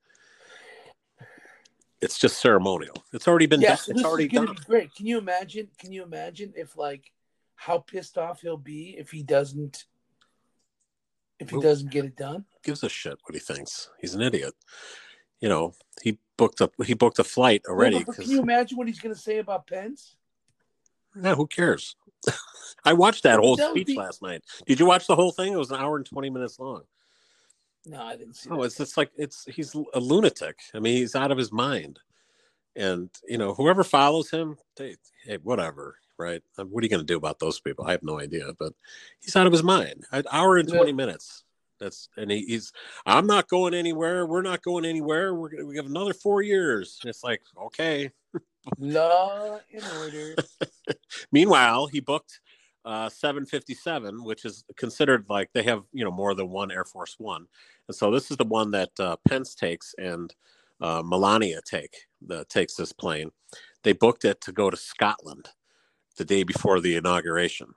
It's 2.00 2.18
just 2.18 2.40
ceremonial. 2.40 2.96
It's 3.12 3.28
already 3.28 3.46
been 3.46 3.60
Yes, 3.60 3.86
done. 3.86 3.94
this 3.94 4.02
It's 4.02 4.04
already 4.04 4.24
is 4.26 4.32
going 4.32 4.48
to 4.48 4.54
done. 4.54 4.64
great. 4.66 4.94
Can 4.94 5.06
you 5.06 5.18
imagine? 5.18 5.68
Can 5.78 5.92
you 5.92 6.02
imagine 6.02 6.52
if 6.56 6.76
like 6.76 7.12
how 7.54 7.78
pissed 7.78 8.18
off 8.18 8.40
he'll 8.40 8.56
be 8.56 8.96
if 8.98 9.12
he 9.12 9.22
doesn't 9.22 9.84
if 11.38 11.50
he 11.50 11.60
doesn't 11.60 11.90
get 11.90 12.04
it 12.04 12.16
done? 12.16 12.44
Gives 12.62 12.82
a 12.82 12.88
shit 12.88 13.18
what 13.24 13.34
he 13.34 13.40
thinks. 13.40 13.90
He's 14.00 14.14
an 14.14 14.22
idiot. 14.22 14.54
You 15.40 15.48
know, 15.48 15.74
he 16.02 16.18
booked 16.36 16.60
a 16.60 16.70
he 16.84 16.94
booked 16.94 17.18
a 17.18 17.24
flight 17.24 17.62
already. 17.68 17.98
No, 17.98 18.12
can 18.12 18.30
you 18.30 18.40
imagine 18.40 18.78
what 18.78 18.86
he's 18.86 19.00
going 19.00 19.14
to 19.14 19.20
say 19.20 19.38
about 19.38 19.66
Pence? 19.66 20.16
Yeah, 21.20 21.34
who 21.34 21.46
cares? 21.46 21.96
I 22.84 22.92
watched 22.92 23.22
that 23.24 23.38
whole 23.38 23.56
That 23.56 23.70
speech 23.70 23.88
be- 23.88 23.96
last 23.96 24.22
night. 24.22 24.42
Did 24.66 24.80
you 24.80 24.86
watch 24.86 25.06
the 25.06 25.16
whole 25.16 25.32
thing? 25.32 25.52
It 25.52 25.58
was 25.58 25.70
an 25.70 25.80
hour 25.80 25.96
and 25.96 26.06
twenty 26.06 26.30
minutes 26.30 26.58
long. 26.58 26.82
No, 27.86 28.00
I 28.00 28.16
didn't 28.16 28.34
see. 28.34 28.48
Oh, 28.50 28.56
that. 28.58 28.62
it's 28.64 28.78
just 28.78 28.96
like 28.96 29.10
it's 29.16 29.44
he's 29.44 29.74
a 29.92 30.00
lunatic. 30.00 30.58
I 30.74 30.78
mean, 30.78 30.96
he's 30.96 31.14
out 31.14 31.30
of 31.30 31.38
his 31.38 31.52
mind. 31.52 32.00
And 32.76 33.10
you 33.28 33.38
know, 33.38 33.54
whoever 33.54 33.84
follows 33.84 34.30
him, 34.30 34.56
they, 34.76 34.96
hey, 35.24 35.36
whatever, 35.42 35.96
right? 36.18 36.42
What 36.56 36.82
are 36.82 36.84
you 36.84 36.90
going 36.90 37.00
to 37.00 37.12
do 37.12 37.16
about 37.16 37.38
those 37.38 37.60
people? 37.60 37.86
I 37.86 37.92
have 37.92 38.02
no 38.02 38.20
idea. 38.20 38.52
But 38.58 38.72
he's 39.20 39.36
out 39.36 39.46
of 39.46 39.52
his 39.52 39.62
mind. 39.62 40.04
An 40.12 40.24
hour 40.30 40.56
and 40.56 40.68
Yeah. 40.68 40.76
twenty 40.76 40.92
minutes. 40.92 41.44
That's 41.80 42.08
and 42.16 42.30
he, 42.30 42.44
he's. 42.46 42.72
I'm 43.06 43.26
not 43.26 43.48
going 43.48 43.74
anywhere. 43.74 44.26
We're 44.26 44.42
not 44.42 44.62
going 44.62 44.84
anywhere. 44.84 45.34
We're 45.34 45.50
gonna 45.50 45.66
we 45.66 45.76
have 45.76 45.86
another 45.86 46.14
four 46.14 46.42
years. 46.42 46.98
And 47.02 47.10
it's 47.10 47.24
like 47.24 47.42
okay. 47.66 48.10
law 48.78 49.58
and 49.72 49.84
order. 50.00 50.34
Meanwhile, 51.32 51.88
he 51.88 52.00
booked 52.00 52.40
uh, 52.84 53.08
757, 53.08 54.24
which 54.24 54.44
is 54.44 54.64
considered 54.76 55.26
like 55.28 55.50
they 55.52 55.62
have 55.62 55.82
you 55.92 56.04
know 56.04 56.10
more 56.10 56.34
than 56.34 56.50
one 56.50 56.70
Air 56.70 56.84
Force 56.84 57.16
One, 57.18 57.46
and 57.88 57.94
so 57.94 58.10
this 58.10 58.30
is 58.30 58.36
the 58.36 58.44
one 58.44 58.70
that 58.72 58.90
uh, 59.00 59.16
Pence 59.26 59.54
takes 59.54 59.94
and 59.98 60.34
uh, 60.80 61.02
Melania 61.04 61.60
take 61.64 61.96
the 62.26 62.44
takes 62.46 62.74
this 62.74 62.92
plane. 62.92 63.30
They 63.82 63.92
booked 63.92 64.24
it 64.24 64.40
to 64.42 64.52
go 64.52 64.70
to 64.70 64.76
Scotland 64.76 65.50
the 66.16 66.24
day 66.24 66.42
before 66.42 66.80
the 66.80 66.96
inauguration. 66.96 67.74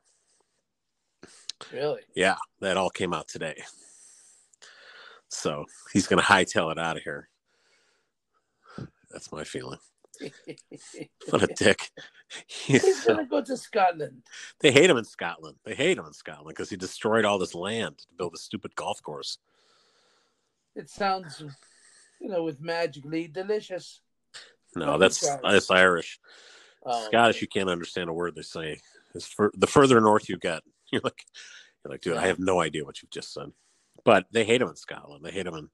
Really? 1.71 2.01
Yeah, 2.15 2.35
that 2.61 2.77
all 2.77 2.89
came 2.89 3.13
out 3.13 3.27
today. 3.27 3.63
So 5.29 5.65
he's 5.91 6.07
going 6.07 6.21
to 6.21 6.27
hightail 6.27 6.71
it 6.71 6.79
out 6.79 6.97
of 6.97 7.03
here. 7.03 7.29
That's 9.11 9.31
my 9.31 9.43
feeling. 9.43 9.79
What 11.29 11.43
a 11.43 11.47
dick. 11.47 11.91
He's 12.47 12.83
He's 12.83 13.05
gonna 13.05 13.25
go 13.25 13.41
to 13.41 13.57
Scotland. 13.57 14.23
They 14.59 14.71
hate 14.71 14.89
him 14.89 14.97
in 14.97 15.03
Scotland. 15.03 15.57
They 15.63 15.75
hate 15.75 15.97
him 15.97 16.05
in 16.05 16.13
Scotland 16.13 16.55
because 16.55 16.69
he 16.69 16.77
destroyed 16.77 17.25
all 17.25 17.37
this 17.37 17.53
land 17.53 17.97
to 17.99 18.05
build 18.17 18.33
a 18.33 18.37
stupid 18.37 18.75
golf 18.75 19.01
course. 19.03 19.37
It 20.75 20.89
sounds, 20.89 21.43
you 22.19 22.29
know, 22.29 22.43
with 22.43 22.61
magically 22.61 23.27
delicious. 23.27 23.99
No, 24.75 24.97
that's 24.97 25.27
that's 25.43 25.69
Irish. 25.69 26.19
Oh, 26.87 27.05
Scottish, 27.07 27.41
you 27.41 27.47
can't 27.47 27.69
understand 27.69 28.09
a 28.09 28.13
word 28.13 28.35
they 28.35 28.41
say. 28.41 28.79
It's 29.13 29.27
for, 29.27 29.51
the 29.55 29.67
further 29.67 29.99
north 29.99 30.29
you 30.29 30.37
get, 30.37 30.63
you're 30.91 31.01
like, 31.03 31.25
you're 31.83 31.91
like, 31.91 32.01
dude, 32.01 32.17
I 32.17 32.27
have 32.27 32.39
no 32.39 32.61
idea 32.61 32.85
what 32.85 33.01
you've 33.01 33.11
just 33.11 33.33
said. 33.33 33.51
But 34.03 34.25
they 34.31 34.45
hate 34.45 34.61
him 34.61 34.69
in 34.69 34.75
Scotland. 34.75 35.25
They 35.25 35.31
hate 35.31 35.45
him 35.47 35.55
in, 35.55 35.69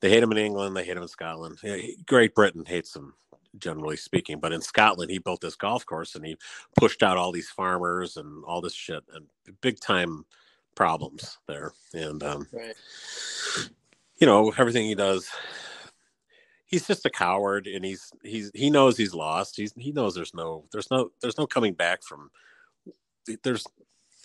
they 0.00 0.10
hate 0.10 0.22
him 0.22 0.32
in 0.32 0.38
England. 0.38 0.76
They 0.76 0.84
hate 0.84 0.96
him 0.96 1.02
in 1.02 1.08
Scotland. 1.08 1.58
Great 2.06 2.34
Britain 2.34 2.64
hates 2.64 2.94
him, 2.94 3.14
generally 3.58 3.96
speaking. 3.96 4.38
But 4.38 4.52
in 4.52 4.60
Scotland, 4.60 5.10
he 5.10 5.18
built 5.18 5.40
this 5.40 5.56
golf 5.56 5.84
course 5.84 6.14
and 6.14 6.24
he 6.24 6.36
pushed 6.78 7.02
out 7.02 7.16
all 7.16 7.32
these 7.32 7.48
farmers 7.48 8.16
and 8.16 8.44
all 8.44 8.60
this 8.60 8.74
shit 8.74 9.02
and 9.12 9.26
big 9.60 9.80
time 9.80 10.24
problems 10.76 11.38
there. 11.48 11.72
And 11.94 12.22
um, 12.22 12.46
Right. 12.52 12.76
you 14.18 14.26
know 14.26 14.52
everything 14.56 14.86
he 14.86 14.94
does 14.94 15.28
he's 16.68 16.86
just 16.86 17.06
a 17.06 17.10
coward 17.10 17.66
and 17.66 17.84
he's 17.84 18.12
he's 18.22 18.50
he 18.54 18.70
knows 18.70 18.96
he's 18.96 19.14
lost. 19.14 19.56
He's 19.56 19.72
he 19.76 19.90
knows 19.90 20.14
there's 20.14 20.34
no 20.34 20.64
there's 20.70 20.90
no 20.90 21.10
there's 21.20 21.38
no 21.38 21.46
coming 21.46 21.74
back 21.74 22.04
from 22.04 22.30
there's 23.42 23.66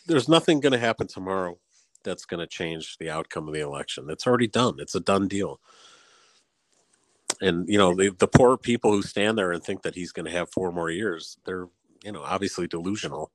there's 0.06 0.30
nothing 0.30 0.60
going 0.60 0.74
to 0.74 0.78
happen 0.78 1.08
tomorrow 1.08 1.58
that's 2.04 2.26
going 2.26 2.42
to 2.42 2.48
change 2.48 2.98
the 2.98 3.10
outcome 3.10 3.48
of 3.48 3.54
the 3.54 3.62
election. 3.62 4.10
It's 4.10 4.28
already 4.28 4.48
done. 4.48 4.76
It's 4.80 4.96
a 4.96 5.00
done 5.00 5.28
deal. 5.30 5.62
And 7.42 7.68
you 7.68 7.78
know 7.78 7.96
the, 7.96 8.10
the 8.10 8.28
poor 8.28 8.58
people 8.58 8.92
who 8.92 9.02
stand 9.02 9.38
there 9.38 9.54
and 9.54 9.64
think 9.64 9.82
that 9.84 9.96
he's 9.96 10.12
going 10.12 10.26
to 10.26 10.38
have 10.38 10.52
four 10.52 10.72
more 10.72 10.92
years 10.92 11.38
they're 11.46 11.68
you 12.04 12.12
know 12.12 12.22
obviously 12.22 12.68
delusional. 12.68 13.32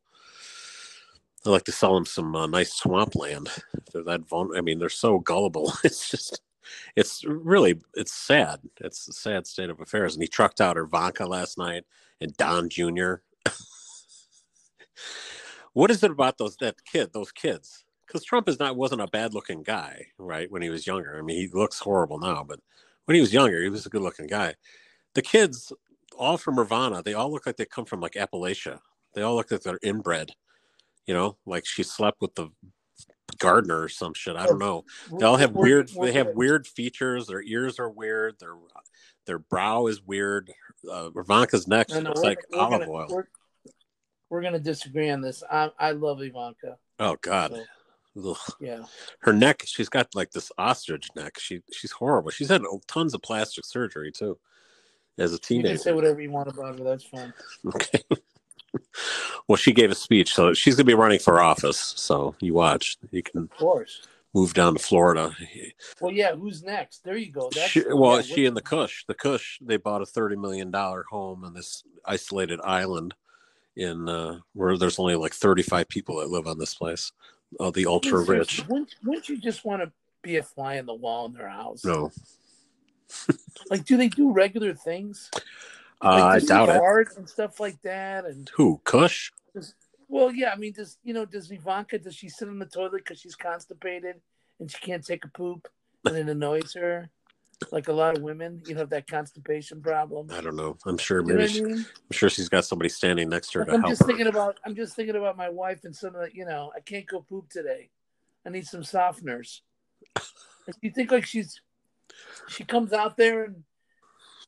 I 1.47 1.51
like 1.51 1.65
to 1.65 1.73
sell 1.73 1.95
them 1.95 2.05
some 2.05 2.37
uh, 2.37 2.47
nice 2.47 2.75
swampland. 2.75 3.49
They're 3.93 4.03
that 4.03 4.29
vul- 4.29 4.57
i 4.57 4.61
mean 4.61 4.79
they're 4.79 4.91
so 4.91 5.19
gullible. 5.19 5.73
It's 5.85 6.11
just 6.11 6.43
it's 6.97 7.25
really 7.25 7.81
it's 7.95 8.13
sad. 8.13 8.61
It's 8.81 9.09
a 9.09 9.13
sad 9.13 9.47
state 9.47 9.71
of 9.71 9.81
affairs. 9.81 10.15
And 10.15 10.23
he 10.23 10.29
trucked 10.29 10.61
out 10.61 10.77
ivanka 10.77 11.27
last 11.27 11.59
night 11.59 11.85
and 12.21 12.37
don 12.37 12.69
jr 12.69 13.15
what 15.73 15.91
is 15.91 16.03
it 16.03 16.11
about 16.11 16.39
those 16.39 16.57
that 16.57 16.85
kid 16.85 17.13
those 17.13 17.33
kids? 17.33 17.85
Because 18.07 18.25
trump 18.25 18.49
is 18.49 18.59
not 18.59 18.77
wasn't 18.77 19.01
a 19.01 19.09
bad 19.09 19.35
looking 19.35 19.63
guy 19.63 20.07
right 20.19 20.51
when 20.51 20.63
he 20.63 20.71
was 20.71 20.87
younger. 20.87 21.17
I 21.19 21.23
mean 21.23 21.37
he 21.37 21.49
looks 21.49 21.79
horrible 21.79 22.19
now 22.19 22.45
but 22.47 22.61
when 23.05 23.15
he 23.15 23.21
was 23.21 23.33
younger 23.33 23.63
he 23.63 23.69
was 23.69 23.87
a 23.87 23.91
good 23.91 24.03
looking 24.03 24.27
guy. 24.27 24.55
The 25.15 25.23
kids 25.23 25.73
all 26.17 26.37
from 26.37 26.57
Ivana 26.57 27.03
they 27.03 27.15
all 27.15 27.31
look 27.31 27.47
like 27.47 27.57
they 27.57 27.67
come 27.67 27.85
from 27.85 28.01
like 28.01 28.13
appalachia. 28.15 28.81
They 29.15 29.23
all 29.23 29.37
look 29.37 29.51
like 29.51 29.63
they're 29.63 29.79
inbred 29.83 30.33
you 31.07 31.15
know 31.15 31.37
like 31.47 31.67
she 31.67 31.83
slept 31.83 32.21
with 32.21 32.35
the 32.35 32.49
gardener 33.39 33.83
or 33.83 33.89
some 33.89 34.15
shit 34.15 34.37
i 34.37 34.47
don't 34.47 34.59
know 34.59 34.85
they 35.19 35.25
all 35.25 35.37
have 35.37 35.53
weird 35.53 35.89
they 36.01 36.13
have 36.13 36.29
weird 36.35 36.67
features 36.67 37.27
their 37.27 37.43
ears 37.43 37.79
are 37.79 37.91
weird 37.91 38.35
their 38.41 38.55
their 39.27 39.39
brow 39.39 39.87
is 39.87 40.03
weird 40.03 40.51
uh 40.91 41.11
ivanka's 41.17 41.69
neck 41.69 41.89
No, 41.91 42.01
no, 42.01 42.09
looks 42.11 42.23
like 42.23 42.39
we're 42.51 42.59
olive 42.59 42.81
gonna- 42.81 42.91
oil 42.93 43.07
We're, 43.11 43.25
we're 44.31 44.43
gonna 44.43 44.59
disagree 44.59 45.11
on 45.11 45.21
this. 45.21 45.43
I 45.51 45.71
I 45.79 45.93
love 45.93 46.21
Ivanka. 46.23 46.79
oh 46.99 47.17
god 47.21 47.53
So, 48.17 48.31
Ugh. 48.31 48.55
yeah. 48.61 48.83
her 49.21 49.33
neck 49.33 49.63
she's 49.67 49.89
got 49.89 50.15
like 50.15 50.31
this 50.33 50.51
ostrich 50.59 51.09
neck 51.15 51.39
she 51.39 51.63
she's 51.73 51.93
horrible 51.93 52.31
she's 52.31 52.49
had 52.49 52.63
tons 52.89 53.15
of 53.15 53.23
plastic 53.23 53.65
surgery 53.65 54.11
too 54.11 54.39
as 55.19 55.33
a 55.33 55.39
teenager. 55.39 55.69
You 55.69 55.75
can 55.75 55.83
say 55.83 55.93
whatever 55.93 56.21
you 56.21 56.31
want 56.31 56.49
about 56.49 56.79
her. 56.79 56.85
That's 56.85 57.05
fine. 57.05 57.33
okay 57.67 58.03
well 59.49 59.57
she 59.57 59.73
gave 59.73 59.91
a 59.91 59.95
speech 59.95 60.35
so 60.35 60.53
she's 60.55 60.75
gonna 60.77 60.85
be 60.85 60.95
running 60.95 61.19
for 61.19 61.41
office 61.41 61.95
so 61.97 62.35
you 62.41 62.55
watch 62.55 62.97
you 63.11 63.23
can 63.23 63.43
Of 63.43 63.51
course. 63.57 64.03
move 64.35 64.55
down 64.55 64.75
to 64.75 64.79
florida 64.79 65.35
Well, 66.01 66.13
yeah. 66.13 66.35
Who's 66.35 66.63
next? 66.63 67.05
There 67.05 67.17
you 67.17 67.31
go. 67.33 67.51
That's 67.53 67.69
she, 67.71 67.83
well 67.93 68.17
yeah, 68.17 68.23
she 68.35 68.47
and 68.47 68.57
the 68.57 68.63
kush 68.63 69.05
the 69.07 69.15
kush 69.15 69.59
they 69.61 69.77
bought 69.77 70.03
a 70.03 70.07
30 70.07 70.37
million 70.37 70.71
dollar 70.71 71.05
home 71.11 71.45
on 71.45 71.55
this 71.55 71.83
isolated 72.05 72.61
island 72.63 73.15
in 73.77 74.09
uh 74.09 74.39
where 74.55 74.77
there's 74.77 74.99
only 74.99 75.15
like 75.15 75.33
35 75.33 75.89
people 75.89 76.19
that 76.21 76.31
live 76.31 76.47
on 76.47 76.59
this 76.59 76.75
place 76.75 77.13
uh, 77.61 77.71
the 77.71 77.87
ultra 77.87 78.21
rich. 78.21 78.67
Wouldn't, 78.69 78.95
wouldn't 79.03 79.29
you 79.31 79.39
just 79.39 79.65
want 79.65 79.81
to 79.83 79.91
be 80.23 80.37
a 80.37 80.43
fly 80.43 80.79
on 80.79 80.85
the 80.85 80.93
wall 80.95 81.25
in 81.27 81.33
their 81.33 81.49
house? 81.49 81.83
No, 81.83 82.13
Like, 83.71 83.85
do 83.87 83.97
they 83.97 84.09
do 84.09 84.33
regular 84.33 84.75
things? 84.75 85.31
Uh, 86.03 86.09
Like, 86.11 86.43
I 86.43 86.47
doubt 86.47 86.69
it. 86.69 87.17
and 87.17 87.29
stuff 87.29 87.61
like 87.61 87.81
that. 87.83 88.25
And 88.25 88.49
Who 88.55 88.81
Kush? 88.85 89.31
well, 90.09 90.33
yeah, 90.33 90.53
I 90.53 90.57
mean, 90.57 90.73
does 90.73 90.99
you 91.05 91.13
know, 91.15 91.25
does 91.25 91.51
Ivanka 91.51 91.99
does 91.99 92.15
she 92.15 92.29
sit 92.29 92.49
in 92.49 92.59
the 92.59 92.67
toilet 92.67 93.05
because 93.05 93.21
she's 93.21 93.35
constipated 93.37 94.17
and 94.61 94.71
she 94.71 94.79
can't 94.79 95.05
take 95.05 95.25
a 95.25 95.29
poop 95.29 95.69
and 96.05 96.17
it 96.17 96.29
annoys 96.29 96.75
her? 96.75 97.11
Like 97.73 97.89
a 97.89 97.93
lot 97.93 98.17
of 98.17 98.23
women, 98.23 98.63
you 98.67 98.75
know, 98.75 98.81
have 98.81 98.91
that 98.91 99.09
constipation 99.09 99.83
problem. 99.83 100.29
I 100.33 100.41
don't 100.41 100.55
know. 100.55 100.79
I'm 100.87 100.97
sure 100.97 101.21
You 101.23 101.27
know 101.27 101.35
maybe 101.35 101.49
she, 101.49 101.61
I 101.61 101.65
mean? 101.65 101.79
I'm 101.79 102.13
sure 102.13 102.31
she's 102.31 102.49
got 102.49 102.65
somebody 102.65 102.89
standing 102.89 103.29
next 103.29 103.51
to 103.51 103.59
her 103.59 103.65
Like, 103.65 103.71
to 103.71 103.75
I'm 103.75 103.81
help 103.81 103.91
just 103.91 104.03
her. 104.03 104.07
thinking 104.07 104.29
about 104.29 104.59
I'm 104.65 104.77
just 104.77 104.95
thinking 104.95 105.17
about 105.17 105.37
my 105.37 105.49
wife 105.49 105.85
and 105.85 105.95
some 105.95 106.15
of 106.15 106.21
the 106.23 106.31
you 106.33 106.45
know 106.45 106.71
I 106.77 106.81
can't 106.81 107.07
go 107.07 107.21
poop 107.21 107.51
today. 107.51 107.91
I 108.47 108.51
need 108.51 108.67
some 108.67 108.83
softeners. 108.83 109.61
You 110.83 110.91
think 110.91 111.11
like 111.11 111.25
she's 111.25 111.63
she 112.47 112.63
comes 112.63 112.93
out 112.93 113.17
there 113.17 113.45
and 113.45 113.65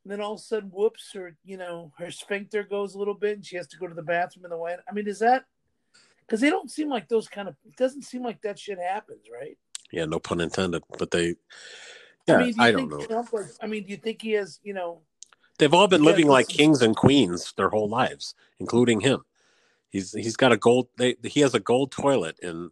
then 0.07 0.21
all 0.21 0.35
of 0.35 0.41
a 0.41 0.43
sudden 0.43 0.71
whoops 0.71 1.11
her 1.15 1.37
you 1.45 1.57
know 1.57 1.93
her 1.99 2.11
sphincter 2.11 2.63
goes 2.63 2.95
a 2.95 2.99
little 2.99 3.15
bit 3.15 3.37
and 3.37 3.47
she 3.47 3.57
has 3.57 3.67
to 3.69 3.77
go 3.77 3.87
to 3.87 3.95
the 3.95 4.03
bathroom 4.03 4.45
in 4.45 4.51
the 4.51 4.57
way. 4.57 4.77
I 4.89 4.93
mean 4.93 5.09
is 5.09 5.19
that 5.21 5.45
because 6.27 6.41
they 6.41 6.51
don't 6.51 6.71
seem 6.71 6.89
like 6.89 7.09
those 7.09 7.29
kind 7.29 7.49
of 7.49 7.57
it 7.67 7.77
doesn't 7.77 8.03
seem 8.03 8.23
like 8.23 8.41
that 8.43 8.59
shit 8.59 8.79
happens 8.79 9.27
right? 9.33 9.59
Yeah, 9.93 10.05
no 10.05 10.21
pun 10.21 10.41
intended. 10.41 10.83
But 10.99 11.11
they, 11.11 11.35
yeah, 12.29 12.37
I 12.37 12.39
mean 12.45 12.53
do 12.53 12.63
I 12.63 12.67
you 12.69 12.73
don't 12.73 12.89
think 12.89 13.01
know. 13.01 13.07
Trump 13.07 13.33
like 13.33 13.47
I 13.61 13.67
mean 13.67 13.85
do 13.85 13.91
you 13.91 13.97
think 13.97 14.23
he 14.23 14.33
has 14.33 14.61
you 14.63 14.75
know 14.75 15.03
They've 15.61 15.75
all 15.75 15.89
been 15.89 16.05
living 16.05 16.27
like 16.27 16.49
kings 16.49 16.81
and 16.81 16.97
queens 16.97 17.53
their 17.53 17.69
whole 17.69 17.87
lives, 17.89 18.35
including 18.61 19.01
him. 19.01 19.25
He's 19.91 20.13
he's 20.13 20.35
got 20.35 20.53
a 20.53 20.57
gold. 20.57 20.89
They, 20.97 21.17
he 21.23 21.41
has 21.41 21.53
a 21.55 21.61
gold 21.61 21.93
toilet 21.93 22.39
in 22.43 22.71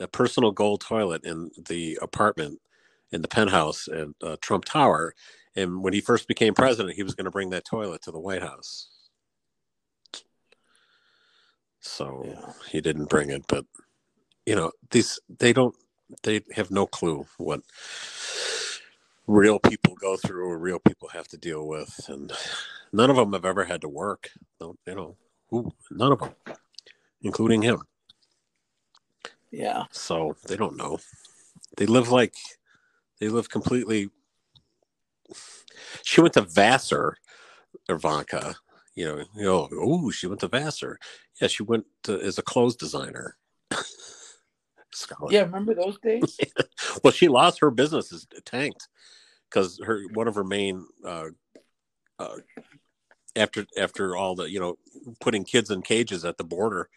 a 0.00 0.06
personal 0.06 0.50
gold 0.50 0.80
toilet 0.80 1.22
in 1.24 1.50
the 1.68 1.98
apartment 2.00 2.58
in 3.12 3.20
the 3.20 3.28
penthouse 3.28 3.88
at 3.88 4.08
uh, 4.22 4.36
Trump 4.40 4.64
Tower. 4.64 5.14
And 5.56 5.82
when 5.82 5.92
he 5.92 6.00
first 6.00 6.28
became 6.28 6.54
president, 6.54 6.96
he 6.96 7.02
was 7.02 7.14
going 7.14 7.24
to 7.24 7.30
bring 7.30 7.50
that 7.50 7.64
toilet 7.64 8.02
to 8.02 8.12
the 8.12 8.20
White 8.20 8.42
House. 8.42 8.88
So 11.80 12.24
Yeah. 12.26 12.52
he 12.70 12.80
didn't 12.80 13.08
bring 13.08 13.30
it, 13.30 13.44
but 13.48 13.64
you 14.46 14.54
know 14.54 14.72
these 14.90 15.18
they 15.28 15.52
don't 15.52 15.74
they 16.22 16.42
have 16.52 16.70
no 16.70 16.86
clue 16.86 17.26
what 17.38 17.60
real 19.26 19.58
people 19.58 19.94
go 19.94 20.16
through 20.16 20.50
or 20.50 20.58
real 20.58 20.78
people 20.78 21.08
have 21.08 21.28
to 21.28 21.38
deal 21.38 21.66
with. 21.66 22.08
And 22.08 22.32
none 22.92 23.10
of 23.10 23.16
them 23.16 23.32
have 23.32 23.44
ever 23.44 23.64
had 23.64 23.80
to 23.82 23.88
work. 23.88 24.30
No 24.60 24.76
you 24.86 24.94
know 24.94 25.16
who 25.48 25.72
none 25.90 26.12
of 26.12 26.20
them 26.20 26.34
including 27.22 27.62
him. 27.62 27.82
Yeah. 29.50 29.84
So 29.90 30.36
they 30.46 30.56
don't 30.56 30.76
know. 30.76 30.98
They 31.76 31.86
live 31.86 32.10
like 32.10 32.34
they 33.18 33.28
live 33.28 33.48
completely 33.48 34.10
she 36.02 36.20
went 36.20 36.34
to 36.34 36.42
vassar 36.42 37.16
ivanka 37.88 38.56
you 38.94 39.04
know 39.04 39.24
you 39.34 39.44
know 39.44 39.68
oh 39.72 40.10
she 40.10 40.26
went 40.26 40.40
to 40.40 40.48
vassar. 40.48 40.98
Yeah 41.40 41.48
she 41.48 41.62
went 41.62 41.86
to, 42.04 42.20
as 42.20 42.38
a 42.38 42.42
clothes 42.42 42.76
designer. 42.76 43.36
Yeah 45.30 45.42
remember 45.42 45.74
those 45.74 45.98
days? 45.98 46.38
Well 47.04 47.12
she 47.12 47.28
lost 47.28 47.60
her 47.60 47.70
business 47.70 48.12
is 48.12 48.26
tanked 48.44 48.88
because 49.48 49.80
her 49.84 50.02
one 50.14 50.26
of 50.28 50.34
her 50.34 50.44
main 50.44 50.84
uh, 51.04 51.28
uh, 52.18 52.36
after 53.36 53.64
after 53.78 54.16
all 54.16 54.34
the 54.34 54.50
you 54.50 54.58
know 54.58 54.76
putting 55.20 55.44
kids 55.44 55.70
in 55.70 55.82
cages 55.82 56.24
at 56.24 56.36
the 56.36 56.44
border 56.44 56.88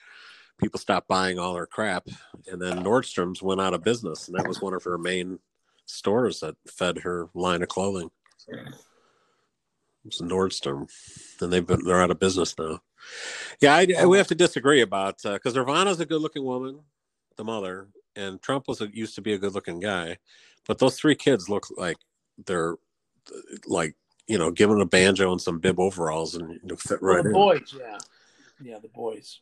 people 0.59 0.79
stopped 0.79 1.07
buying 1.07 1.37
all 1.37 1.55
her 1.55 1.67
crap 1.67 2.07
and 2.47 2.59
then 2.61 2.83
nordstrom's 2.83 3.43
went 3.43 3.61
out 3.61 3.73
of 3.75 3.83
business 3.83 4.27
and 4.27 4.37
that 4.37 4.47
was 4.47 4.61
one 4.61 4.73
of 4.73 4.83
her 4.83 4.97
main 4.97 5.37
stores 5.85 6.39
that 6.39 6.55
fed 6.67 6.97
her 6.97 7.27
line 7.35 7.61
of 7.61 7.69
clothing 7.69 8.09
it 8.49 8.65
was 10.05 10.21
nordstrom 10.21 10.87
and 11.41 11.51
they've 11.53 11.65
been 11.65 11.83
they're 11.85 12.01
out 12.01 12.11
of 12.11 12.19
business 12.19 12.55
now 12.57 12.79
yeah 13.61 13.75
I, 13.75 13.87
I- 13.99 14.05
we 14.05 14.17
have 14.17 14.27
to 14.27 14.35
disagree 14.35 14.81
about 14.81 15.25
uh, 15.25 15.33
because 15.33 15.55
Ivana's 15.55 15.99
a 15.99 16.05
good 16.05 16.21
looking 16.21 16.43
woman 16.43 16.79
the 17.35 17.43
mother, 17.43 17.87
and 18.15 18.39
Trump 18.43 18.67
was 18.67 18.79
a, 18.79 18.87
used 18.95 19.15
to 19.15 19.21
be 19.21 19.33
a 19.33 19.39
good 19.39 19.55
looking 19.55 19.79
guy, 19.79 20.17
but 20.67 20.77
those 20.77 20.95
three 20.99 21.15
kids 21.15 21.49
look 21.49 21.65
like 21.75 21.97
they're 22.45 22.75
like 23.65 23.95
you 24.27 24.37
know 24.37 24.51
given 24.51 24.79
a 24.79 24.85
banjo 24.85 25.31
and 25.31 25.41
some 25.41 25.57
bib 25.57 25.79
overalls 25.79 26.35
and 26.35 26.59
you 26.63 26.75
fit 26.77 27.01
Well, 27.01 27.15
right 27.15 27.23
the 27.23 27.29
in. 27.29 27.33
boys 27.33 27.75
yeah 27.77 27.97
yeah 28.61 28.77
the 28.79 28.87
boys 28.89 29.39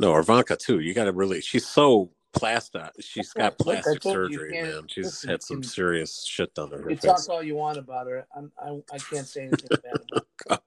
No, 0.00 0.16
Ivanka 0.18 0.56
too. 0.56 0.80
You 0.80 0.94
got 0.94 1.04
to 1.04 1.12
really. 1.12 1.40
She's 1.40 1.66
so 1.66 2.10
plastic. 2.32 2.82
She's 3.00 3.32
got 3.32 3.58
plastic 3.58 4.00
told 4.00 4.16
you, 4.16 4.20
you 4.30 4.38
surgery, 4.38 4.62
man. 4.62 4.82
She's 4.88 5.04
listen, 5.06 5.30
had 5.30 5.42
some 5.42 5.62
serious 5.62 6.24
shit 6.24 6.54
done 6.54 6.70
to 6.70 6.78
her 6.78 6.90
You 6.90 6.96
face. 6.96 7.04
talk 7.04 7.28
all 7.28 7.42
you 7.42 7.56
want 7.56 7.78
about 7.78 8.06
her. 8.06 8.26
I'm, 8.36 8.52
I 8.58 8.80
I 8.92 8.98
can't 8.98 9.26
say 9.26 9.42
anything 9.46 9.70
bad 9.82 10.00
about 10.10 10.26
her. 10.50 10.58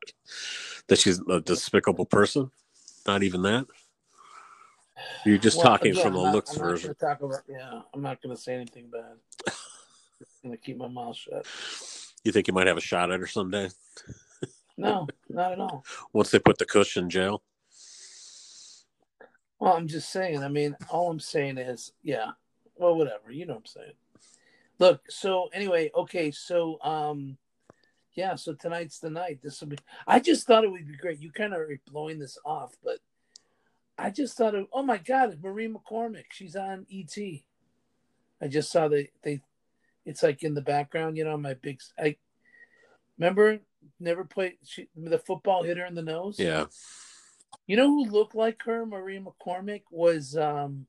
That 0.88 0.99
she's 0.99 1.20
a 1.30 1.39
despicable 1.39 2.05
person. 2.05 2.51
Not 3.07 3.24
even 3.24 3.41
that. 3.43 3.66
You're 5.26 5.38
just 5.38 5.57
Well, 5.57 5.66
talking 5.68 5.91
again, 5.91 6.03
from 6.03 6.16
a 6.16 6.32
looks 6.32 6.55
I'm 6.55 6.59
version. 6.59 6.95
about, 6.99 7.43
yeah, 7.47 7.82
I'm 7.93 8.01
not 8.01 8.22
going 8.22 8.36
to 8.36 8.41
say 8.41 8.55
anything 8.55 8.89
bad. 8.91 9.18
I'm 9.47 10.49
going 10.49 10.57
to 10.57 10.64
keep 10.64 10.78
my 10.78 10.88
mouth 10.88 11.16
shut. 11.16 11.45
You 12.24 12.32
think 12.32 12.47
you 12.47 12.53
might 12.53 12.68
have 12.68 12.78
a 12.78 12.82
shot 12.82 13.12
at 13.12 13.20
her 13.20 13.28
someday 13.28 13.70
No, 14.78 15.07
not 15.30 15.53
at 15.53 15.59
all. 15.59 15.84
once 16.14 16.30
they 16.32 16.39
put 16.39 16.57
the 16.57 16.66
Kush 16.66 16.97
in 16.97 17.09
jail? 17.09 17.41
Well, 19.62 19.78
I'm 19.78 19.88
just 19.88 20.09
saying. 20.09 20.43
I 20.43 20.47
mean, 20.47 20.76
all 20.89 21.12
I'm 21.12 21.20
saying 21.20 21.59
is, 21.59 21.93
yeah. 22.01 22.32
Well, 22.78 22.95
whatever. 22.95 23.32
You 23.32 23.45
know 23.45 23.53
what 23.53 23.59
I'm 23.59 23.66
saying. 23.68 23.93
Look. 24.80 25.03
So 25.07 25.49
anyway, 25.53 25.91
okay. 25.95 26.32
So 26.32 26.82
um, 26.82 27.38
yeah. 28.16 28.34
So 28.34 28.53
tonight's 28.53 28.97
the 28.97 29.12
night. 29.12 29.39
This 29.43 29.62
will 29.62 29.68
be. 29.68 29.78
I 30.07 30.20
just 30.20 30.47
thought 30.47 30.64
it 30.64 30.72
would 30.72 30.88
be 30.88 30.97
great. 30.97 31.22
You 31.22 31.32
kind 31.32 31.53
of 31.53 31.59
are 31.59 31.80
blowing 31.91 32.18
this 32.18 32.39
off, 32.43 32.76
but 32.84 32.97
I 33.99 34.09
just 34.09 34.36
thought 34.36 34.55
of. 34.55 34.66
Oh 34.74 34.82
my 34.82 34.97
God, 34.97 35.38
Maureen 35.43 35.76
McCormick. 35.76 36.32
She's 36.32 36.55
on 36.55 36.88
ET. 36.91 37.16
I 38.41 38.47
just 38.47 38.72
saw 38.72 38.88
they 38.88 39.12
they. 39.22 39.41
It's 40.07 40.24
like 40.24 40.41
in 40.41 40.55
the 40.55 40.62
background, 40.62 41.18
you 41.18 41.24
know. 41.24 41.38
My 41.38 41.53
big. 41.53 41.80
I 41.99 42.16
remember 43.20 43.59
never 43.99 44.24
played. 44.24 44.53
She 44.66 44.88
the 44.95 45.20
football 45.20 45.62
hit 45.62 45.78
her 45.78 45.86
in 45.86 45.93
the 45.93 46.01
nose. 46.01 46.39
Yeah. 46.39 46.66
You 47.68 47.78
know 47.78 47.88
who 47.88 48.05
looked 48.05 48.36
like 48.36 48.64
her, 48.64 48.86
Maureen 48.86 49.26
McCormick, 49.26 49.84
was 49.91 50.36
um, 50.36 50.88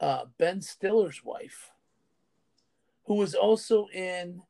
uh, 0.00 0.24
Ben 0.38 0.60
Stiller's 0.60 1.24
wife, 1.24 1.70
who 3.06 3.14
was 3.14 3.34
also 3.34 3.86
in 3.94 4.42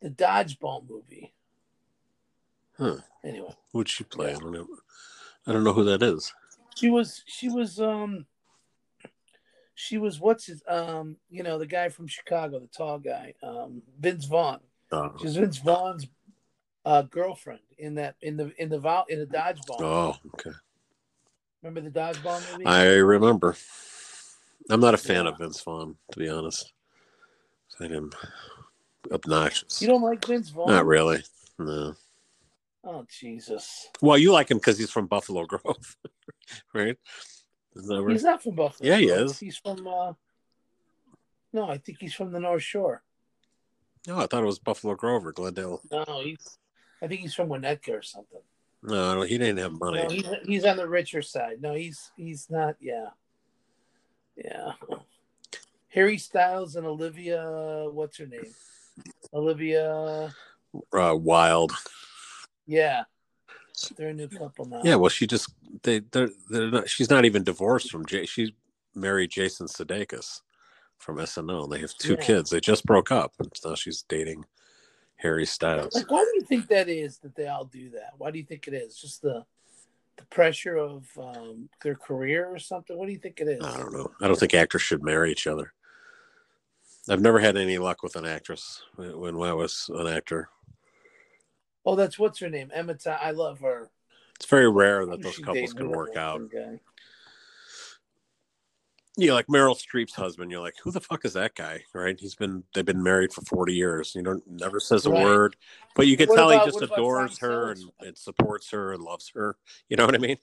the 0.00 0.10
Dodgeball 0.10 0.88
movie. 0.88 1.32
Huh. 2.76 2.96
Anyway, 3.22 3.54
Who'd 3.72 3.88
she 3.88 4.04
play? 4.04 4.34
I 4.34 4.38
don't 4.38 4.52
know. 4.52 4.66
I 5.46 5.52
don't 5.52 5.62
know 5.64 5.72
who 5.72 5.84
that 5.84 6.02
is. 6.02 6.32
she 6.74 6.90
was 6.90 7.22
she 7.26 7.48
was 7.48 7.78
um 7.78 8.26
she 9.74 9.96
was 9.98 10.18
what's 10.18 10.46
his 10.46 10.62
um 10.66 11.16
you 11.30 11.42
know 11.42 11.58
the 11.58 11.66
guy 11.66 11.88
from 11.88 12.08
Chicago, 12.08 12.58
the 12.58 12.66
tall 12.66 12.98
guy, 12.98 13.34
um 13.42 13.82
Vince 14.00 14.24
Vaughn. 14.24 14.60
Oh, 14.90 15.12
She's 15.20 15.36
Vince 15.36 15.58
Vaughn's 15.58 16.06
uh, 16.84 17.02
girlfriend 17.02 17.60
in 17.78 17.94
that 17.96 18.16
in 18.22 18.36
the 18.36 18.52
in 18.60 18.68
the 18.68 18.78
Vo- 18.78 19.04
in 19.08 19.18
the 19.18 19.26
Dodgeball. 19.26 19.80
oh 19.80 20.16
okay. 20.34 20.50
Remember 21.62 21.80
the 21.88 21.98
Dodgeball 21.98 22.40
movie? 22.52 22.66
I 22.66 22.84
remember. 22.96 23.56
I'm 24.70 24.80
not 24.80 24.94
a 24.94 24.98
fan 24.98 25.24
Yeah. 25.24 25.30
of 25.32 25.38
Vince 25.38 25.60
Vaughn, 25.62 25.96
to 26.12 26.18
be 26.18 26.28
honest. 26.28 26.72
I 27.74 27.78
find 27.78 27.92
him 27.92 28.12
obnoxious. 29.10 29.80
you 29.82 29.88
don't 29.88 30.02
like 30.02 30.24
Vince 30.26 30.48
Vaughn? 30.50 30.68
Not 30.68 30.86
really. 30.86 31.22
No. 31.58 31.94
Oh 32.84 33.06
Jesus. 33.08 33.88
Well, 34.02 34.18
you 34.18 34.32
like 34.32 34.50
him 34.50 34.58
because 34.58 34.78
he's 34.78 34.90
from 34.90 35.06
Buffalo 35.06 35.46
Grove, 35.46 35.96
right? 36.74 36.96
Right? 37.74 38.10
He's 38.10 38.22
not 38.24 38.42
from 38.42 38.54
Buffalo. 38.56 38.88
Yeah, 38.90 38.96
he 38.98 39.08
is. 39.08 39.38
He's 39.38 39.56
from. 39.56 39.86
uh 39.86 40.12
No, 41.52 41.68
I 41.68 41.78
think 41.78 41.98
he's 42.00 42.14
from 42.14 42.30
the 42.32 42.40
North 42.40 42.62
Shore. 42.62 43.02
No, 44.06 44.18
I 44.18 44.26
thought 44.26 44.42
it 44.42 44.46
was 44.46 44.58
Buffalo 44.58 44.94
Grove 44.94 45.24
or 45.26 45.32
Glendale. 45.32 45.80
No, 45.90 46.04
he's. 46.22 46.58
I 47.04 47.08
think 47.08 47.20
he's 47.20 47.34
from 47.34 47.48
Winnetka 47.48 47.90
or 47.90 48.02
something. 48.02 48.40
No, 48.82 49.20
he 49.22 49.36
didn't 49.38 49.58
have 49.58 49.72
money. 49.72 50.02
No, 50.02 50.08
he's 50.08 50.26
he's 50.46 50.64
on 50.64 50.76
the 50.78 50.88
richer 50.88 51.20
side. 51.22 51.60
No, 51.60 51.74
he's 51.74 52.10
he's 52.16 52.48
not. 52.50 52.76
Yeah, 52.80 53.08
yeah. 54.36 54.72
Harry 55.88 56.18
Styles 56.18 56.76
and 56.76 56.86
Olivia. 56.86 57.88
What's 57.90 58.16
her 58.18 58.26
name? 58.26 58.52
Olivia. 59.32 60.32
Uh, 60.92 61.14
Wilde. 61.16 61.72
Yeah, 62.66 63.04
they're 63.96 64.08
a 64.08 64.14
new 64.14 64.28
couple 64.28 64.64
now. 64.64 64.80
Yeah, 64.82 64.96
well, 64.96 65.10
she 65.10 65.26
just 65.26 65.50
they 65.82 66.00
they're 66.00 66.30
they're 66.48 66.70
not. 66.70 66.88
She's 66.88 67.10
not 67.10 67.24
even 67.26 67.44
divorced 67.44 67.90
from 67.90 68.06
Jay. 68.06 68.24
She 68.26 68.54
married 68.94 69.30
Jason 69.30 69.66
Sudeikis 69.66 70.40
from 70.98 71.18
SNL. 71.18 71.70
They 71.70 71.80
have 71.80 71.94
two 71.98 72.14
Yeah. 72.18 72.24
kids. 72.24 72.50
They 72.50 72.60
just 72.60 72.86
broke 72.86 73.12
up, 73.12 73.32
and 73.38 73.50
now 73.64 73.74
she's 73.74 74.02
dating 74.08 74.44
Harry 75.16 75.46
Styles. 75.46 75.94
Like, 75.94 76.10
why 76.10 76.24
do 76.24 76.30
you 76.34 76.42
think 76.42 76.68
that 76.68 76.88
is 76.88 77.18
that 77.18 77.34
they 77.34 77.46
all 77.46 77.64
do 77.64 77.90
that? 77.90 78.12
Why 78.18 78.30
do 78.30 78.38
you 78.38 78.44
think 78.44 78.68
it 78.68 78.74
is? 78.74 78.96
Just 78.96 79.22
the 79.22 79.44
the 80.16 80.24
pressure 80.26 80.76
of 80.76 81.06
um, 81.18 81.68
their 81.82 81.96
career 81.96 82.46
or 82.46 82.58
something? 82.58 82.96
What 82.96 83.06
do 83.06 83.12
you 83.12 83.18
think 83.18 83.40
it 83.40 83.48
is? 83.48 83.64
I 83.64 83.76
don't 83.76 83.92
know. 83.92 84.12
I 84.20 84.28
don't 84.28 84.38
think 84.38 84.54
actors 84.54 84.82
should 84.82 85.02
marry 85.02 85.32
each 85.32 85.46
other. 85.46 85.72
I've 87.08 87.20
never 87.20 87.40
had 87.40 87.56
any 87.56 87.78
luck 87.78 88.02
with 88.02 88.16
an 88.16 88.24
actress 88.24 88.82
when, 88.96 89.36
when 89.36 89.50
I 89.50 89.52
was 89.52 89.90
an 89.92 90.06
actor. 90.06 90.48
Oh, 91.84 91.96
that's 91.96 92.18
what's 92.18 92.38
her 92.38 92.48
name? 92.48 92.70
Emma. 92.72 92.94
T- 92.94 93.10
I 93.10 93.32
love 93.32 93.60
her. 93.60 93.90
It's 94.36 94.46
very 94.46 94.70
rare 94.70 95.04
that 95.06 95.20
those 95.20 95.38
couples 95.38 95.72
can 95.72 95.90
work 95.90 96.16
out. 96.16 96.40
guy? 96.50 96.80
Yeah, 99.16 99.32
like 99.34 99.46
Meryl 99.46 99.76
Streep's 99.78 100.14
husband. 100.14 100.50
You're 100.50 100.60
like, 100.60 100.74
who 100.82 100.90
the 100.90 101.00
fuck 101.00 101.24
is 101.24 101.34
that 101.34 101.54
guy? 101.54 101.84
Right? 101.94 102.18
He's 102.18 102.34
been 102.34 102.64
they've 102.74 102.84
been 102.84 103.02
married 103.02 103.32
for 103.32 103.42
40 103.42 103.72
years. 103.72 104.12
You 104.14 104.22
don't 104.22 104.42
never 104.48 104.80
says 104.80 105.06
a 105.06 105.10
Right. 105.10 105.22
word, 105.22 105.56
but 105.94 106.06
you 106.08 106.16
can 106.16 106.28
What 106.28 106.36
tell 106.36 106.50
about- 106.50 106.64
he 106.66 106.70
just 106.72 106.82
adores 106.92 107.38
her 107.38 107.70
and, 107.70 107.82
and 108.00 108.18
supports 108.18 108.70
her 108.70 108.92
and 108.92 109.02
loves 109.02 109.30
her. 109.34 109.56
You 109.88 109.96
know 109.96 110.04
what 110.06 110.14
I 110.16 110.18
mean? 110.18 110.38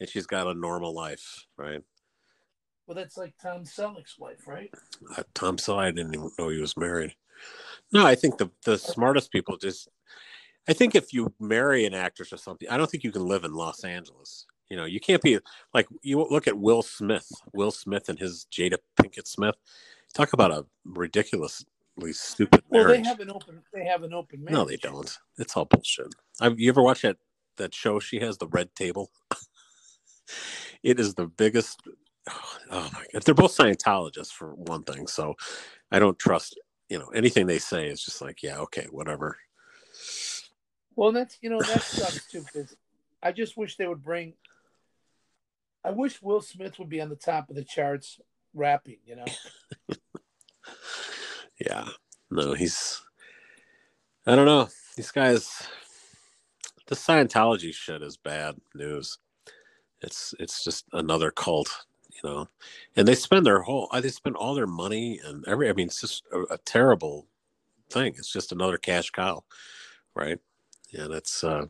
And 0.00 0.08
she's 0.08 0.26
got 0.26 0.48
a 0.48 0.54
normal 0.54 0.92
life, 0.94 1.46
right? 1.56 1.82
Well, 2.86 2.94
that's 2.96 3.16
like 3.16 3.34
Tom 3.40 3.64
Selleck's 3.64 4.18
wife, 4.18 4.46
right? 4.48 4.72
Uh, 5.16 5.22
Tom 5.34 5.56
Selleck, 5.56 5.78
I 5.78 5.90
didn't 5.90 6.14
even 6.14 6.30
know 6.38 6.48
he 6.48 6.60
was 6.60 6.76
married. 6.76 7.14
No, 7.92 8.04
I 8.04 8.14
think 8.16 8.38
the 8.38 8.50
the 8.64 8.78
smartest 8.78 9.30
people 9.30 9.56
just. 9.56 9.88
I 10.68 10.72
think 10.72 10.94
if 10.94 11.12
you 11.14 11.32
marry 11.40 11.86
an 11.86 11.94
actress 11.94 12.32
or 12.32 12.36
something, 12.36 12.68
I 12.68 12.76
don't 12.76 12.90
think 12.90 13.04
you 13.04 13.12
can 13.12 13.26
live 13.26 13.44
in 13.44 13.52
Los 13.54 13.84
Angeles. 13.84 14.44
You 14.70 14.76
know, 14.76 14.84
you 14.84 15.00
can't 15.00 15.22
be 15.22 15.38
like 15.72 15.86
you 16.02 16.18
look 16.28 16.46
at 16.46 16.58
Will 16.58 16.82
Smith, 16.82 17.26
Will 17.54 17.70
Smith 17.70 18.08
and 18.08 18.18
his 18.18 18.46
Jada 18.52 18.76
Pinkett 19.00 19.26
Smith. 19.26 19.54
Talk 20.14 20.32
about 20.32 20.50
a 20.50 20.66
ridiculously 20.84 21.66
stupid 22.12 22.62
Well, 22.68 22.84
marriage. 22.84 23.02
they 23.02 23.08
have 23.08 23.20
an 23.20 23.30
open. 23.30 23.62
They 23.72 23.84
have 23.84 24.02
an 24.02 24.12
open 24.12 24.44
marriage. 24.44 24.54
no, 24.54 24.64
they 24.64 24.76
don't. 24.76 25.16
It's 25.38 25.56
all 25.56 25.64
bullshit. 25.64 26.14
Have 26.40 26.58
you 26.60 26.68
ever 26.70 26.82
watched 26.82 27.02
that 27.02 27.16
that 27.56 27.74
show 27.74 27.98
she 27.98 28.20
has, 28.20 28.36
the 28.38 28.46
Red 28.48 28.74
Table? 28.74 29.10
it 30.82 31.00
is 31.00 31.14
the 31.14 31.26
biggest. 31.26 31.80
Oh 32.70 32.90
my 32.92 33.02
god! 33.10 33.22
They're 33.22 33.34
both 33.34 33.56
Scientologists 33.56 34.30
for 34.30 34.54
one 34.54 34.82
thing, 34.82 35.06
so 35.06 35.34
I 35.90 35.98
don't 35.98 36.18
trust. 36.18 36.60
You 36.90 36.98
know 36.98 37.08
anything 37.14 37.46
they 37.46 37.58
say 37.58 37.88
is 37.88 38.04
just 38.04 38.20
like, 38.20 38.42
yeah, 38.42 38.58
okay, 38.58 38.86
whatever. 38.90 39.38
Well, 40.94 41.12
that's 41.12 41.38
you 41.40 41.48
know 41.48 41.60
that 41.60 41.82
sucks 41.82 42.26
too 42.30 42.42
because 42.42 42.76
I 43.22 43.32
just 43.32 43.56
wish 43.56 43.76
they 43.76 43.86
would 43.86 44.04
bring. 44.04 44.34
I 45.84 45.90
wish 45.92 46.22
Will 46.22 46.42
Smith 46.42 46.78
would 46.78 46.88
be 46.90 47.00
on 47.00 47.10
the 47.10 47.16
top 47.16 47.50
of 47.50 47.56
the 47.56 47.64
charts 47.64 48.20
rapping. 48.54 48.98
You 49.06 49.16
know, 49.16 49.38
Yeah. 51.60 51.88
No, 52.30 52.54
he's 52.54 53.02
I 54.26 54.36
don't 54.36 54.46
know. 54.46 54.68
These 54.96 55.12
guys 55.12 55.68
the 56.88 56.96
Scientology 56.96 57.74
shit 57.74 58.02
is 58.02 58.16
bad 58.16 58.56
news. 58.74 59.18
It's 60.02 60.34
it's 60.40 60.64
just 60.64 60.86
another 60.92 61.30
cult, 61.32 61.86
you 62.12 62.28
know. 62.28 62.48
And 62.96 63.08
they 63.08 63.14
spend 63.16 63.46
their 63.46 63.62
whole 63.62 63.88
they 63.94 64.10
spend 64.10 64.36
all 64.36 64.54
their 64.54 64.66
money 64.68 65.20
and 65.24 65.44
every 65.48 65.68
I 65.70 65.74
mean 65.74 65.88
it's 65.88 66.00
just 66.02 66.24
a, 66.32 66.54
a 66.54 66.58
terrible 66.58 67.26
thing. 67.90 68.14
It's 68.18 68.32
just 68.32 68.52
another 68.52 68.78
cash 68.78 69.10
cow, 69.10 69.44
right? 70.14 70.38
And 70.94 71.12
it's 71.14 71.44
uh 71.44 71.66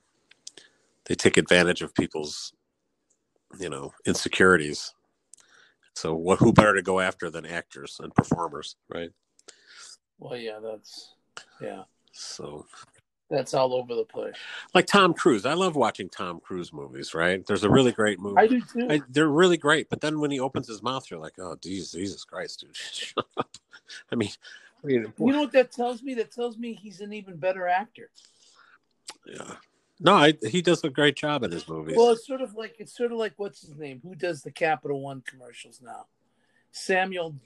they 1.06 1.14
take 1.16 1.36
advantage 1.38 1.82
of 1.82 1.94
people's 1.94 2.52
you 3.58 3.68
know, 3.68 3.92
insecurities. 4.06 4.92
So 5.94 6.14
what 6.14 6.38
who 6.38 6.52
better 6.52 6.74
to 6.74 6.82
go 6.82 7.00
after 7.00 7.30
than 7.30 7.44
actors 7.46 8.00
and 8.02 8.14
performers, 8.14 8.76
right? 8.88 9.10
well, 10.18 10.36
yeah, 10.36 10.58
that's 10.62 11.14
yeah, 11.60 11.84
So 12.12 12.66
that's 13.30 13.54
all 13.54 13.74
over 13.74 13.94
the 13.94 14.04
place. 14.04 14.34
like 14.74 14.86
Tom 14.86 15.12
Cruise. 15.14 15.44
I 15.44 15.54
love 15.54 15.76
watching 15.76 16.08
Tom 16.08 16.40
Cruise 16.40 16.72
movies, 16.72 17.14
right? 17.14 17.44
There's 17.46 17.64
a 17.64 17.70
really 17.70 17.92
great 17.92 18.20
movie. 18.20 18.38
I 18.38 18.46
do 18.46 18.60
too. 18.60 18.86
I, 18.90 19.02
they're 19.08 19.28
really 19.28 19.56
great, 19.56 19.88
but 19.90 20.00
then 20.00 20.20
when 20.20 20.30
he 20.30 20.40
opens 20.40 20.68
his 20.68 20.82
mouth, 20.82 21.10
you're 21.10 21.20
like, 21.20 21.38
"Oh, 21.38 21.56
Jesus, 21.60 21.92
Jesus 21.92 22.24
Christ, 22.24 22.60
dude!" 22.60 22.76
Shut 22.92 23.26
up. 23.36 23.50
I 24.10 24.14
mean, 24.14 24.30
I 24.82 24.86
mean, 24.86 25.12
you 25.18 25.32
know 25.32 25.40
what 25.40 25.52
that 25.52 25.72
tells 25.72 26.02
me? 26.02 26.14
That 26.14 26.30
tells 26.30 26.56
me 26.56 26.74
he's 26.74 27.00
an 27.00 27.12
even 27.12 27.36
better 27.36 27.66
actor. 27.68 28.10
yeah. 29.26 29.54
No, 30.00 30.14
I, 30.14 30.34
he 30.46 30.62
does 30.62 30.84
a 30.84 30.90
great 30.90 31.16
job 31.16 31.42
in 31.42 31.50
his 31.50 31.68
movies. 31.68 31.96
Well, 31.96 32.10
it's 32.10 32.26
sort 32.26 32.40
of 32.40 32.54
like 32.54 32.76
it's 32.78 32.96
sort 32.96 33.12
of 33.12 33.18
like 33.18 33.34
what's 33.36 33.62
his 33.62 33.76
name? 33.76 34.00
Who 34.02 34.14
does 34.14 34.42
the 34.42 34.52
Capital 34.52 35.00
One 35.00 35.22
commercials 35.26 35.80
now? 35.82 36.06
Samuel 36.70 37.36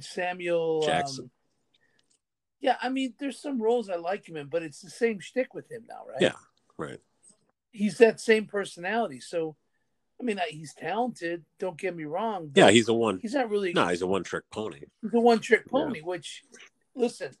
Samuel 0.00 0.82
Jackson. 0.82 1.24
Um, 1.24 1.30
yeah, 2.60 2.76
I 2.82 2.88
mean, 2.88 3.14
there's 3.18 3.40
some 3.40 3.60
roles 3.60 3.88
I 3.90 3.96
like 3.96 4.28
him 4.28 4.36
in, 4.36 4.46
but 4.48 4.62
it's 4.62 4.80
the 4.80 4.90
same 4.90 5.20
shtick 5.20 5.54
with 5.54 5.70
him 5.70 5.84
now, 5.88 6.02
right? 6.08 6.20
Yeah. 6.20 6.32
right. 6.78 6.98
He's 7.70 7.98
that 7.98 8.18
same 8.18 8.46
personality. 8.46 9.20
So, 9.20 9.56
I 10.18 10.24
mean, 10.24 10.40
he's 10.48 10.72
talented. 10.72 11.44
Don't 11.58 11.76
get 11.76 11.94
me 11.94 12.04
wrong. 12.04 12.50
Yeah, 12.54 12.70
he's 12.70 12.88
a 12.88 12.94
one. 12.94 13.18
he's 13.20 13.34
not 13.34 13.50
really 13.50 13.74
No, 13.74 13.86
he's 13.88 14.00
a 14.00 14.06
one-trick 14.06 14.44
pony. 14.50 14.80
he's 15.02 15.12
a 15.12 15.20
one 15.20 15.40
trick 15.40 15.68
pony. 15.68 16.00
Which, 16.00 16.44
listen, 16.94 17.32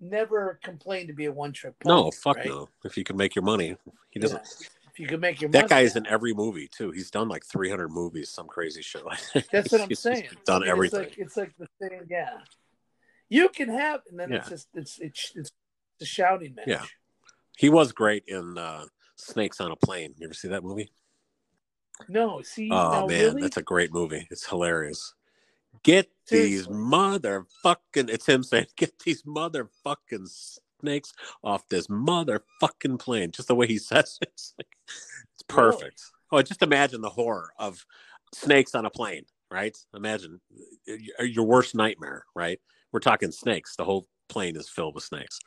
never 0.00 0.58
complain 0.62 1.06
to 1.08 1.12
be 1.12 1.26
a 1.26 1.32
one 1.32 1.52
trick 1.52 1.78
pony. 1.80 1.94
No, 1.94 2.10
fuck 2.10 2.36
right? 2.38 2.46
no. 2.46 2.68
If 2.84 2.96
you 2.96 3.04
can 3.04 3.16
make 3.16 3.34
your 3.34 3.44
money, 3.44 3.76
he 4.10 4.20
doesn't. 4.20 4.42
Yeah. 4.60 4.66
If 4.92 4.98
you 5.00 5.06
can 5.06 5.20
make 5.20 5.40
your 5.40 5.50
That 5.50 5.62
money, 5.62 5.68
guy 5.68 5.80
is 5.82 5.96
in 5.96 6.06
every 6.06 6.34
movie 6.34 6.68
too. 6.68 6.90
He's 6.90 7.10
done 7.10 7.28
like 7.28 7.44
300 7.44 7.88
movies, 7.88 8.30
some 8.30 8.46
crazy 8.48 8.82
shit 8.82 9.04
like 9.04 9.20
that. 9.32 9.44
That's 9.52 9.72
what 9.72 9.80
I'm 9.82 9.94
saying. 9.94 10.28
Done 10.44 10.62
I 10.62 10.64
mean, 10.64 10.70
everything. 10.70 11.00
It's 11.02 11.16
like, 11.16 11.18
it's 11.18 11.36
like 11.36 11.52
the 11.58 11.88
thing, 11.88 12.00
yeah. 12.10 12.38
You 13.28 13.48
can 13.48 13.68
have, 13.68 14.00
and 14.10 14.18
then 14.18 14.32
it's 14.32 14.48
just 14.48 14.68
it's 14.74 14.98
it's 14.98 15.32
it's 15.36 15.50
a 16.00 16.04
shouting 16.04 16.54
match. 16.54 16.66
Yeah. 16.66 16.84
He 17.56 17.68
was 17.68 17.92
great 17.92 18.24
in 18.26 18.56
uh, 18.56 18.86
Snakes 19.16 19.60
on 19.60 19.70
a 19.70 19.76
Plane. 19.76 20.14
You 20.18 20.26
ever 20.26 20.34
see 20.34 20.48
that 20.48 20.64
movie? 20.64 20.90
No, 22.08 22.40
see, 22.42 22.68
Oh 22.72 23.06
man, 23.06 23.08
really? 23.08 23.42
that's 23.42 23.56
a 23.56 23.62
great 23.62 23.92
movie. 23.92 24.26
It's 24.30 24.46
hilarious. 24.46 25.14
Get 25.82 26.10
these 26.30 26.66
motherfucking 26.66 28.08
it's 28.08 28.26
him 28.26 28.42
saying, 28.42 28.66
get 28.76 28.98
these 29.00 29.22
motherfucking 29.22 30.28
snakes 30.80 31.12
off 31.42 31.68
this 31.68 31.86
motherfucking 31.86 32.98
plane. 32.98 33.30
Just 33.30 33.48
the 33.48 33.54
way 33.54 33.66
he 33.66 33.78
says 33.78 34.18
it. 34.20 34.30
It's, 34.32 34.54
like, 34.58 34.68
it's 35.34 35.44
Really? 35.50 35.72
perfect. 35.72 36.02
Oh, 36.30 36.42
just 36.42 36.62
imagine 36.62 37.00
the 37.00 37.08
horror 37.10 37.50
of 37.58 37.86
snakes 38.34 38.74
on 38.74 38.84
a 38.84 38.90
plane, 38.90 39.24
right? 39.50 39.76
Imagine 39.94 40.40
your, 40.86 41.26
your 41.26 41.44
worst 41.44 41.74
nightmare, 41.74 42.24
right? 42.34 42.60
We're 42.92 43.00
talking 43.00 43.30
snakes. 43.32 43.76
The 43.76 43.84
whole 43.84 44.06
plane 44.28 44.56
is 44.56 44.68
filled 44.68 44.94
with 44.94 45.04
snakes. 45.04 45.38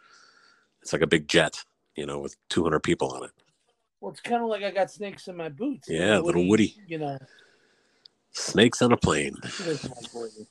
It's 0.82 0.94
like 0.94 1.04
a 1.04 1.08
big 1.08 1.28
jet, 1.28 1.64
you 1.96 2.06
know, 2.08 2.18
with 2.20 2.36
200 2.50 2.80
people 2.80 3.12
on 3.12 3.26
it. 3.26 3.32
well, 4.00 4.12
it's 4.12 4.22
kind 4.22 4.42
of 4.42 4.50
like 4.50 4.64
I 4.64 4.72
got 4.72 4.90
snakes 4.90 5.28
in 5.28 5.38
my 5.38 5.50
boots. 5.50 5.88
Yeah, 5.88 6.18
little 6.18 6.48
Woody. 6.48 6.76
You 6.88 6.98
know, 6.98 7.18
Snakes 8.34 8.82
on 8.82 8.92
a 8.92 8.98
plane. 8.98 9.36
he 9.58 9.64
doesn't 9.66 9.96
like 9.96 10.14
Woody. 10.14 10.48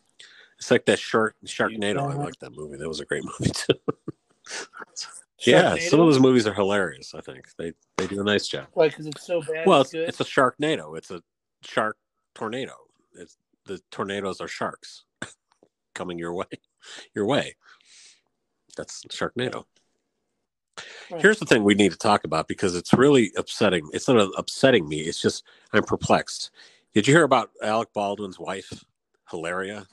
It's 0.58 0.70
like 0.70 0.84
that 0.86 0.98
shark 0.98 1.36
Sharknado. 1.46 2.10
I 2.10 2.14
like 2.14 2.38
that 2.40 2.54
movie. 2.54 2.76
That 2.76 2.88
was 2.88 3.00
a 3.00 3.06
great 3.06 3.24
movie 3.40 3.52
too. 3.52 3.74
yeah, 5.46 5.76
some 5.76 6.00
of 6.00 6.06
those 6.06 6.20
movies 6.20 6.46
are 6.46 6.52
hilarious. 6.52 7.14
I 7.14 7.22
think 7.22 7.48
they 7.56 7.72
they 7.96 8.06
do 8.06 8.20
a 8.20 8.24
nice 8.24 8.46
job. 8.46 8.66
Why? 8.74 8.88
Because 8.88 9.06
it's 9.06 9.26
so 9.26 9.40
bad. 9.40 9.66
well, 9.66 9.80
it's 9.80 9.94
it's, 9.94 10.20
it's 10.20 10.20
a 10.20 10.24
Sharknado. 10.24 10.98
It's 10.98 11.10
a 11.10 11.22
shark 11.62 11.96
tornado. 12.34 12.74
It's 13.14 13.36
the 13.64 13.80
tornadoes 13.90 14.40
are 14.40 14.48
sharks 14.48 15.04
coming 15.94 16.18
your 16.18 16.34
way, 16.34 16.46
your 17.14 17.24
way. 17.24 17.56
That's 18.76 19.02
Sharknado. 19.06 19.64
Right. 21.10 21.20
Here's 21.20 21.38
the 21.38 21.46
thing 21.46 21.64
we 21.64 21.74
need 21.74 21.92
to 21.92 21.98
talk 21.98 22.24
about 22.24 22.48
because 22.48 22.74
it's 22.76 22.92
really 22.92 23.32
upsetting. 23.36 23.88
It's 23.92 24.08
not 24.08 24.30
upsetting 24.36 24.88
me. 24.88 25.00
It's 25.00 25.20
just 25.20 25.44
I'm 25.72 25.82
perplexed. 25.82 26.50
Did 26.94 27.06
you 27.06 27.14
hear 27.14 27.24
about 27.24 27.50
Alec 27.62 27.88
Baldwin's 27.94 28.38
wife, 28.38 28.84
Hilaria? 29.30 29.86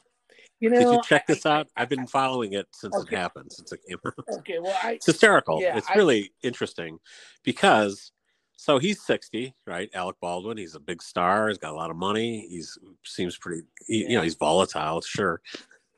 you 0.59 0.69
know, 0.71 0.79
Did 0.79 0.87
you 0.91 1.01
check 1.03 1.27
this 1.27 1.45
out? 1.45 1.67
I've 1.75 1.89
been 1.89 2.07
following 2.07 2.53
it 2.53 2.67
since 2.71 2.95
Okay. 2.95 3.15
it 3.15 3.19
happened, 3.19 3.51
since 3.53 3.71
it 3.71 3.79
came 3.87 3.99
out. 4.05 4.13
Okay, 4.39 4.57
well, 4.59 4.75
I 4.83 4.93
It's 4.93 5.05
hysterical. 5.05 5.61
Yeah, 5.61 5.77
it's 5.77 5.87
I- 5.89 5.93
really 5.95 6.33
interesting 6.41 6.97
because 7.43 8.11
so 8.59 8.79
he's 8.79 9.03
60, 9.05 9.53
right? 9.67 9.87
Alec 9.93 10.15
Baldwin. 10.19 10.57
He's 10.57 10.73
a 10.73 10.79
big 10.79 11.03
star. 11.03 11.47
He's 11.49 11.59
got 11.59 11.73
a 11.73 11.75
lot 11.75 11.91
of 11.91 11.95
money. 11.95 12.47
He's 12.49 12.75
seems 13.05 13.37
pretty, 13.37 13.61
he, 13.85 14.09
you 14.09 14.17
know, 14.17 14.23
he's 14.23 14.33
volatile, 14.33 14.99
sure. 15.01 15.41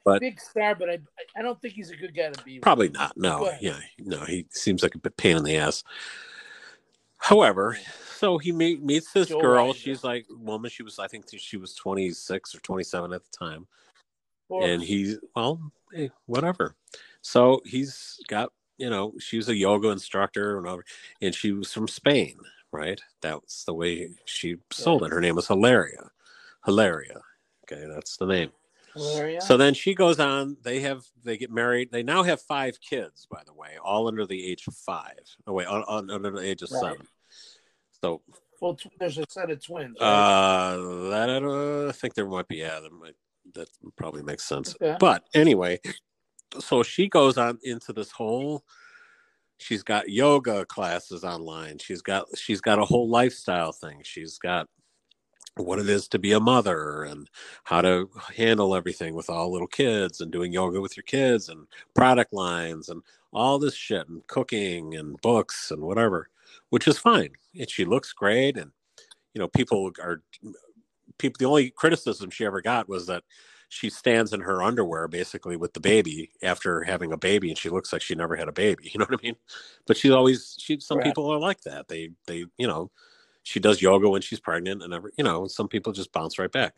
But 0.03 0.19
big 0.19 0.41
star, 0.41 0.75
but 0.75 0.89
I 0.89 0.99
I 1.37 1.41
don't 1.41 1.61
think 1.61 1.73
he's 1.75 1.89
a 1.91 1.95
good 1.95 2.13
guy 2.13 2.29
to 2.29 2.43
be. 2.43 2.55
with. 2.55 2.61
probably 2.63 2.89
not. 2.89 3.15
No, 3.15 3.49
yeah, 3.61 3.79
no, 3.99 4.25
he 4.25 4.45
seems 4.51 4.83
like 4.83 4.95
a 4.95 4.99
bit 4.99 5.15
pain 5.15 5.37
in 5.37 5.43
the 5.45 5.55
ass. 5.55 5.85
However, 7.19 7.77
so 8.15 8.37
he 8.37 8.51
meet, 8.51 8.81
meets 8.81 9.11
this 9.11 9.29
girl. 9.29 9.73
She's 9.73 10.03
like 10.03 10.25
woman. 10.29 10.71
She 10.71 10.83
was, 10.83 10.99
I 10.99 11.07
think, 11.07 11.25
she 11.37 11.57
was 11.57 11.75
26 11.75 12.55
or 12.55 12.59
27 12.59 13.13
at 13.13 13.21
the 13.23 13.37
time. 13.37 13.67
Or- 14.49 14.63
and 14.63 14.81
he's 14.81 15.19
well 15.35 15.71
hey, 15.93 16.09
whatever. 16.25 16.75
So 17.21 17.61
he's 17.65 18.19
got 18.27 18.51
you 18.77 18.89
know 18.89 19.13
she 19.19 19.37
was 19.37 19.49
a 19.49 19.55
yoga 19.55 19.89
instructor 19.89 20.57
and 20.57 20.65
whatever 20.65 20.85
and 21.21 21.35
she 21.35 21.51
was 21.51 21.71
from 21.71 21.87
spain 21.87 22.37
right? 22.71 23.01
That's 23.21 23.63
the 23.63 23.73
way 23.73 24.11
she 24.25 24.57
sold 24.71 25.03
it. 25.03 25.11
Her 25.11 25.21
name 25.21 25.35
was 25.35 25.47
hilaria. 25.47 26.11
Hilaria. 26.65 27.21
Okay 27.65 27.85
that's 27.93 28.17
the 28.17 28.25
name 28.25 28.51
So 29.39 29.57
then 29.57 29.73
she 29.73 29.93
goes 29.93 30.19
on 30.19 30.57
they 30.63 30.79
have 30.81 31.03
they 31.23 31.37
get 31.37 31.51
married 31.51 31.91
they 31.91 32.03
now 32.03 32.23
have 32.23 32.41
five 32.41 32.79
kids 32.81 33.27
by 33.31 33.41
the 33.45 33.53
way 33.53 33.77
all 33.83 34.07
under 34.07 34.25
the 34.25 34.45
age 34.49 34.65
of 34.67 34.75
five 34.75 35.19
oh 35.47 35.53
wait 35.53 35.67
un, 35.67 35.83
un- 35.87 36.09
under 36.09 36.31
the 36.31 36.41
age 36.41 36.61
of 36.61 36.69
Right. 36.71 36.81
seven 36.81 37.07
so 38.01 38.21
Well, 38.61 38.77
there's 38.99 39.17
a 39.17 39.25
set 39.29 39.49
of 39.51 39.63
twins. 39.63 39.97
Right? 39.99 40.07
Uh, 40.07 41.09
that 41.09 41.43
uh, 41.43 41.89
I 41.89 41.91
think 41.91 42.13
there 42.13 42.27
might 42.27 42.47
be. 42.47 42.57
Yeah, 42.57 42.79
that 42.79 42.91
might 42.91 43.15
that 43.53 43.67
probably 43.95 44.21
makes 44.23 44.43
sense. 44.45 44.75
Okay. 44.75 44.95
But 44.99 45.23
anyway, 45.33 45.79
so 46.59 46.83
she 46.83 47.07
goes 47.07 47.37
on 47.37 47.57
into 47.63 47.93
this 47.93 48.11
whole. 48.11 48.63
She's 49.57 49.83
got 49.83 50.09
yoga 50.09 50.65
classes 50.65 51.23
online. 51.23 51.77
She's 51.79 52.01
got 52.01 52.25
she's 52.37 52.61
got 52.61 52.79
a 52.79 52.85
whole 52.85 53.09
lifestyle 53.09 53.71
thing. 53.71 54.01
She's 54.03 54.37
got 54.37 54.67
what 55.63 55.79
it 55.79 55.89
is 55.89 56.07
to 56.07 56.19
be 56.19 56.31
a 56.31 56.39
mother 56.39 57.03
and 57.03 57.29
how 57.63 57.81
to 57.81 58.09
handle 58.35 58.75
everything 58.75 59.13
with 59.13 59.29
all 59.29 59.51
little 59.51 59.67
kids 59.67 60.21
and 60.21 60.31
doing 60.31 60.51
yoga 60.51 60.81
with 60.81 60.95
your 60.97 61.03
kids 61.03 61.49
and 61.49 61.67
product 61.93 62.33
lines 62.33 62.89
and 62.89 63.01
all 63.31 63.59
this 63.59 63.75
shit 63.75 64.07
and 64.09 64.25
cooking 64.27 64.95
and 64.95 65.19
books 65.21 65.71
and 65.71 65.81
whatever, 65.81 66.29
which 66.69 66.87
is 66.87 66.97
fine. 66.97 67.29
And 67.57 67.69
she 67.69 67.85
looks 67.85 68.13
great. 68.13 68.57
And, 68.57 68.71
you 69.33 69.39
know, 69.39 69.47
people 69.47 69.91
are, 70.01 70.21
people, 71.17 71.37
the 71.39 71.45
only 71.45 71.69
criticism 71.69 72.29
she 72.29 72.45
ever 72.45 72.61
got 72.61 72.89
was 72.89 73.05
that 73.07 73.23
she 73.71 73.89
stands 73.89 74.33
in 74.33 74.41
her 74.41 74.63
underwear 74.63 75.07
basically 75.07 75.55
with 75.55 75.73
the 75.73 75.79
baby 75.79 76.31
after 76.41 76.81
having 76.81 77.11
a 77.11 77.17
baby 77.17 77.49
and 77.49 77.57
she 77.57 77.69
looks 77.69 77.93
like 77.93 78.01
she 78.01 78.15
never 78.15 78.35
had 78.35 78.47
a 78.47 78.51
baby. 78.51 78.89
You 78.93 78.99
know 78.99 79.05
what 79.07 79.19
I 79.19 79.23
mean? 79.23 79.35
But 79.85 79.97
she's 79.97 80.11
always, 80.11 80.55
she, 80.59 80.79
some 80.79 80.97
Right. 80.97 81.05
people 81.05 81.31
are 81.31 81.37
like 81.37 81.61
that. 81.61 81.87
They, 81.87 82.09
they, 82.25 82.45
you 82.57 82.67
know, 82.67 82.89
she 83.49 83.59
does 83.59 83.81
yoga 83.81 84.07
when 84.07 84.21
she's 84.21 84.39
pregnant 84.39 84.83
and 84.83 84.93
every, 84.93 85.11
you 85.17 85.23
know, 85.23 85.47
some 85.47 85.67
people 85.67 85.91
just 85.91 86.11
bounce 86.11 86.37
right 86.37 86.51
back. 86.51 86.75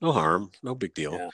No 0.00 0.12
harm, 0.12 0.52
no 0.62 0.76
big 0.76 0.94
deal. 0.94 1.12
Yeah. 1.12 1.30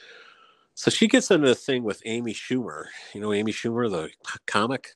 So 0.72 0.90
she 0.90 1.06
gets 1.06 1.30
into 1.30 1.46
this 1.46 1.66
thing 1.66 1.84
with 1.84 2.00
Amy 2.06 2.32
Schumer. 2.32 2.86
You 3.12 3.20
know, 3.20 3.34
Amy 3.34 3.52
Schumer, 3.52 3.90
the 3.90 4.10
comic? 4.46 4.94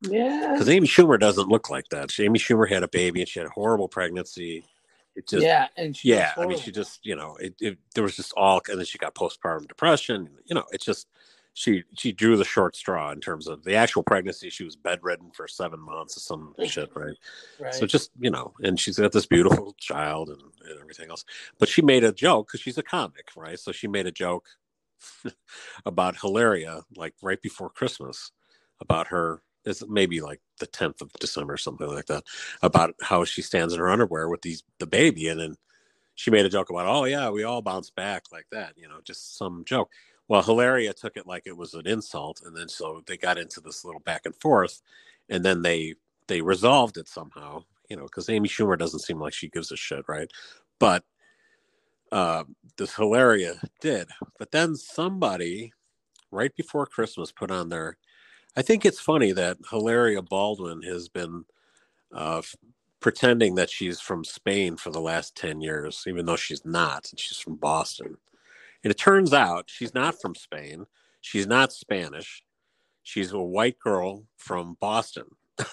yeah. 0.00 0.50
Because 0.52 0.68
Amy 0.68 0.88
Schumer 0.88 1.20
doesn't 1.20 1.48
look 1.48 1.70
like 1.70 1.88
that. 1.90 2.10
She, 2.10 2.24
Amy 2.24 2.40
Schumer 2.40 2.68
had 2.68 2.82
a 2.82 2.88
baby 2.88 3.20
and 3.20 3.28
she 3.28 3.38
had 3.38 3.46
a 3.46 3.52
horrible 3.52 3.86
pregnancy. 3.86 4.64
It 5.14 5.28
just, 5.28 5.44
yeah, 5.44 5.68
and 5.76 5.96
she 5.96 6.08
yeah, 6.08 6.32
I 6.36 6.44
mean, 6.44 6.58
she 6.58 6.72
just, 6.72 7.06
you 7.06 7.14
know, 7.14 7.36
it, 7.36 7.54
it 7.60 7.78
there 7.94 8.02
was 8.02 8.16
just 8.16 8.32
all, 8.36 8.60
and 8.68 8.78
then 8.80 8.84
she 8.84 8.98
got 8.98 9.14
postpartum 9.14 9.68
depression. 9.68 10.28
You 10.46 10.56
know, 10.56 10.64
it's 10.72 10.84
just 10.84 11.06
she 11.54 11.84
she 11.96 12.10
drew 12.12 12.36
the 12.36 12.44
short 12.44 12.76
straw 12.76 13.12
in 13.12 13.20
terms 13.20 13.46
of 13.46 13.62
the 13.62 13.74
actual 13.74 14.02
pregnancy. 14.02 14.50
She 14.50 14.64
was 14.64 14.74
bedridden 14.74 15.30
for 15.30 15.46
seven 15.46 15.80
months 15.80 16.16
or 16.16 16.20
some 16.20 16.54
shit, 16.66 16.90
right? 16.94 17.16
right. 17.60 17.72
So 17.74 17.86
just 17.86 18.10
you 18.18 18.30
know, 18.30 18.52
and 18.60 18.78
she's 18.78 18.98
got 18.98 19.12
this 19.12 19.26
beautiful 19.26 19.74
child 19.78 20.28
and, 20.28 20.42
and 20.68 20.80
everything 20.80 21.10
else. 21.10 21.24
But 21.58 21.68
she 21.68 21.80
made 21.80 22.02
a 22.02 22.12
joke 22.12 22.48
because 22.48 22.60
she's 22.60 22.76
a 22.76 22.82
comic, 22.82 23.28
right? 23.36 23.58
So 23.58 23.70
she 23.70 23.86
made 23.86 24.06
a 24.06 24.12
joke 24.12 24.48
about 25.86 26.20
Hilaria, 26.20 26.82
like 26.96 27.14
right 27.22 27.40
before 27.40 27.70
Christmas, 27.70 28.32
about 28.80 29.06
her. 29.06 29.42
It's 29.64 29.82
maybe 29.88 30.20
like 30.20 30.42
the 30.58 30.66
tenth 30.66 31.00
of 31.00 31.10
December, 31.20 31.54
or 31.54 31.56
something 31.56 31.86
like 31.86 32.06
that, 32.06 32.24
about 32.62 32.94
how 33.00 33.24
she 33.24 33.40
stands 33.40 33.72
in 33.72 33.78
her 33.78 33.88
underwear 33.88 34.28
with 34.28 34.42
these 34.42 34.64
the 34.78 34.86
baby, 34.86 35.28
and 35.28 35.40
then 35.40 35.56
she 36.16 36.30
made 36.30 36.46
a 36.46 36.50
joke 36.50 36.70
about, 36.70 36.86
oh 36.86 37.04
yeah, 37.04 37.30
we 37.30 37.44
all 37.44 37.62
bounce 37.62 37.90
back 37.90 38.24
like 38.32 38.46
that, 38.52 38.74
you 38.76 38.88
know, 38.88 38.98
just 39.04 39.38
some 39.38 39.64
joke. 39.64 39.90
Well, 40.28 40.42
Hilaria 40.42 40.92
took 40.94 41.16
it 41.16 41.26
like 41.26 41.42
it 41.46 41.56
was 41.56 41.74
an 41.74 41.86
insult, 41.86 42.42
and 42.44 42.56
then 42.56 42.68
so 42.68 43.02
they 43.06 43.16
got 43.16 43.38
into 43.38 43.60
this 43.60 43.84
little 43.84 44.00
back 44.00 44.22
and 44.24 44.34
forth, 44.36 44.80
and 45.28 45.44
then 45.44 45.62
they 45.62 45.94
they 46.28 46.40
resolved 46.40 46.96
it 46.96 47.08
somehow, 47.08 47.64
you 47.90 47.96
know, 47.96 48.04
because 48.04 48.30
Amy 48.30 48.48
Schumer 48.48 48.78
doesn't 48.78 49.00
seem 49.00 49.20
like 49.20 49.34
she 49.34 49.48
gives 49.50 49.70
a 49.70 49.76
shit, 49.76 50.04
right? 50.08 50.30
But 50.78 51.04
uh, 52.12 52.44
this 52.78 52.94
Hilaria 52.94 53.60
did. 53.80 54.08
But 54.38 54.52
then 54.52 54.76
somebody 54.76 55.72
right 56.30 56.54
before 56.56 56.86
Christmas 56.86 57.32
put 57.32 57.50
on 57.50 57.68
their. 57.68 57.96
I 58.56 58.62
think 58.62 58.86
it's 58.86 59.00
funny 59.00 59.32
that 59.32 59.58
Hilaria 59.70 60.22
Baldwin 60.22 60.82
has 60.82 61.08
been 61.08 61.44
uh, 62.14 62.42
pretending 63.00 63.56
that 63.56 63.68
she's 63.68 64.00
from 64.00 64.24
Spain 64.24 64.76
for 64.76 64.90
the 64.90 65.00
last 65.00 65.36
10 65.36 65.60
years, 65.60 66.04
even 66.06 66.24
though 66.24 66.36
she's 66.36 66.64
not. 66.64 67.10
and 67.10 67.18
She's 67.18 67.38
from 67.38 67.56
Boston. 67.56 68.16
And 68.84 68.90
it 68.90 68.98
turns 68.98 69.32
out 69.32 69.64
she's 69.68 69.94
not 69.94 70.20
from 70.20 70.34
Spain. 70.34 70.84
She's 71.20 71.46
not 71.46 71.72
Spanish. 71.72 72.44
She's 73.02 73.32
a 73.32 73.40
white 73.40 73.78
girl 73.78 74.26
from 74.36 74.76
Boston. 74.78 75.24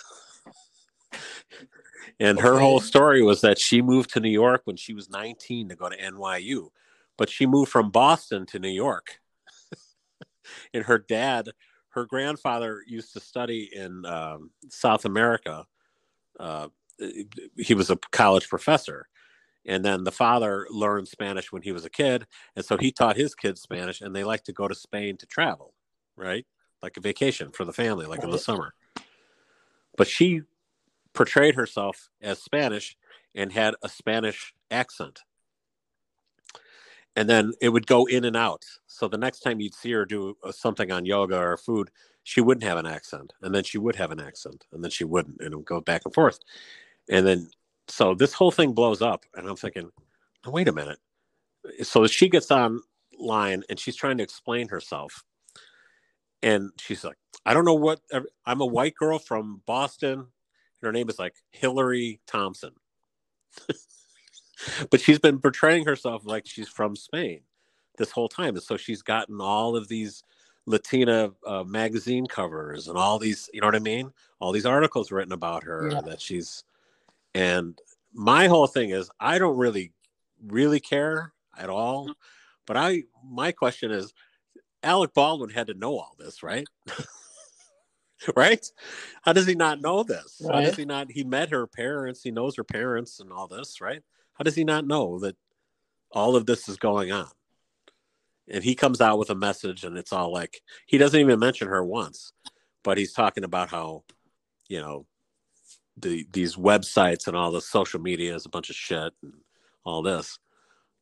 and 2.19 2.39
her 2.39 2.53
Okay. 2.53 2.63
whole 2.63 2.79
story 2.79 3.21
was 3.21 3.41
that 3.41 3.59
she 3.59 3.81
moved 3.81 4.11
to 4.13 4.21
New 4.21 4.29
York 4.29 4.61
when 4.63 4.77
she 4.77 4.93
was 4.93 5.09
19 5.09 5.69
to 5.69 5.75
go 5.75 5.89
to 5.89 5.97
NYU. 5.97 6.69
But 7.17 7.29
she 7.29 7.45
moved 7.45 7.69
from 7.71 7.91
Boston 7.91 8.45
to 8.47 8.59
New 8.59 8.69
York. 8.69 9.19
and 10.73 10.85
her 10.85 10.97
dad, 10.97 11.49
her 11.89 12.05
grandfather 12.05 12.81
used 12.87 13.13
to 13.13 13.19
study 13.19 13.69
in 13.73 14.05
um, 14.05 14.51
South 14.69 15.03
America. 15.03 15.65
Uh, 16.39 16.69
he 17.57 17.73
was 17.73 17.89
a 17.89 17.97
college 18.11 18.47
professor. 18.47 19.07
And 19.65 19.85
then 19.85 20.03
the 20.03 20.11
father 20.11 20.65
learned 20.69 21.07
Spanish 21.07 21.51
when 21.51 21.61
he 21.61 21.71
was 21.71 21.85
a 21.85 21.89
kid. 21.89 22.25
And 22.55 22.65
so 22.65 22.77
he 22.77 22.91
taught 22.91 23.15
his 23.15 23.35
kids 23.35 23.61
Spanish, 23.61 24.01
and 24.01 24.15
they 24.15 24.23
like 24.23 24.43
to 24.45 24.53
go 24.53 24.67
to 24.67 24.75
Spain 24.75 25.17
to 25.17 25.25
travel, 25.25 25.73
right? 26.15 26.45
Like 26.81 26.97
a 26.97 27.01
vacation 27.01 27.51
for 27.51 27.63
the 27.63 27.73
family, 27.73 28.05
like 28.05 28.23
in 28.23 28.31
the 28.31 28.39
summer. 28.39 28.73
But 29.97 30.07
she 30.07 30.41
portrayed 31.13 31.55
herself 31.55 32.09
as 32.21 32.41
Spanish 32.41 32.97
and 33.35 33.51
had 33.51 33.75
a 33.83 33.89
Spanish 33.89 34.53
accent. 34.69 35.19
And 37.15 37.29
then 37.29 37.51
it 37.61 37.69
would 37.69 37.87
go 37.87 38.05
in 38.05 38.23
and 38.23 38.37
out. 38.37 38.65
So 38.87 39.07
the 39.07 39.17
next 39.17 39.41
time 39.41 39.59
you'd 39.59 39.75
see 39.75 39.91
her 39.91 40.05
do 40.05 40.37
uh, 40.43 40.51
something 40.51 40.91
on 40.91 41.05
yoga 41.05 41.37
or 41.37 41.57
food, 41.57 41.91
she 42.23 42.39
wouldn't 42.39 42.63
have 42.63 42.77
an 42.77 42.85
accent. 42.85 43.33
And 43.41 43.53
then 43.53 43.63
she 43.63 43.77
would 43.77 43.97
have 43.97 44.11
an 44.11 44.21
accent. 44.21 44.65
And 44.71 44.83
then 44.83 44.91
she 44.91 45.03
wouldn't. 45.03 45.41
And 45.41 45.53
it 45.53 45.55
would 45.57 45.65
go 45.65 45.81
back 45.81 46.03
and 46.05 46.13
forth. 46.13 46.39
And 47.09 47.27
then, 47.27 47.49
so 47.91 48.15
this 48.15 48.33
whole 48.33 48.51
thing 48.51 48.73
blows 48.73 49.01
up. 49.01 49.25
And 49.35 49.47
I'm 49.47 49.55
thinking, 49.55 49.91
"Oh, 50.45 50.51
wait 50.51 50.67
a 50.67 50.71
minute. 50.71 50.99
So 51.83 52.07
she 52.07 52.29
gets 52.29 52.49
online 52.49 53.63
and 53.69 53.79
she's 53.79 53.95
trying 53.95 54.17
to 54.17 54.23
explain 54.23 54.69
herself. 54.69 55.23
And 56.43 56.71
she's 56.79 57.03
like, 57.03 57.17
I 57.45 57.53
don't 57.53 57.65
know 57.65 57.75
what, 57.75 58.01
I'm 58.45 58.61
a 58.61 58.65
white 58.65 58.95
girl 58.95 59.19
from 59.19 59.61
Boston. 59.67 60.13
And 60.19 60.27
her 60.81 60.91
name 60.91 61.09
is 61.09 61.19
like 61.19 61.35
Hillary 61.51 62.19
Thompson. 62.25 62.71
but 64.89 65.01
she's 65.01 65.19
been 65.19 65.39
portraying 65.39 65.85
herself 65.85 66.25
like 66.25 66.47
she's 66.47 66.67
from 66.67 66.95
Spain 66.95 67.41
this 67.97 68.11
whole 68.11 68.29
time. 68.29 68.55
And 68.55 68.63
so 68.63 68.77
she's 68.77 69.01
gotten 69.03 69.39
all 69.39 69.75
of 69.75 69.87
these 69.87 70.23
Latina 70.65 71.31
uh, 71.45 71.63
magazine 71.63 72.25
covers 72.25 72.87
and 72.87 72.97
all 72.97 73.19
these, 73.19 73.49
you 73.53 73.61
know 73.61 73.67
what 73.67 73.75
I 73.75 73.79
mean? 73.79 74.11
All 74.39 74.51
these 74.51 74.65
articles 74.65 75.11
written 75.11 75.33
about 75.33 75.63
her 75.63 75.89
Yeah. 75.91 76.01
that 76.01 76.21
she's, 76.21 76.63
and 77.33 77.77
my 78.13 78.47
whole 78.47 78.67
thing 78.67 78.89
is, 78.89 79.09
I 79.19 79.39
don't 79.39 79.57
really, 79.57 79.93
really 80.45 80.79
care 80.79 81.33
at 81.57 81.69
all. 81.69 82.03
Mm-hmm. 82.03 82.11
But 82.67 82.77
I, 82.77 83.03
my 83.23 83.51
question 83.51 83.91
is, 83.91 84.13
Alec 84.83 85.13
Baldwin 85.13 85.49
had 85.49 85.67
to 85.67 85.73
know 85.73 85.97
all 85.97 86.15
this, 86.17 86.43
right? 86.43 86.67
right? 88.35 88.65
How 89.23 89.33
does 89.33 89.47
he 89.47 89.55
not 89.55 89.81
know 89.81 90.03
this? 90.03 90.41
How 90.45 90.61
does 90.61 90.75
he 90.75 90.85
not? 90.85 91.11
He 91.11 91.23
met 91.23 91.51
her 91.51 91.67
parents. 91.67 92.21
He 92.23 92.31
knows 92.31 92.55
her 92.55 92.63
parents 92.63 93.19
and 93.19 93.31
all 93.31 93.47
this, 93.47 93.81
right? 93.81 94.01
How 94.33 94.43
does 94.43 94.55
he 94.55 94.63
not 94.63 94.87
know 94.87 95.19
that 95.19 95.35
all 96.11 96.35
of 96.35 96.45
this 96.45 96.67
is 96.67 96.77
going 96.77 97.11
on? 97.11 97.29
And 98.47 98.63
he 98.63 98.75
comes 98.75 99.01
out 99.01 99.19
with 99.19 99.29
a 99.29 99.35
message, 99.35 99.83
and 99.83 99.97
it's 99.97 100.11
all 100.11 100.31
like 100.31 100.61
he 100.87 100.97
doesn't 100.97 101.19
even 101.19 101.39
mention 101.39 101.67
her 101.67 101.83
once, 101.83 102.33
but 102.83 102.97
he's 102.97 103.13
talking 103.13 103.43
about 103.43 103.69
how, 103.69 104.03
you 104.67 104.81
know, 104.81 105.05
the 106.01 106.27
these 106.31 106.55
websites 106.55 107.27
and 107.27 107.35
all 107.35 107.51
the 107.51 107.61
social 107.61 107.99
media 107.99 108.35
is 108.35 108.45
a 108.45 108.49
bunch 108.49 108.69
of 108.69 108.75
shit 108.75 109.13
and 109.21 109.33
all 109.85 110.01
this. 110.01 110.39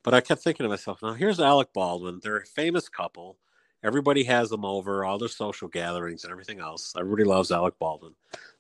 But 0.04 0.14
I 0.14 0.22
kept 0.22 0.42
thinking 0.42 0.64
to 0.64 0.70
myself, 0.70 1.02
now 1.02 1.14
here's 1.14 1.40
Alec 1.40 1.74
Baldwin. 1.74 2.20
They're 2.22 2.38
a 2.38 2.46
famous 2.46 2.88
couple. 2.88 3.38
Everybody 3.84 4.24
has 4.26 4.50
them 4.50 4.66
over, 4.66 5.06
all 5.06 5.18
their 5.18 5.30
social 5.30 5.68
gatherings 5.68 6.24
and 6.24 6.32
everything 6.32 6.60
else. 6.60 6.94
Everybody 6.98 7.24
loves 7.24 7.52
Alec 7.52 7.76
Baldwin. 7.80 8.14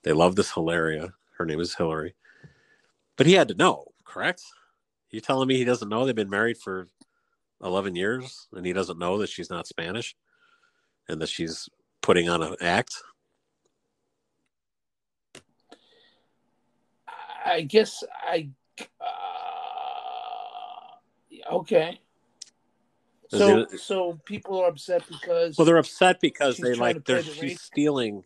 They 0.03 0.13
love 0.13 0.35
this 0.35 0.53
Hilaria. 0.53 1.13
Her 1.37 1.45
name 1.45 1.59
is 1.59 1.75
Hillary. 1.75 2.15
But 3.17 3.25
he 3.25 3.33
had 3.33 3.49
to 3.49 3.53
know, 3.53 3.85
correct? 4.05 4.43
You 5.11 5.19
telling 5.19 5.47
me 5.47 5.57
he 5.57 5.65
doesn't 5.65 5.89
know 5.89 6.05
they've 6.05 6.15
been 6.15 6.29
married 6.29 6.57
for 6.57 6.87
11 7.63 7.95
years 7.95 8.47
and 8.53 8.65
he 8.65 8.73
doesn't 8.73 8.99
know 8.99 9.17
that 9.17 9.29
she's 9.29 9.49
not 9.49 9.67
Spanish 9.67 10.15
and 11.09 11.21
that 11.21 11.29
she's 11.29 11.67
putting 12.01 12.29
on 12.29 12.43
an 12.43 12.55
act? 12.61 12.95
I 17.49 17.61
guess 17.61 18.03
I. 18.23 18.49
Uh, 19.01 19.05
okay. 21.55 21.99
So 23.29 23.59
it- 23.59 23.79
so 23.79 24.19
people 24.25 24.59
are 24.61 24.69
upset 24.69 25.03
because 25.07 25.57
Well, 25.57 25.65
they're 25.65 25.77
upset 25.77 26.19
because 26.21 26.57
they 26.57 26.73
like 26.75 27.05
they're 27.05 27.21
the 27.21 27.31
she's 27.31 27.41
race. 27.43 27.61
stealing 27.61 28.25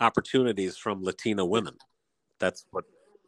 opportunities 0.00 0.76
from 0.76 1.02
Latina 1.02 1.44
women. 1.44 1.76
That's 2.38 2.66
what 2.70 2.84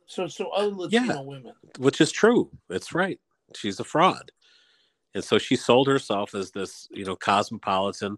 so 0.07 0.27
so 0.27 0.51
other 0.51 0.75
Latino 0.75 1.15
Yeah. 1.15 1.21
women. 1.21 1.55
which 1.79 2.01
is 2.01 2.11
true. 2.13 2.51
It's 2.69 2.95
right. 2.95 3.21
She's 3.55 3.81
a 3.81 3.85
fraud. 3.85 4.33
And 5.15 5.25
so 5.25 5.39
she 5.39 5.57
sold 5.57 5.89
herself 5.89 6.35
as 6.35 6.53
this, 6.53 6.87
you 6.91 7.05
know, 7.05 7.17
cosmopolitan, 7.17 8.17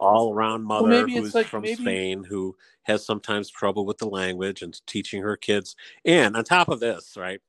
all 0.00 0.32
around 0.34 0.64
mother 0.64 1.04
it's 1.06 1.12
who's 1.14 1.34
like- 1.34 1.46
from 1.46 1.62
maybe- 1.62 1.82
Spain 1.82 2.24
who 2.24 2.56
has 2.84 3.04
sometimes 3.04 3.48
trouble 3.50 3.84
with 3.86 3.98
the 3.98 4.08
language 4.08 4.62
and 4.62 4.80
teaching 4.86 5.22
her 5.22 5.36
kids. 5.36 5.76
And 6.04 6.36
on 6.36 6.42
top 6.44 6.68
of 6.68 6.80
this, 6.80 7.16
right? 7.16 7.40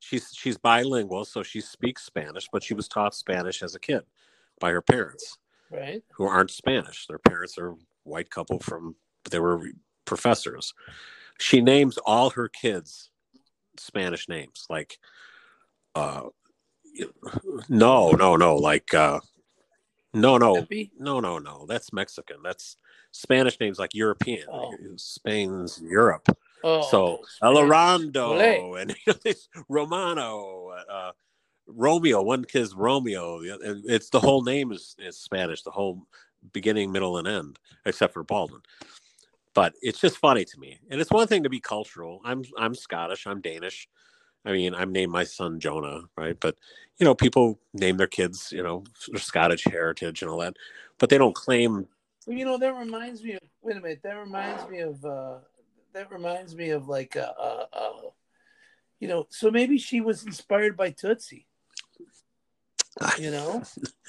She's 0.00 0.34
she's 0.36 0.58
bilingual, 0.58 1.24
so 1.24 1.42
she 1.42 1.60
speaks 1.62 2.04
Spanish, 2.04 2.48
but 2.52 2.62
she 2.62 2.74
was 2.74 2.88
taught 2.88 3.14
Spanish 3.14 3.62
as 3.62 3.74
a 3.74 3.80
kid 3.80 4.02
by 4.60 4.70
her 4.70 4.82
parents 4.82 5.38
Right. 5.70 6.02
who 6.12 6.24
aren't 6.26 6.50
Spanish. 6.50 7.06
Their 7.06 7.18
parents 7.20 7.56
are 7.56 7.74
white 8.02 8.28
couple 8.30 8.58
from 8.58 8.96
they 9.30 9.38
were 9.38 9.62
professors. 10.04 10.74
She 11.40 11.62
names 11.62 11.96
all 11.98 12.30
her 12.30 12.48
kids 12.48 13.10
Spanish 13.78 14.28
names, 14.28 14.66
like 14.68 14.98
uh 15.94 16.24
no, 17.68 18.10
no, 18.10 18.36
no, 18.36 18.56
like 18.56 18.92
uh 18.92 19.20
no, 20.14 20.38
no, 20.38 20.66
no, 20.98 21.20
no, 21.20 21.38
no. 21.38 21.66
That's 21.66 21.92
Mexican. 21.92 22.36
That's 22.42 22.76
Spanish 23.10 23.58
names 23.60 23.78
like 23.78 23.94
European. 23.94 24.46
Oh. 24.50 24.74
Spain's 24.96 25.80
Europe. 25.82 26.28
Oh, 26.62 26.82
so. 26.90 27.20
Alorando 27.42 28.80
and 28.80 28.94
you 29.06 29.14
know, 29.24 29.32
Romano, 29.68 30.74
uh, 30.88 31.12
Romeo. 31.66 32.22
One 32.22 32.44
kid's 32.44 32.74
Romeo. 32.74 33.40
The 33.40 33.82
It's 33.86 34.10
the 34.10 34.20
whole 34.20 34.42
name 34.42 34.72
is, 34.72 34.96
is 34.98 35.18
Spanish. 35.18 35.62
The 35.62 35.70
whole 35.70 36.06
beginning, 36.52 36.92
middle, 36.92 37.18
and 37.18 37.28
end, 37.28 37.58
except 37.86 38.14
for 38.14 38.22
Baldwin. 38.22 38.62
But 39.54 39.74
it's 39.80 40.00
just 40.00 40.18
funny 40.18 40.44
to 40.44 40.58
me, 40.58 40.80
and 40.90 41.00
it's 41.00 41.12
one 41.12 41.28
thing 41.28 41.44
to 41.44 41.48
be 41.48 41.60
cultural. 41.60 42.20
I'm 42.24 42.44
I'm 42.58 42.74
Scottish. 42.74 43.26
I'm 43.26 43.40
Danish. 43.40 43.88
I 44.44 44.52
mean, 44.52 44.74
I'm 44.74 44.92
named 44.92 45.12
my 45.12 45.24
son 45.24 45.58
Jonah, 45.60 46.02
right? 46.16 46.38
But 46.38 46.56
you 46.98 47.04
know, 47.04 47.14
people 47.14 47.58
name 47.72 47.96
their 47.96 48.06
kids, 48.06 48.52
you 48.52 48.62
know, 48.62 48.84
Scottish 49.16 49.64
heritage 49.64 50.22
and 50.22 50.30
all 50.30 50.38
that, 50.38 50.56
but 50.98 51.08
they 51.10 51.18
don't 51.18 51.34
claim. 51.34 51.86
Well, 52.26 52.36
you 52.36 52.44
know, 52.44 52.58
that 52.58 52.74
reminds 52.74 53.22
me 53.22 53.34
of. 53.34 53.40
Wait 53.62 53.76
a 53.76 53.80
minute. 53.80 54.00
That 54.02 54.16
reminds 54.18 54.68
me 54.68 54.80
of. 54.80 55.04
uh 55.04 55.38
That 55.92 56.10
reminds 56.12 56.54
me 56.54 56.70
of 56.70 56.88
like, 56.88 57.16
uh, 57.16 57.32
uh, 57.38 57.64
uh 57.72 57.92
you 59.00 59.08
know. 59.08 59.26
So 59.30 59.50
maybe 59.50 59.78
she 59.78 60.00
was 60.00 60.24
inspired 60.24 60.76
by 60.76 60.90
Tootsie. 60.90 61.46
You 63.18 63.32
know, 63.32 63.62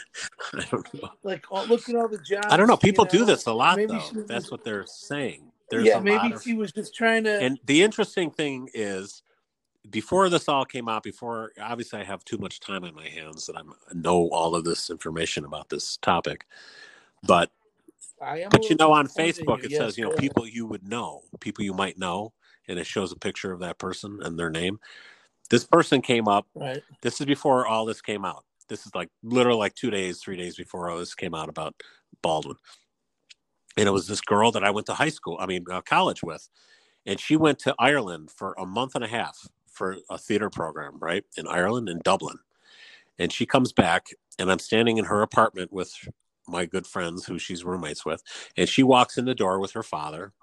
I 0.54 0.66
don't 0.70 0.94
know. 0.94 1.10
like 1.24 1.46
oh, 1.50 1.66
look 1.66 1.90
at 1.90 1.96
all 1.96 2.08
the 2.08 2.20
jobs. 2.20 2.48
I 2.52 2.58
don't 2.58 2.68
know. 2.68 2.78
People 2.78 3.06
do 3.06 3.26
this 3.26 3.48
a 3.48 3.54
lot, 3.54 3.78
Maybe 3.78 3.94
though. 3.94 3.96
was- 4.14 4.28
That's 4.28 4.52
what 4.52 4.64
they're 4.64 4.86
saying. 4.86 5.52
There's 5.72 5.86
yeah, 5.88 5.98
a 5.98 6.02
maybe 6.02 6.34
of, 6.34 6.44
she 6.44 6.54
was 6.54 6.72
just 6.72 6.94
trying 6.94 7.24
to. 7.24 7.42
and 7.42 7.58
the 7.66 7.82
interesting 7.82 8.30
thing 8.30 8.70
is, 8.76 9.24
before 9.90 10.30
this 10.30 10.50
all 10.50 10.66
came 10.66 10.90
out, 10.90 11.04
before 11.04 11.52
obviously 11.62 12.00
I 12.00 12.04
have 12.06 12.26
too 12.26 12.38
much 12.38 12.60
time 12.60 12.84
on 12.84 12.96
my 12.96 13.08
hands 13.10 13.46
that 13.48 13.58
I 13.58 13.62
know 13.94 14.30
all 14.32 14.56
of 14.56 14.64
this 14.66 14.90
information 14.90 15.46
about 15.46 15.70
this 15.70 15.98
topic, 15.98 16.46
but 17.24 17.52
I 18.22 18.40
am 18.40 18.52
but 18.52 18.70
you 18.70 18.76
know 18.78 18.92
on 18.94 19.08
Facebook 19.08 19.64
it 19.64 19.72
Yes, 19.72 19.74
says 19.74 19.98
you 19.98 20.04
know 20.06 20.12
people 20.12 20.48
you 20.48 20.66
would 20.66 20.88
know, 20.88 21.24
people 21.42 21.64
you 21.66 21.74
might 21.74 21.98
know, 22.00 22.34
and 22.68 22.80
it 22.80 22.88
shows 22.88 23.12
a 23.12 23.18
picture 23.18 23.52
of 23.52 23.60
that 23.62 23.80
person 23.80 24.20
and 24.24 24.38
their 24.40 24.50
name. 24.52 24.80
This 25.50 25.66
person 25.66 26.02
came 26.02 26.28
up 26.28 26.48
Right. 26.56 26.84
this 27.02 27.20
is 27.22 27.28
before 27.28 27.68
all 27.68 27.86
this 27.86 28.02
came 28.02 28.26
out. 28.26 28.46
This 28.70 28.86
is 28.88 28.96
like 28.96 29.10
literally 29.24 29.60
like 29.60 29.76
two 29.76 29.92
days, 29.92 30.20
three 30.20 30.38
days 30.38 30.58
before 30.58 30.90
all 30.90 31.00
this 31.00 31.16
came 31.16 31.36
out 31.36 31.50
about 31.50 31.76
Baldwin. 32.24 32.58
And 33.78 33.88
it 33.88 33.92
was 33.92 34.08
this 34.08 34.22
girl 34.22 34.52
that 34.54 34.64
I 34.64 34.72
went 34.72 34.88
to 34.88 34.96
high 34.96 35.10
school, 35.10 35.38
I 35.40 35.46
mean, 35.46 35.66
uh, 35.72 35.82
college 35.82 36.24
with. 36.24 36.50
And 37.06 37.20
she 37.20 37.38
went 37.38 37.60
to 37.60 37.76
Ireland 37.80 38.32
for 38.32 38.56
a 38.58 38.66
month 38.66 38.96
and 38.96 39.04
a 39.04 39.08
half 39.08 39.48
for 39.76 39.98
a 40.10 40.18
theater 40.18 40.50
program, 40.50 40.98
right? 41.00 41.24
In 41.38 41.48
Ireland, 41.48 41.90
in 41.90 42.00
Dublin. 42.04 42.38
And 43.20 43.32
she 43.32 43.46
comes 43.46 43.72
back, 43.72 44.08
and 44.40 44.52
I'm 44.52 44.60
standing 44.60 44.98
in 44.98 45.06
her 45.06 45.22
apartment 45.22 45.72
with 45.72 45.94
my 46.48 46.66
good 46.66 46.88
friends 46.88 47.26
who 47.26 47.38
she's 47.38 47.64
roommates 47.64 48.06
with. 48.06 48.22
And 48.58 48.68
she 48.68 48.84
walks 48.84 49.18
in 49.18 49.26
the 49.26 49.36
door 49.36 49.60
with 49.60 49.72
her 49.74 49.84
father, 49.84 50.34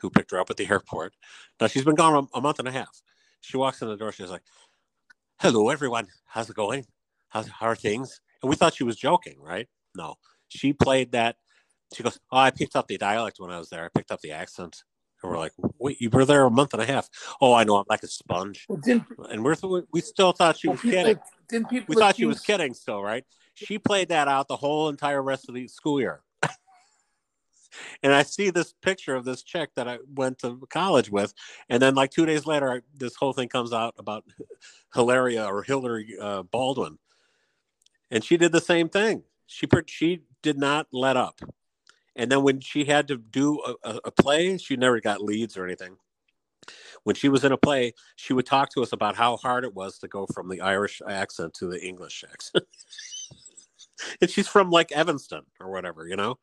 who 0.00 0.10
picked 0.10 0.30
her 0.30 0.40
up 0.40 0.50
at 0.50 0.56
the 0.56 0.66
airport. 0.70 1.14
Now, 1.60 1.66
she's 1.66 1.84
been 1.84 1.94
gone 1.94 2.28
a, 2.34 2.40
month 2.40 2.58
and 2.58 2.68
a 2.68 2.72
half. 2.72 3.02
She 3.40 3.56
walks 3.56 3.82
in 3.82 3.88
the 3.88 3.96
door, 3.96 4.12
she's 4.12 4.30
like, 4.30 4.42
hello 5.40 5.68
everyone 5.68 6.04
how's 6.26 6.50
it 6.50 6.56
going 6.56 6.84
how's, 7.28 7.46
how 7.46 7.66
are 7.66 7.76
things 7.76 8.20
and 8.42 8.50
we 8.50 8.56
thought 8.56 8.74
she 8.74 8.82
was 8.82 8.96
joking 8.96 9.36
right 9.40 9.68
no 9.94 10.16
she 10.48 10.72
played 10.72 11.12
that 11.12 11.36
she 11.94 12.02
goes 12.02 12.18
oh 12.32 12.38
i 12.38 12.50
picked 12.50 12.74
up 12.74 12.88
the 12.88 12.98
dialect 12.98 13.38
when 13.38 13.52
i 13.52 13.58
was 13.58 13.68
there 13.68 13.84
i 13.84 13.88
picked 13.96 14.10
up 14.10 14.20
the 14.20 14.32
accent 14.32 14.82
and 15.22 15.30
we're 15.30 15.38
like 15.38 15.52
wait 15.78 16.00
you 16.00 16.10
were 16.10 16.24
there 16.24 16.44
a 16.44 16.50
month 16.50 16.72
and 16.74 16.82
a 16.82 16.86
half. 16.86 17.08
Oh 17.40 17.52
i 17.54 17.64
know 17.64 17.76
i'm 17.76 17.84
like 17.88 18.02
a 18.02 18.08
sponge. 18.08 18.66
Well, 18.68 18.80
and 19.30 19.44
we're 19.44 19.56
we 19.92 20.00
still 20.00 20.32
thought 20.32 20.58
she 20.58 20.68
well, 20.68 20.74
was 20.74 20.82
people, 20.82 20.98
kidding 20.98 21.18
didn't 21.48 21.70
people 21.70 21.86
we 21.94 22.00
thought 22.00 22.16
she 22.16 22.26
was 22.26 22.40
kidding 22.40 22.74
still 22.74 23.02
right? 23.02 23.24
She 23.54 23.78
played 23.78 24.10
that 24.10 24.28
out 24.28 24.46
the 24.46 24.56
whole 24.56 24.88
entire 24.88 25.20
rest 25.20 25.48
of 25.48 25.54
the 25.54 25.66
school 25.68 26.00
year. 26.00 26.22
And 28.02 28.14
i 28.14 28.22
see 28.22 28.48
this 28.48 28.72
picture 28.72 29.14
of 29.14 29.24
this 29.26 29.42
chick 29.42 29.70
that 29.76 29.86
i 29.86 29.98
went 30.14 30.38
to 30.38 30.58
college 30.70 31.10
with 31.10 31.34
and 31.68 31.82
then 31.82 31.94
like 31.94 32.10
two 32.10 32.24
days 32.24 32.46
later 32.46 32.72
I, 32.72 32.80
this 32.94 33.14
whole 33.14 33.34
thing 33.34 33.48
comes 33.48 33.74
out 33.74 33.94
about 33.98 34.24
hilaria 34.94 35.44
or 35.44 35.62
hillary 35.62 36.16
uh, 36.20 36.44
baldwin. 36.44 36.98
And 38.10 38.24
she 38.24 38.38
did 38.38 38.52
the 38.52 38.60
same 38.60 38.88
thing. 38.88 39.24
She 39.46 39.66
she 39.86 40.22
did 40.42 40.56
not 40.56 40.86
let 40.92 41.18
up 41.18 41.40
and 42.18 42.30
then 42.30 42.42
when 42.42 42.60
she 42.60 42.84
had 42.84 43.08
to 43.08 43.16
do 43.16 43.62
a, 43.84 44.00
a, 44.04 44.10
play 44.10 44.58
she 44.58 44.76
never 44.76 45.00
got 45.00 45.22
leads 45.22 45.56
or 45.56 45.64
anything 45.64 45.96
when 47.04 47.16
she 47.16 47.28
was 47.28 47.44
in 47.44 47.52
a 47.52 47.56
play 47.56 47.94
she 48.16 48.34
would 48.34 48.44
talk 48.44 48.68
to 48.70 48.82
us 48.82 48.92
about 48.92 49.16
how 49.16 49.36
hard 49.38 49.64
it 49.64 49.74
was 49.74 49.98
to 49.98 50.08
go 50.08 50.26
from 50.26 50.48
the 50.48 50.60
irish 50.60 51.00
accent 51.08 51.54
to 51.54 51.66
the 51.66 51.82
english 51.82 52.24
accent 52.30 52.64
and 54.20 54.30
she's 54.30 54.48
from 54.48 54.70
like 54.70 54.92
evanston 54.92 55.42
or 55.60 55.70
whatever 55.70 56.06
you 56.06 56.16
know 56.16 56.36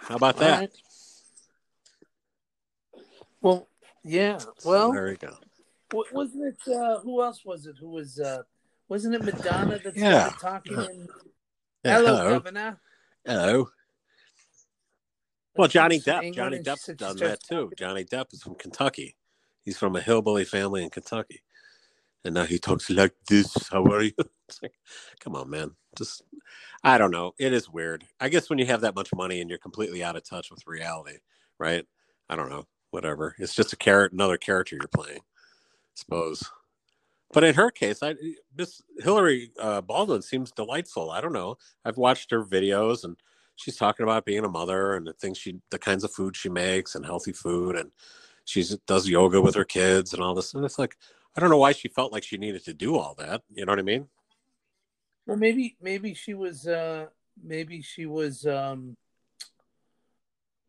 how 0.00 0.16
about 0.16 0.36
that 0.36 0.58
right. 0.60 0.70
Well, 3.40 3.68
yeah. 4.02 4.40
Well, 4.64 4.90
there 4.90 5.10
you 5.10 5.16
go 5.16 5.38
wa- 5.92 6.04
wasn't 6.12 6.44
it? 6.44 6.72
Uh, 6.72 7.00
who 7.00 7.22
else 7.22 7.44
was 7.44 7.66
it? 7.66 7.76
Who 7.80 7.90
was? 7.90 8.18
Uh, 8.18 8.42
wasn't 8.88 9.14
it 9.14 9.22
Madonna 9.22 9.78
that 9.78 9.96
Yeah. 9.96 10.30
started 10.30 10.40
talking? 10.40 10.74
In, 10.74 11.08
Yeah, 11.84 11.98
hello, 11.98 12.16
hello. 12.16 12.30
Governor. 12.38 12.80
hello. 13.24 13.70
Well 15.56 15.68
johnny 15.68 16.00
depp 16.00 16.34
johnny 16.34 16.58
depp's 16.60 16.86
done 16.96 17.16
that 17.16 17.42
too. 17.42 17.70
johnny 17.76 18.04
depp 18.04 18.32
is 18.32 18.42
from 18.42 18.54
kentucky. 18.56 19.16
He's 19.64 19.78
from 19.78 19.96
a 19.96 20.00
hillbilly 20.00 20.44
family 20.44 20.82
in 20.82 20.90
kentucky. 20.90 21.42
And 22.24 22.34
now 22.34 22.44
he 22.44 22.58
talks 22.58 22.90
like 22.90 23.14
this. 23.28 23.68
How 23.70 23.84
are 23.84 24.02
you? 24.02 24.12
It's 24.48 24.62
like 24.62 24.72
come 25.20 25.36
on 25.36 25.50
man. 25.50 25.72
Just 25.96 26.22
i 26.82 26.96
don't 26.96 27.10
know. 27.10 27.34
It 27.38 27.52
is 27.52 27.68
weird. 27.68 28.04
I 28.18 28.28
guess 28.30 28.48
when 28.48 28.58
you 28.58 28.64
have 28.66 28.80
that 28.80 28.94
much 28.94 29.10
money 29.14 29.40
and 29.40 29.50
you're 29.50 29.58
completely 29.58 30.02
out 30.02 30.16
of 30.16 30.24
touch 30.24 30.50
with 30.50 30.66
reality 30.66 31.18
right? 31.58 31.84
I 32.28 32.36
don't 32.36 32.48
know. 32.50 32.66
Whatever. 32.90 33.34
It's 33.38 33.54
just 33.54 33.72
a 33.72 33.76
carrot 33.76 34.12
another 34.12 34.38
character 34.38 34.76
you're 34.76 34.88
playing 34.88 35.18
I 35.18 35.94
suppose 35.94 36.42
but 37.32 37.44
in 37.44 37.54
her 37.54 37.70
case 37.70 38.02
i 38.02 38.14
miss 38.56 38.82
hillary 38.98 39.50
uh, 39.60 39.80
baldwin 39.80 40.22
seems 40.22 40.50
delightful 40.52 41.10
i 41.10 41.20
don't 41.20 41.32
know 41.32 41.56
i've 41.84 41.96
watched 41.96 42.30
her 42.30 42.44
videos 42.44 43.04
and 43.04 43.16
she's 43.56 43.76
talking 43.76 44.04
about 44.04 44.24
being 44.24 44.44
a 44.44 44.48
mother 44.48 44.94
and 44.94 45.06
the 45.06 45.12
things 45.14 45.36
she 45.38 45.58
the 45.70 45.78
kinds 45.78 46.04
of 46.04 46.12
food 46.12 46.34
she 46.36 46.48
makes 46.48 46.94
and 46.94 47.04
healthy 47.04 47.32
food 47.32 47.76
and 47.76 47.90
she 48.44 48.64
does 48.86 49.08
yoga 49.08 49.40
with 49.40 49.54
her 49.54 49.64
kids 49.64 50.14
and 50.14 50.22
all 50.22 50.34
this 50.34 50.54
and 50.54 50.64
it's 50.64 50.78
like 50.78 50.96
i 51.36 51.40
don't 51.40 51.50
know 51.50 51.58
why 51.58 51.72
she 51.72 51.88
felt 51.88 52.12
like 52.12 52.22
she 52.24 52.38
needed 52.38 52.64
to 52.64 52.72
do 52.74 52.96
all 52.96 53.14
that 53.18 53.42
you 53.52 53.64
know 53.66 53.72
what 53.72 53.78
i 53.78 53.82
mean 53.82 54.08
Well, 55.26 55.36
maybe 55.36 55.76
maybe 55.82 56.14
she 56.14 56.32
was. 56.32 56.66
Uh, 56.66 57.08
maybe 57.44 57.82
she 57.82 58.06
was. 58.06 58.46
Um, 58.46 58.96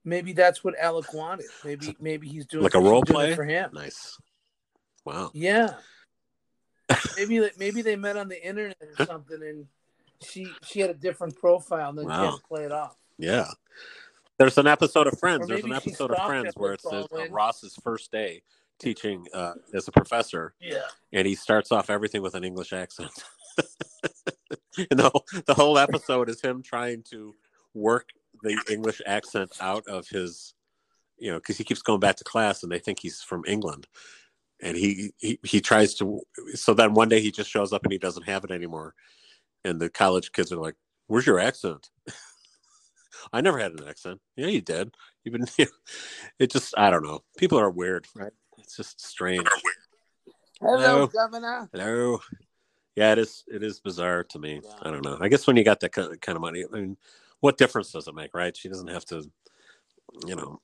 maybe 0.03 0.33
that's 0.33 0.65
what 0.65 0.75
Alec 0.77 1.13
wanted. 1.13 1.47
Maybe 1.63 1.95
maybe 2.01 2.27
he's 2.27 2.45
doing 2.45 2.63
Like 2.63 2.73
a 2.75 2.79
role 2.81 3.01
play? 3.03 3.35
for 3.35 3.45
him. 3.45 3.69
nice 3.73 4.17
wow 5.05 5.31
Yeah. 5.33 5.75
maybe 7.17 7.39
they- 7.39 7.51
maybe 7.57 7.81
they 7.81 7.95
met 7.95 8.17
on 8.17 8.27
the 8.27 8.45
internet 8.45 8.77
or 8.99 9.05
something, 9.05 9.41
and 9.41 9.67
she 10.21 10.47
she 10.63 10.79
had 10.79 10.89
a 10.89 10.93
different 10.93 11.35
profile, 11.37 11.89
and 11.89 11.97
then 11.99 12.05
she 12.05 12.09
Wow. 12.09 12.31
had 12.31 12.37
to 12.37 12.43
play 12.47 12.63
it 12.65 12.71
off. 12.71 12.95
yeah 13.17 13.47
there's 14.37 14.57
an 14.57 14.67
episode 14.67 15.05
of 15.07 15.19
friends 15.19 15.47
there's 15.47 15.65
an 15.65 15.73
episode 15.73 16.11
of 16.11 16.25
friends 16.25 16.53
where 16.55 16.71
Alec 16.71 16.79
it 16.85 16.89
says 16.89 17.05
uh, 17.11 17.27
ross's 17.29 17.75
first 17.83 18.09
day 18.09 18.41
teaching 18.79 19.25
uh, 19.33 19.53
as 19.73 19.89
a 19.89 19.91
professor 19.91 20.53
Yeah. 20.61 20.83
and 21.11 21.27
he 21.27 21.35
starts 21.35 21.71
off 21.73 21.89
everything 21.89 22.21
with 22.21 22.35
an 22.35 22.45
English 22.45 22.71
accent. 22.71 23.11
and 24.77 24.97
the, 24.99 25.11
the 25.45 25.53
whole 25.53 25.77
episode 25.77 26.29
is 26.29 26.39
him 26.41 26.61
trying 26.63 27.03
to 27.09 27.35
work 27.73 28.09
the 28.43 28.57
English 28.71 29.01
accent 29.05 29.51
out 29.59 29.85
of 29.87 30.07
his, 30.07 30.53
you 31.17 31.29
know, 31.31 31.37
because 31.39 31.57
he 31.57 31.65
keeps 31.65 31.81
going 31.81 31.99
back 31.99 32.15
to 32.15 32.23
class 32.23 32.63
and 32.63 32.71
they 32.71 32.79
think 32.79 32.99
he's 32.99 33.21
from 33.21 33.43
England. 33.45 33.87
And 34.61 34.75
he, 34.75 35.13
he 35.17 35.39
he 35.43 35.61
tries 35.61 35.95
to. 35.95 36.21
So 36.53 36.73
then 36.73 36.93
one 36.93 37.09
day 37.09 37.21
he 37.21 37.31
just 37.31 37.49
shows 37.49 37.71
up 37.71 37.83
and 37.83 37.91
he 37.91 37.97
doesn't 37.97 38.27
have 38.27 38.43
it 38.43 38.51
anymore. 38.51 38.93
And 39.63 39.79
the 39.79 39.89
college 39.89 40.31
kids 40.31 40.51
are 40.51 40.57
like, 40.57 40.75
"Where's 41.07 41.25
your 41.25 41.39
accent?" 41.39 41.89
I 43.33 43.41
never 43.41 43.59
had 43.59 43.71
an 43.71 43.87
accent. 43.87 44.19
Yeah, 44.35 44.47
you 44.47 44.61
did. 44.61 44.95
You've 45.23 45.33
been. 45.33 45.45
It 46.39 46.51
just. 46.51 46.73
I 46.77 46.89
don't 46.89 47.03
know. 47.03 47.23
People 47.37 47.59
are 47.59 47.69
weird, 47.69 48.07
right? 48.15 48.31
It's 48.57 48.75
just 48.75 49.05
strange. 49.05 49.47
Hello, 50.61 50.77
Hello. 50.77 51.07
Governor. 51.07 51.69
Hello. 51.71 52.19
Yeah, 52.95 53.13
it 53.13 53.19
is. 53.19 53.43
It 53.47 53.63
is 53.63 53.79
bizarre 53.79 54.23
to 54.25 54.39
me. 54.39 54.59
Yeah. 54.63 54.71
I 54.81 54.91
don't 54.91 55.05
know. 55.05 55.17
I 55.21 55.29
guess 55.29 55.47
when 55.47 55.55
you 55.55 55.63
got 55.63 55.79
that 55.81 55.93
kind 55.93 56.35
of 56.35 56.41
money, 56.41 56.65
I 56.65 56.75
mean, 56.75 56.97
what 57.39 57.57
difference 57.57 57.91
does 57.91 58.07
it 58.07 58.15
make, 58.15 58.33
right? 58.33 58.55
She 58.55 58.67
doesn't 58.67 58.89
have 58.89 59.05
to, 59.05 59.23
you 60.25 60.35
know. 60.35 60.61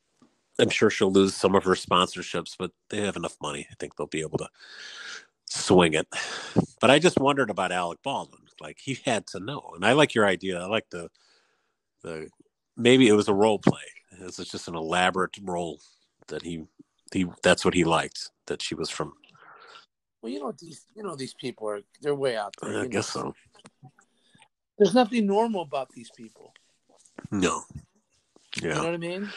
I'm 0.59 0.69
sure 0.69 0.89
she'll 0.89 1.11
lose 1.11 1.35
some 1.35 1.55
of 1.55 1.63
her 1.65 1.73
sponsorships, 1.73 2.55
but 2.57 2.71
they 2.89 3.01
have 3.01 3.17
enough 3.17 3.37
money. 3.41 3.67
I 3.69 3.75
think 3.79 3.95
they'll 3.95 4.07
be 4.07 4.21
able 4.21 4.37
to 4.37 4.49
swing 5.45 5.93
it. 5.93 6.07
But 6.79 6.91
I 6.91 6.99
just 6.99 7.19
wondered 7.19 7.49
about 7.49 7.71
Alec 7.71 7.99
Baldwin. 8.03 8.41
Like 8.61 8.79
he 8.81 8.99
had 9.05 9.27
to 9.27 9.39
know, 9.39 9.71
and 9.75 9.85
I 9.85 9.93
like 9.93 10.15
your 10.15 10.25
idea. 10.25 10.61
I 10.61 10.65
like 10.65 10.89
the 10.89 11.09
the 12.03 12.29
maybe 12.77 13.07
it 13.07 13.13
was 13.13 13.27
a 13.27 13.33
role 13.33 13.59
play. 13.59 13.81
It's 14.21 14.37
just 14.37 14.67
an 14.67 14.75
elaborate 14.75 15.37
role 15.41 15.81
that 16.27 16.41
he 16.41 16.63
he 17.11 17.25
that's 17.43 17.65
what 17.65 17.73
he 17.73 17.83
liked. 17.83 18.31
That 18.47 18.61
she 18.61 18.75
was 18.75 18.89
from. 18.89 19.13
Well, 20.21 20.31
you 20.31 20.39
know 20.39 20.53
these 20.57 20.85
you 20.95 21.03
know 21.03 21.15
these 21.15 21.33
people 21.33 21.67
are 21.69 21.81
they're 22.01 22.15
way 22.15 22.37
out 22.37 22.55
there. 22.61 22.79
I 22.79 22.87
guess 22.87 23.13
know. 23.15 23.33
so. 23.33 23.89
There's 24.77 24.93
nothing 24.93 25.25
normal 25.25 25.61
about 25.61 25.89
these 25.91 26.11
people. 26.15 26.53
No. 27.31 27.63
Yeah. 28.61 28.69
You 28.69 28.75
know 28.75 28.83
what 28.85 28.93
I 28.93 28.97
mean? 28.97 29.29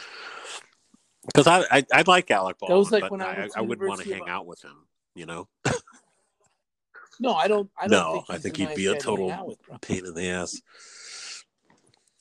Because 1.25 1.47
I, 1.47 1.63
I 1.71 1.85
I 1.93 2.03
like 2.07 2.31
Alec 2.31 2.57
Baldwin, 2.59 3.01
like 3.01 3.09
but 3.09 3.21
I, 3.21 3.43
I, 3.43 3.49
I 3.57 3.61
wouldn't 3.61 3.87
want 3.87 4.01
to 4.01 4.13
hang 4.13 4.27
out 4.27 4.45
with 4.45 4.63
him. 4.63 4.85
You 5.15 5.25
know. 5.25 5.47
no, 7.19 7.33
I 7.33 7.47
don't. 7.47 7.69
I 7.77 7.87
don't 7.87 7.91
no, 7.91 8.13
think 8.13 8.25
I 8.29 8.37
think 8.37 8.57
he'd 8.57 8.65
nice 8.65 8.75
be 8.75 8.85
a 8.87 8.99
total 8.99 9.57
pain 9.81 10.05
in 10.05 10.13
the 10.13 10.29
ass. 10.29 10.61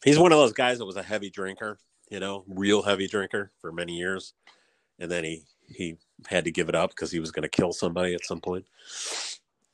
He's 0.04 0.18
one 0.18 0.32
of 0.32 0.38
those 0.38 0.52
guys 0.52 0.78
that 0.78 0.84
was 0.84 0.96
a 0.96 1.02
heavy 1.02 1.30
drinker, 1.30 1.78
you 2.10 2.20
know, 2.20 2.44
real 2.48 2.82
heavy 2.82 3.08
drinker 3.08 3.52
for 3.60 3.72
many 3.72 3.96
years, 3.96 4.34
and 4.98 5.10
then 5.10 5.24
he 5.24 5.42
he 5.68 5.96
had 6.26 6.44
to 6.44 6.50
give 6.50 6.68
it 6.68 6.74
up 6.74 6.90
because 6.90 7.10
he 7.10 7.20
was 7.20 7.30
going 7.30 7.42
to 7.42 7.48
kill 7.48 7.72
somebody 7.72 8.14
at 8.14 8.24
some 8.24 8.40
point. 8.40 8.64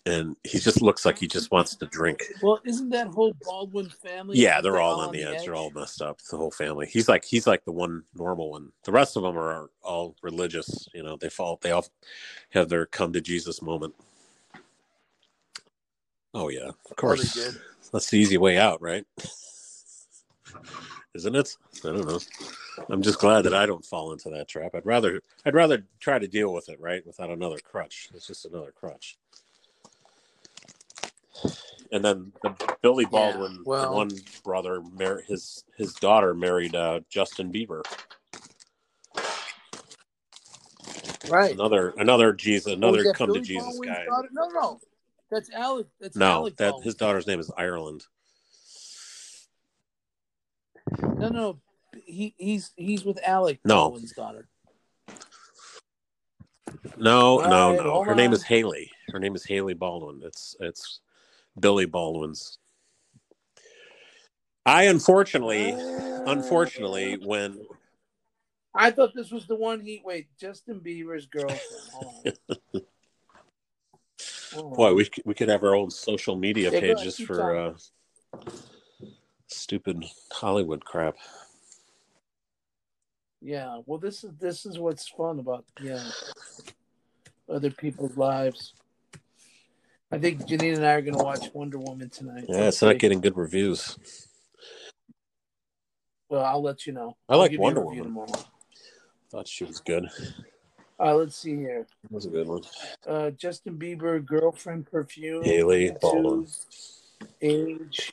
And 0.07 0.36
he 0.44 0.59
just 0.59 0.82
looks 0.82 1.07
like 1.07 1.18
he 1.18 1.26
just 1.26 1.50
wants 1.50 1.74
to 1.76 1.86
drink. 1.86 2.22
Well, 2.42 2.61
isn't 2.66 2.90
that 2.90 3.07
whole 3.07 3.34
Baldwin 3.42 3.88
family? 3.88 4.38
Yeah, 4.38 4.61
they're 4.61 4.78
all 4.78 5.00
on, 5.00 5.12
the, 5.12 5.22
edge. 5.22 5.36
edge. 5.36 5.44
They're 5.46 5.55
all 5.55 5.70
messed 5.70 6.02
up. 6.02 6.18
The 6.30 6.36
whole 6.36 6.50
family. 6.50 6.86
He's 6.86 7.09
like 7.09 7.24
he's 7.24 7.46
like 7.46 7.64
the 7.64 7.72
one 7.72 8.05
normal 8.14 8.50
one. 8.50 8.70
The 8.84 8.92
rest 8.92 9.16
of 9.16 9.22
them 9.22 9.38
are 9.38 9.70
all 9.82 10.14
religious. 10.20 10.86
You 10.92 11.05
know, 11.05 11.16
they 11.16 11.30
fall. 11.30 11.59
They 11.62 11.70
all 11.70 11.86
have 12.50 12.68
their 12.68 12.84
come 12.84 13.14
to 13.14 13.22
Jesus 13.22 13.62
moment. 13.62 13.94
Oh 16.34 16.48
yeah, 16.48 16.68
of 16.68 16.96
course. 16.96 17.38
Oh, 17.38 17.52
That's 17.92 18.11
the 18.11 18.18
easy 18.18 18.38
way 18.38 18.59
out, 18.59 18.82
right? 18.82 19.07
Isn't 21.14 21.36
it? 21.36 21.57
I 21.84 21.88
don't 21.88 22.09
know. 22.09 22.18
I'm 22.88 23.02
just 23.02 23.20
glad 23.20 23.42
that 23.42 23.55
I 23.55 23.66
don't 23.66 23.84
fall 23.84 24.12
into 24.12 24.30
that 24.30 24.48
trap. 24.48 24.74
I'd 24.74 24.84
rather 24.84 25.20
I'd 25.46 25.55
rather 25.55 25.86
try 26.00 26.18
to 26.18 26.26
deal 26.26 26.52
with 26.52 26.68
it, 26.68 26.80
right, 26.80 27.07
without 27.07 27.30
another 27.30 27.59
crutch. 27.62 28.09
It's 28.12 28.26
just 28.26 28.46
another 28.46 28.72
crutch. 28.72 29.16
And 31.93 32.05
then 32.05 32.32
the 32.43 32.55
Billy 32.82 33.05
Baldwin, 33.05 33.53
yeah, 33.57 33.62
well, 33.64 33.95
one 33.95 34.11
brother, 34.43 34.80
mar- 34.80 35.22
his 35.26 35.64
his 35.76 35.95
daughter 35.95 36.35
married 36.35 36.74
uh, 36.74 37.01
Justin 37.09 37.53
Bieber. 37.53 37.82
Right. 41.28 41.53
Another 41.53 41.95
another 41.97 42.32
Jesus, 42.32 42.72
another 42.72 43.12
come 43.14 43.28
Billy 43.28 43.41
to 43.41 43.47
Jesus 43.47 43.64
Baldwin's 43.64 43.97
guy. 43.97 44.05
Daughter? 44.07 44.28
No, 44.32 44.49
no, 44.49 44.80
that's 45.30 45.51
Alec. 45.53 45.87
That's 46.01 46.16
no, 46.16 46.26
Alec 46.26 46.57
that 46.57 46.70
Baldwin. 46.70 46.85
his 46.85 46.95
daughter's 46.95 47.26
name 47.26 47.41
is 47.41 47.51
Ireland. 47.57 48.05
No, 51.03 51.28
no, 51.28 51.61
he 52.05 52.35
he's 52.37 52.72
he's 52.76 53.05
with 53.05 53.18
Alec 53.24 53.61
no. 53.64 53.91
Baldwin's 53.91 54.12
daughter. 54.12 54.49
No, 56.97 57.39
no, 57.39 57.72
no. 57.74 58.03
Her 58.03 58.12
on. 58.12 58.16
name 58.16 58.32
is 58.32 58.43
Haley. 58.43 58.91
Her 59.09 59.18
name 59.18 59.35
is 59.35 59.45
Haley 59.45 59.74
Baldwin. 59.74 60.20
It's 60.24 60.57
it's 60.61 61.01
Billy 61.59 61.86
Baldwin's. 61.86 62.59
I 64.66 64.84
unfortunately, 64.84 65.72
uh, 65.72 66.22
unfortunately, 66.26 67.18
when 67.22 67.59
I 68.74 68.90
thought 68.90 69.14
this 69.14 69.30
was 69.30 69.46
the 69.46 69.57
one 69.57 69.80
he 69.80 70.00
wait 70.05 70.28
Justin 70.38 70.80
Bieber's 70.80 71.26
girlfriend. 71.26 72.36
Boy, 74.55 74.94
we 74.94 75.09
we 75.24 75.34
could 75.34 75.48
have 75.48 75.62
our 75.62 75.74
own 75.74 75.90
social 75.90 76.36
media 76.36 76.70
yeah, 76.72 76.80
pages 76.80 77.18
for 77.18 77.57
uh, 77.57 77.74
stupid 79.48 80.05
Hollywood 80.32 80.84
crap. 80.84 81.16
Yeah, 83.40 83.80
well, 83.84 83.98
this 83.98 84.24
is 84.24 84.32
this 84.40 84.64
is 84.64 84.78
what's 84.78 85.09
fun 85.09 85.38
about 85.38 85.64
yeah 85.80 86.02
other 87.48 87.70
people's 87.70 88.16
lives. 88.16 88.74
I 90.14 90.18
think 90.18 90.42
Janine 90.42 90.76
and 90.76 90.86
I 90.86 90.92
are 90.92 91.02
going 91.02 91.18
to 91.18 91.24
watch 91.24 91.52
Wonder 91.52 91.76
Woman 91.78 92.08
tonight. 92.08 92.44
Yeah, 92.48 92.68
it's 92.68 92.80
not 92.80 92.98
getting 92.98 93.20
good 93.20 93.36
reviews. 93.36 93.98
Well, 96.28 96.44
I'll 96.44 96.62
let 96.62 96.86
you 96.86 96.92
know. 96.92 97.16
I 97.28 97.34
like 97.34 97.58
Wonder 97.58 97.80
Woman. 97.80 98.04
Tomorrow. 98.04 98.32
Thought 99.30 99.48
she 99.48 99.64
was 99.64 99.80
good. 99.80 100.08
Uh, 101.00 101.16
let's 101.16 101.34
see 101.34 101.56
here. 101.56 101.88
That 102.04 102.12
was 102.12 102.26
a 102.26 102.28
good 102.28 102.46
one. 102.46 102.62
Uh, 103.04 103.30
Justin 103.30 103.76
Bieber, 103.76 104.24
girlfriend, 104.24 104.88
perfume, 104.88 105.42
Haley 105.42 105.96
Baldwin, 106.00 106.46
age, 107.42 108.12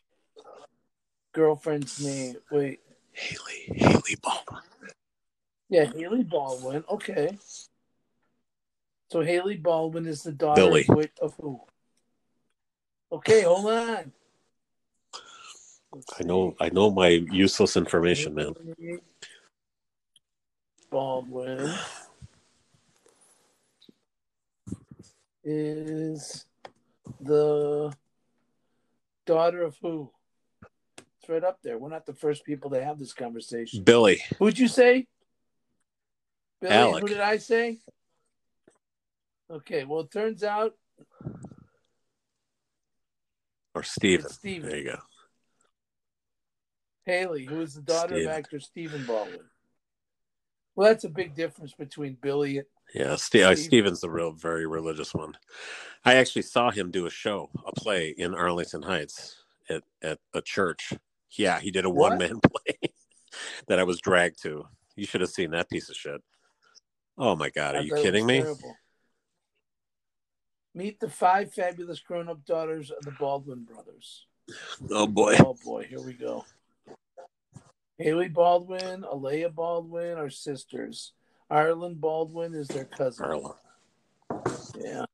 girlfriend's 1.33 2.03
name. 2.03 2.35
Wait, 2.49 2.79
Haley, 3.11 3.73
Haley 3.75 4.17
Baldwin. 4.23 4.61
Yeah, 5.69 5.85
Haley 5.85 6.23
Baldwin. 6.23 6.83
Okay. 6.89 7.37
So 9.11 9.21
Haley 9.21 9.57
Baldwin 9.57 10.07
is 10.07 10.23
the 10.23 10.31
daughter 10.31 10.63
Billy. 10.63 10.85
of, 10.89 11.09
of 11.21 11.35
who? 11.39 11.61
Okay, 13.11 13.41
hold 13.41 13.65
on. 13.65 14.11
I 16.17 16.23
know 16.23 16.55
I 16.59 16.69
know 16.69 16.89
my 16.89 17.09
useless 17.09 17.75
information, 17.75 18.33
man. 18.33 18.53
Baldwin 20.89 21.73
is 25.43 26.45
the 27.19 27.93
daughter 29.25 29.63
of 29.63 29.75
who? 29.81 30.11
It's 31.19 31.29
right 31.29 31.43
up 31.43 31.59
there. 31.61 31.77
We're 31.77 31.89
not 31.89 32.05
the 32.05 32.13
first 32.13 32.45
people 32.45 32.69
to 32.71 32.83
have 32.83 32.97
this 32.97 33.13
conversation. 33.13 33.83
Billy. 33.83 34.23
Who'd 34.39 34.57
you 34.57 34.67
say? 34.67 35.07
Billy, 36.61 36.73
Alec. 36.73 37.01
who 37.01 37.09
did 37.09 37.19
I 37.19 37.37
say? 37.37 37.79
Okay, 39.49 39.83
well, 39.83 40.01
it 40.01 40.11
turns 40.11 40.43
out. 40.43 40.73
Or 43.73 43.83
Steven. 43.83 44.29
Steven. 44.29 44.69
There 44.69 44.77
you 44.77 44.85
go. 44.85 44.97
Haley, 47.05 47.45
who 47.45 47.61
is 47.61 47.73
the 47.73 47.81
daughter 47.81 48.15
Steven. 48.15 48.31
of 48.31 48.37
actor 48.37 48.59
Stephen 48.59 49.05
Baldwin. 49.05 49.39
Well, 50.75 50.89
that's 50.89 51.03
a 51.03 51.09
big 51.09 51.35
difference 51.35 51.73
between 51.73 52.17
Billy 52.21 52.59
and. 52.59 52.67
Yeah, 52.93 53.15
St- 53.15 53.43
uh, 53.43 53.55
Steven's 53.55 54.01
the 54.01 54.09
real, 54.09 54.33
very 54.33 54.67
religious 54.67 55.13
one. 55.13 55.37
I 56.03 56.15
actually 56.15 56.41
saw 56.41 56.71
him 56.71 56.91
do 56.91 57.05
a 57.05 57.09
show, 57.09 57.49
a 57.65 57.71
play 57.71 58.09
in 58.09 58.35
Arlington 58.35 58.81
Heights 58.81 59.37
at, 59.69 59.83
at 60.01 60.19
a 60.33 60.41
church. 60.41 60.93
Yeah, 61.31 61.59
he 61.59 61.71
did 61.71 61.85
a 61.85 61.89
one 61.89 62.17
man 62.17 62.41
play 62.43 62.91
that 63.67 63.79
I 63.79 63.83
was 63.83 64.01
dragged 64.01 64.41
to. 64.43 64.67
You 64.95 65.05
should 65.05 65.21
have 65.21 65.29
seen 65.29 65.51
that 65.51 65.69
piece 65.69 65.89
of 65.89 65.95
shit. 65.95 66.21
Oh 67.17 67.35
my 67.35 67.49
god, 67.49 67.75
are 67.75 67.81
you 67.81 67.95
kidding 67.95 68.25
me? 68.25 68.41
Terrible. 68.41 68.75
Meet 70.73 70.99
the 70.99 71.09
five 71.09 71.53
fabulous 71.53 71.99
grown-up 71.99 72.45
daughters 72.45 72.91
of 72.91 73.03
the 73.03 73.11
Baldwin 73.11 73.63
brothers. 73.63 74.25
Oh 74.89 75.07
boy. 75.07 75.35
Oh 75.39 75.57
boy, 75.65 75.83
here 75.83 76.01
we 76.01 76.13
go. 76.13 76.45
Haley 77.97 78.29
Baldwin, 78.29 79.03
Alaia 79.03 79.53
Baldwin 79.53 80.17
are 80.17 80.29
sisters. 80.29 81.11
Ireland 81.49 82.01
Baldwin 82.01 82.53
is 82.53 82.67
their 82.67 82.85
cousin. 82.85 83.25
Arla. 83.25 83.55
Yeah. 84.79 85.05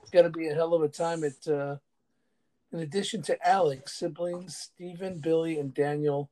It's 0.00 0.10
got 0.10 0.22
to 0.22 0.30
be 0.30 0.48
a 0.48 0.54
hell 0.54 0.74
of 0.74 0.82
a 0.82 0.88
time 0.88 1.22
at, 1.22 1.46
uh, 1.46 1.76
in 2.72 2.80
addition 2.80 3.22
to 3.22 3.46
Alex, 3.46 3.92
siblings, 3.92 4.56
Stephen, 4.56 5.18
Billy, 5.18 5.58
and 5.58 5.72
Daniel 5.72 6.30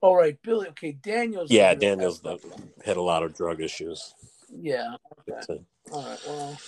all 0.00 0.16
right, 0.16 0.40
Billy. 0.42 0.68
Okay, 0.68 0.92
Daniel's. 0.92 1.50
Yeah, 1.50 1.74
Daniel's 1.74 2.20
the, 2.20 2.38
had 2.84 2.96
a 2.96 3.02
lot 3.02 3.22
of 3.22 3.34
drug 3.34 3.60
issues. 3.60 4.14
Yeah. 4.50 4.94
Okay. 5.28 5.60
All 5.90 6.04
right. 6.04 6.18
Well. 6.26 6.58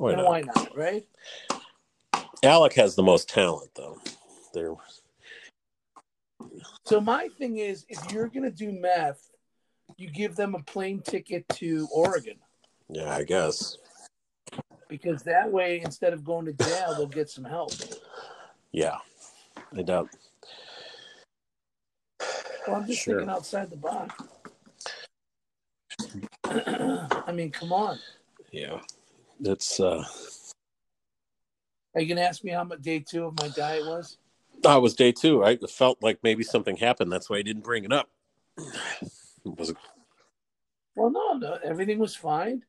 Why 0.00 0.14
not? 0.14 0.24
why 0.24 0.40
not? 0.40 0.74
Right. 0.74 1.06
Alec 2.42 2.72
has 2.72 2.94
the 2.94 3.02
most 3.02 3.28
talent, 3.28 3.70
though. 3.76 3.98
There. 4.54 4.72
So 6.86 7.02
my 7.02 7.28
thing 7.36 7.58
is, 7.58 7.84
if 7.90 8.10
you're 8.10 8.28
gonna 8.28 8.50
do 8.50 8.72
meth, 8.72 9.30
you 9.98 10.08
give 10.08 10.36
them 10.36 10.54
a 10.54 10.62
plane 10.62 11.02
ticket 11.02 11.46
to 11.50 11.86
Oregon. 11.92 12.36
Yeah, 12.88 13.14
I 13.14 13.24
guess. 13.24 13.76
Because 14.88 15.22
that 15.24 15.52
way, 15.52 15.82
instead 15.84 16.14
of 16.14 16.24
going 16.24 16.46
to 16.46 16.54
jail, 16.54 16.94
they'll 16.96 17.06
get 17.06 17.28
some 17.28 17.44
help. 17.44 17.72
Yeah, 18.72 18.96
I 19.76 19.82
doubt. 19.82 20.08
Well, 22.66 22.76
I'm 22.76 22.86
just 22.86 23.02
sure. 23.02 23.16
thinking 23.16 23.34
outside 23.34 23.68
the 23.68 23.76
box. 23.76 24.14
I 27.28 27.32
mean, 27.32 27.50
come 27.50 27.74
on. 27.74 27.98
Yeah, 28.50 28.80
that's 29.40 29.80
uh, 29.80 30.04
Are 31.94 32.00
you 32.00 32.08
gonna 32.08 32.26
ask 32.26 32.44
me 32.44 32.52
how 32.52 32.64
much 32.64 32.82
day 32.82 33.00
two 33.00 33.26
of 33.26 33.38
my 33.38 33.48
diet 33.48 33.84
was? 33.84 34.18
That 34.62 34.82
was 34.82 34.94
day 34.94 35.12
two. 35.12 35.42
I 35.44 35.56
felt 35.56 36.02
like 36.02 36.18
maybe 36.22 36.44
something 36.44 36.76
happened. 36.76 37.10
That's 37.10 37.30
why 37.30 37.38
I 37.38 37.42
didn't 37.42 37.64
bring 37.64 37.84
it 37.84 37.92
up. 37.92 38.10
Was? 39.44 39.72
Well, 40.94 41.10
no, 41.10 41.32
no, 41.32 41.58
everything 41.64 41.98
was 41.98 42.14
fine. 42.14 42.62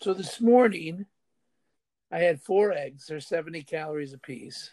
So 0.00 0.12
this 0.12 0.40
morning, 0.40 1.06
I 2.10 2.18
had 2.18 2.42
four 2.42 2.72
eggs. 2.72 3.06
They're 3.06 3.20
70 3.20 3.62
calories 3.62 4.12
apiece. 4.12 4.70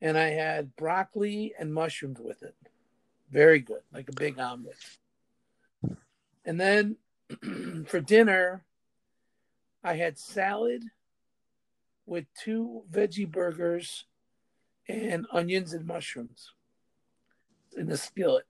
And 0.00 0.16
I 0.16 0.28
had 0.28 0.76
broccoli 0.76 1.54
and 1.58 1.74
mushrooms 1.74 2.20
with 2.20 2.42
it. 2.42 2.54
Very 3.32 3.58
good, 3.58 3.82
like 3.92 4.08
a 4.08 4.12
big 4.12 4.38
omelet. 4.38 4.76
And 6.44 6.60
then 6.60 6.96
for 7.86 8.00
dinner, 8.00 8.64
I 9.88 9.96
had 9.96 10.18
salad 10.18 10.84
with 12.04 12.26
two 12.34 12.82
veggie 12.92 13.30
burgers 13.30 14.04
and 14.86 15.26
onions 15.32 15.72
and 15.72 15.86
mushrooms 15.86 16.52
in 17.74 17.86
the 17.86 17.96
skillet. 17.96 18.44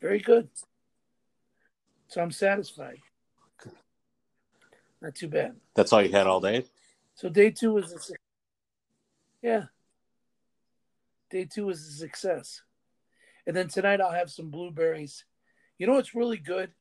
Very 0.00 0.18
good. 0.18 0.48
So 2.08 2.20
I'm 2.20 2.32
satisfied. 2.32 2.98
Not 5.00 5.14
too 5.14 5.28
bad. 5.28 5.54
That's 5.76 5.92
all 5.92 6.02
you 6.02 6.10
had 6.10 6.26
all 6.26 6.40
day. 6.40 6.64
So 7.14 7.28
day 7.28 7.52
two 7.52 7.74
was 7.74 7.92
a 7.92 8.14
yeah. 9.40 9.66
Day 11.30 11.44
two 11.44 11.66
was 11.66 11.86
a 11.86 11.92
success. 11.92 12.62
And 13.46 13.54
then 13.54 13.68
tonight 13.68 14.00
I'll 14.00 14.10
have 14.10 14.32
some 14.32 14.50
blueberries. 14.50 15.24
You 15.78 15.86
know 15.86 15.92
what's 15.92 16.16
really 16.16 16.38
good? 16.38 16.72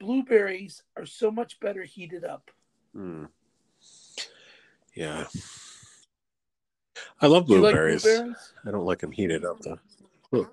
Blueberries 0.00 0.82
are 0.96 1.06
so 1.06 1.30
much 1.30 1.60
better 1.60 1.84
heated 1.84 2.24
up. 2.24 2.50
Hmm. 2.94 3.26
Yeah. 4.94 5.26
I 7.20 7.26
love 7.26 7.48
you 7.48 7.56
like 7.60 7.74
blueberries. 7.74 8.02
blueberries? 8.02 8.52
I 8.66 8.70
don't 8.70 8.86
like 8.86 8.98
them 8.98 9.12
heated 9.12 9.44
up 9.44 9.60
though. 9.60 9.78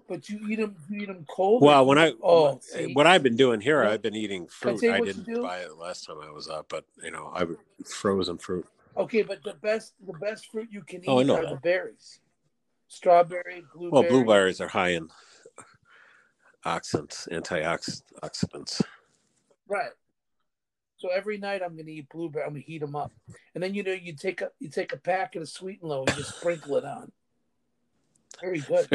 But 0.07 0.27
you 0.27 0.39
eat 0.49 0.55
them, 0.55 0.75
you 0.89 1.01
eat 1.01 1.07
them 1.07 1.25
cold. 1.29 1.61
Well, 1.61 1.85
when 1.85 1.97
I 1.97 2.13
oh, 2.23 2.59
see? 2.61 2.93
what 2.93 3.05
I've 3.07 3.23
been 3.23 3.35
doing 3.35 3.61
here, 3.61 3.83
I've 3.83 4.01
been 4.01 4.15
eating 4.15 4.47
fruit. 4.47 4.83
I 4.83 4.99
didn't 4.99 5.41
buy 5.41 5.59
it 5.59 5.77
last 5.77 6.05
time 6.05 6.17
I 6.21 6.31
was 6.31 6.49
up, 6.49 6.67
but 6.69 6.83
you 7.03 7.11
know, 7.11 7.31
I 7.33 7.43
would 7.43 7.57
frozen 7.85 8.37
fruit. 8.37 8.65
okay, 8.97 9.21
but 9.21 9.43
the 9.43 9.53
best, 9.61 9.93
the 10.05 10.13
best 10.13 10.51
fruit 10.51 10.67
you 10.71 10.81
can 10.81 11.01
eat 11.01 11.07
Oh, 11.07 11.19
I 11.19 11.23
know 11.23 11.37
are 11.37 11.43
that. 11.43 11.49
the 11.51 11.57
berries. 11.57 12.19
Strawberry, 12.87 13.63
blueberry. 13.73 13.91
Well, 13.91 14.03
blueberries 14.03 14.59
are 14.61 14.67
high 14.67 14.89
in 14.89 15.09
oxidants, 16.65 17.29
antioxidants. 17.29 18.81
Right. 19.67 19.91
So 20.97 21.09
every 21.09 21.37
night 21.37 21.61
I'm 21.63 21.77
gonna 21.77 21.89
eat 21.89 22.09
blueberry. 22.09 22.43
I'm 22.45 22.51
gonna 22.51 22.61
heat 22.61 22.79
them 22.79 22.95
up, 22.95 23.11
and 23.53 23.63
then 23.63 23.73
you 23.73 23.83
know 23.83 23.91
you 23.91 24.15
take 24.15 24.41
a 24.41 24.49
you 24.59 24.69
take 24.69 24.93
a 24.93 24.97
packet 24.97 25.41
of 25.41 25.49
sweet 25.49 25.81
and 25.81 25.89
low 25.89 26.03
and 26.05 26.15
just 26.15 26.37
sprinkle 26.37 26.77
it 26.77 26.85
on. 26.85 27.11
Very 28.41 28.59
good. 28.59 28.87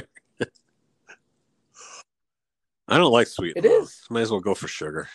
I 2.89 2.99
don't 2.99 3.13
like 3.13 3.29
sweet. 3.29 3.57
It 3.57 3.65
low. 3.65 3.83
is. 3.83 4.03
Might 4.11 4.23
as 4.23 4.31
well 4.31 4.41
go 4.41 4.55
for 4.55 4.69
sugar. 4.69 5.09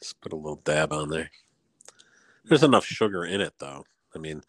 Just 0.00 0.20
put 0.20 0.32
a 0.32 0.36
little 0.36 0.62
dab 0.64 0.92
on 0.92 1.08
there. 1.08 1.30
There's 2.44 2.62
enough 2.62 2.84
sugar 2.84 3.24
in 3.24 3.40
it, 3.40 3.54
though. 3.58 3.84
I 4.14 4.18
mean, 4.18 4.42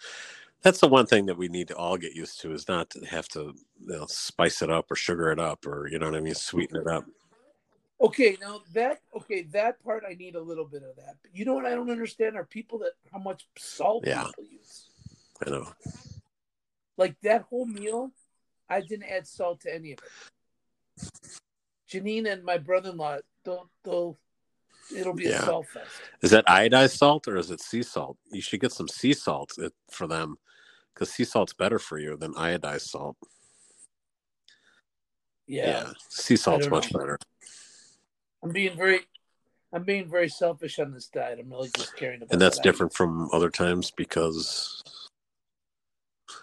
that's 0.61 0.79
the 0.79 0.87
one 0.87 1.05
thing 1.05 1.25
that 1.27 1.37
we 1.37 1.47
need 1.47 1.67
to 1.69 1.75
all 1.75 1.97
get 1.97 2.13
used 2.13 2.39
to 2.41 2.53
is 2.53 2.67
not 2.67 2.89
to 2.91 3.05
have 3.05 3.27
to 3.29 3.53
you 3.79 3.97
know, 3.97 4.05
spice 4.07 4.61
it 4.61 4.69
up 4.69 4.89
or 4.89 4.95
sugar 4.95 5.31
it 5.31 5.39
up 5.39 5.65
or 5.67 5.87
you 5.87 5.99
know 5.99 6.07
what 6.07 6.15
I 6.15 6.21
mean, 6.21 6.35
sweeten 6.35 6.77
it 6.77 6.87
up. 6.87 7.05
Okay, 8.01 8.37
now 8.41 8.61
that 8.73 8.99
okay 9.15 9.43
that 9.53 9.81
part 9.83 10.03
I 10.09 10.13
need 10.13 10.35
a 10.35 10.41
little 10.41 10.65
bit 10.65 10.83
of 10.83 10.95
that. 10.97 11.17
But 11.21 11.33
you 11.33 11.45
know 11.45 11.53
what 11.53 11.65
I 11.65 11.71
don't 11.71 11.89
understand 11.89 12.35
are 12.35 12.43
people 12.45 12.79
that 12.79 12.93
how 13.11 13.19
much 13.19 13.47
salt 13.57 14.03
Yeah. 14.05 14.25
people 14.25 14.51
use. 14.51 14.89
I 15.45 15.49
know. 15.49 15.71
Like 16.97 17.15
that 17.21 17.43
whole 17.43 17.65
meal, 17.65 18.11
I 18.69 18.81
didn't 18.81 19.09
add 19.09 19.27
salt 19.27 19.61
to 19.61 19.73
any 19.73 19.93
of 19.93 19.99
it. 19.99 21.09
Janine 21.89 22.31
and 22.31 22.43
my 22.43 22.57
brother-in-law, 22.57 23.19
they'll, 23.45 23.69
they'll 23.83 24.17
it'll 24.95 25.13
be 25.13 25.25
Yeah. 25.25 25.41
a 25.41 25.45
salt 25.45 25.67
fest. 25.67 26.01
Is 26.21 26.31
that 26.31 26.45
iodized 26.47 26.97
salt 26.97 27.27
or 27.27 27.37
is 27.37 27.51
it 27.51 27.61
sea 27.61 27.83
salt? 27.83 28.17
You 28.31 28.41
should 28.41 28.59
get 28.59 28.71
some 28.71 28.87
sea 28.87 29.13
salt 29.13 29.51
uh, 29.61 29.69
for 29.91 30.07
them 30.07 30.37
because 30.93 31.11
sea 31.11 31.23
salt's 31.23 31.53
better 31.53 31.79
for 31.79 31.97
you 31.99 32.17
than 32.17 32.33
iodized 32.33 32.89
salt. 32.89 33.17
Yeah, 35.45 35.91
sea 36.09 36.35
salt's 36.35 36.69
much 36.69 36.93
know. 36.93 36.99
better. 36.99 37.17
I'm 38.43 38.51
being 38.51 38.75
very, 38.75 38.99
I'm 39.71 39.83
being 39.83 40.09
very 40.09 40.27
selfish 40.27 40.77
on 40.77 40.91
this 40.91 41.07
diet. 41.07 41.39
I'm 41.39 41.49
really 41.49 41.69
just 41.75 41.95
caring 41.95 42.17
about. 42.17 42.33
And 42.33 42.41
that's 42.41 42.57
eat. 42.57 42.63
different 42.63 42.93
from 42.93 43.29
other 43.31 43.49
times 43.49 43.89
because 43.91 44.83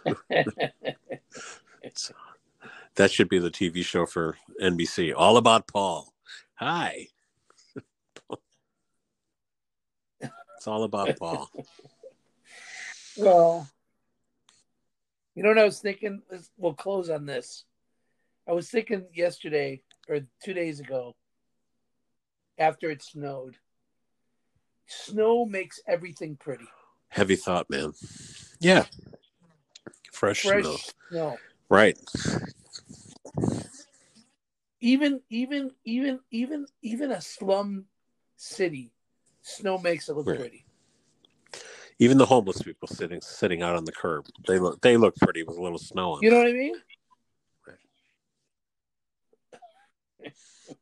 that 2.94 3.10
should 3.10 3.28
be 3.28 3.38
the 3.38 3.50
TV 3.50 3.84
show 3.84 4.06
for 4.06 4.38
NBC. 4.62 5.12
All 5.14 5.36
about 5.36 5.66
Paul. 5.66 6.12
Hi. 6.54 7.08
it's 10.56 10.66
all 10.66 10.84
about 10.84 11.18
Paul. 11.18 11.50
Well, 13.16 13.68
you 15.34 15.42
know 15.42 15.48
what 15.50 15.58
I 15.58 15.64
was 15.64 15.80
thinking? 15.80 16.22
We'll 16.56 16.74
close 16.74 17.10
on 17.10 17.26
this. 17.26 17.64
I 18.48 18.52
was 18.52 18.70
thinking 18.70 19.04
yesterday 19.12 19.82
or 20.08 20.20
two 20.42 20.54
days 20.54 20.80
ago, 20.80 21.16
after 22.60 22.90
it 22.90 23.02
snowed. 23.02 23.56
Snow 24.86 25.44
makes 25.44 25.80
everything 25.88 26.36
pretty. 26.36 26.68
Heavy 27.08 27.34
thought, 27.34 27.68
man. 27.70 27.92
Yeah. 28.60 28.84
Fresh, 30.12 30.42
Fresh 30.42 30.64
snow. 30.64 30.76
snow. 31.08 31.38
Right. 31.68 31.98
Even 34.80 35.20
even 35.30 35.72
even 35.84 36.20
even 36.30 36.66
even 36.82 37.10
a 37.12 37.20
slum 37.20 37.86
city, 38.36 38.92
snow 39.42 39.78
makes 39.78 40.08
it 40.08 40.16
look 40.16 40.26
Right. 40.26 40.38
pretty. 40.38 40.64
Even 41.98 42.16
the 42.16 42.26
homeless 42.26 42.62
people 42.62 42.88
sitting 42.88 43.20
sitting 43.20 43.62
out 43.62 43.76
on 43.76 43.84
the 43.84 43.92
curb, 43.92 44.26
they 44.46 44.58
look 44.58 44.80
they 44.80 44.96
look 44.96 45.14
pretty 45.16 45.42
with 45.42 45.56
a 45.58 45.62
little 45.62 45.78
snow 45.78 46.12
on. 46.12 46.22
You 46.22 46.30
know 46.30 46.38
what 46.38 46.46
I 46.48 46.52
mean? 46.52 46.74
See, 46.74 46.80
I 50.22 50.22
didn't 50.24 50.36
say 50.36 50.74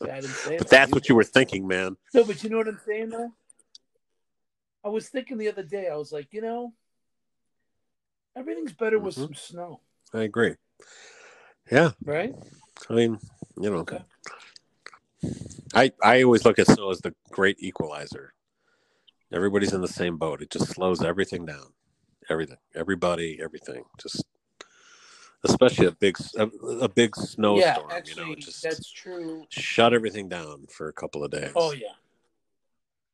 But 0.00 0.08
that. 0.44 0.66
that's 0.70 0.92
what 0.92 1.08
you 1.08 1.14
were 1.14 1.24
thinking, 1.24 1.66
man. 1.66 1.96
No, 2.14 2.24
but 2.24 2.42
you 2.42 2.50
know 2.50 2.56
what 2.58 2.68
I'm 2.68 2.80
saying 2.86 3.10
though? 3.10 3.32
I 4.84 4.88
was 4.88 5.08
thinking 5.08 5.36
the 5.38 5.48
other 5.48 5.62
day, 5.62 5.88
I 5.88 5.96
was 5.96 6.10
like, 6.12 6.28
you 6.32 6.40
know, 6.40 6.72
everything's 8.34 8.72
better 8.72 8.98
with 8.98 9.14
Mhm. 9.16 9.24
some 9.26 9.34
snow, 9.34 9.80
I 10.14 10.22
agree. 10.22 10.56
Yeah, 11.70 11.92
right? 12.04 12.34
I 12.88 12.94
mean, 12.94 13.18
you 13.60 13.70
know, 13.70 13.78
Okay. 13.78 14.02
I 15.74 15.92
I 16.02 16.22
always 16.22 16.44
look 16.44 16.58
at 16.58 16.66
snow 16.66 16.90
as 16.90 17.00
the 17.00 17.14
great 17.30 17.56
equalizer. 17.60 18.34
Everybody's 19.32 19.72
in 19.72 19.80
the 19.82 19.88
same 19.88 20.16
boat. 20.16 20.42
It 20.42 20.50
just 20.50 20.70
slows 20.72 21.02
everything 21.04 21.46
down. 21.46 21.72
Everything, 22.28 22.56
everybody, 22.74 23.38
everything. 23.40 23.84
Just 24.00 24.24
especially 25.44 25.86
a 25.86 25.92
big 25.92 26.16
a, 26.36 26.46
a 26.82 26.88
big 26.88 27.16
snowstorm. 27.16 27.58
yeah, 27.60 27.76
you 27.76 27.82
know, 27.82 27.94
actually, 27.96 28.36
just 28.36 28.62
that's 28.62 28.90
true. 28.90 29.44
shut 29.50 29.92
everything 29.94 30.28
down 30.28 30.66
for 30.68 30.88
a 30.88 30.92
couple 30.92 31.24
of 31.24 31.30
days. 31.30 31.52
Oh 31.56 31.72
yeah, 31.72 31.88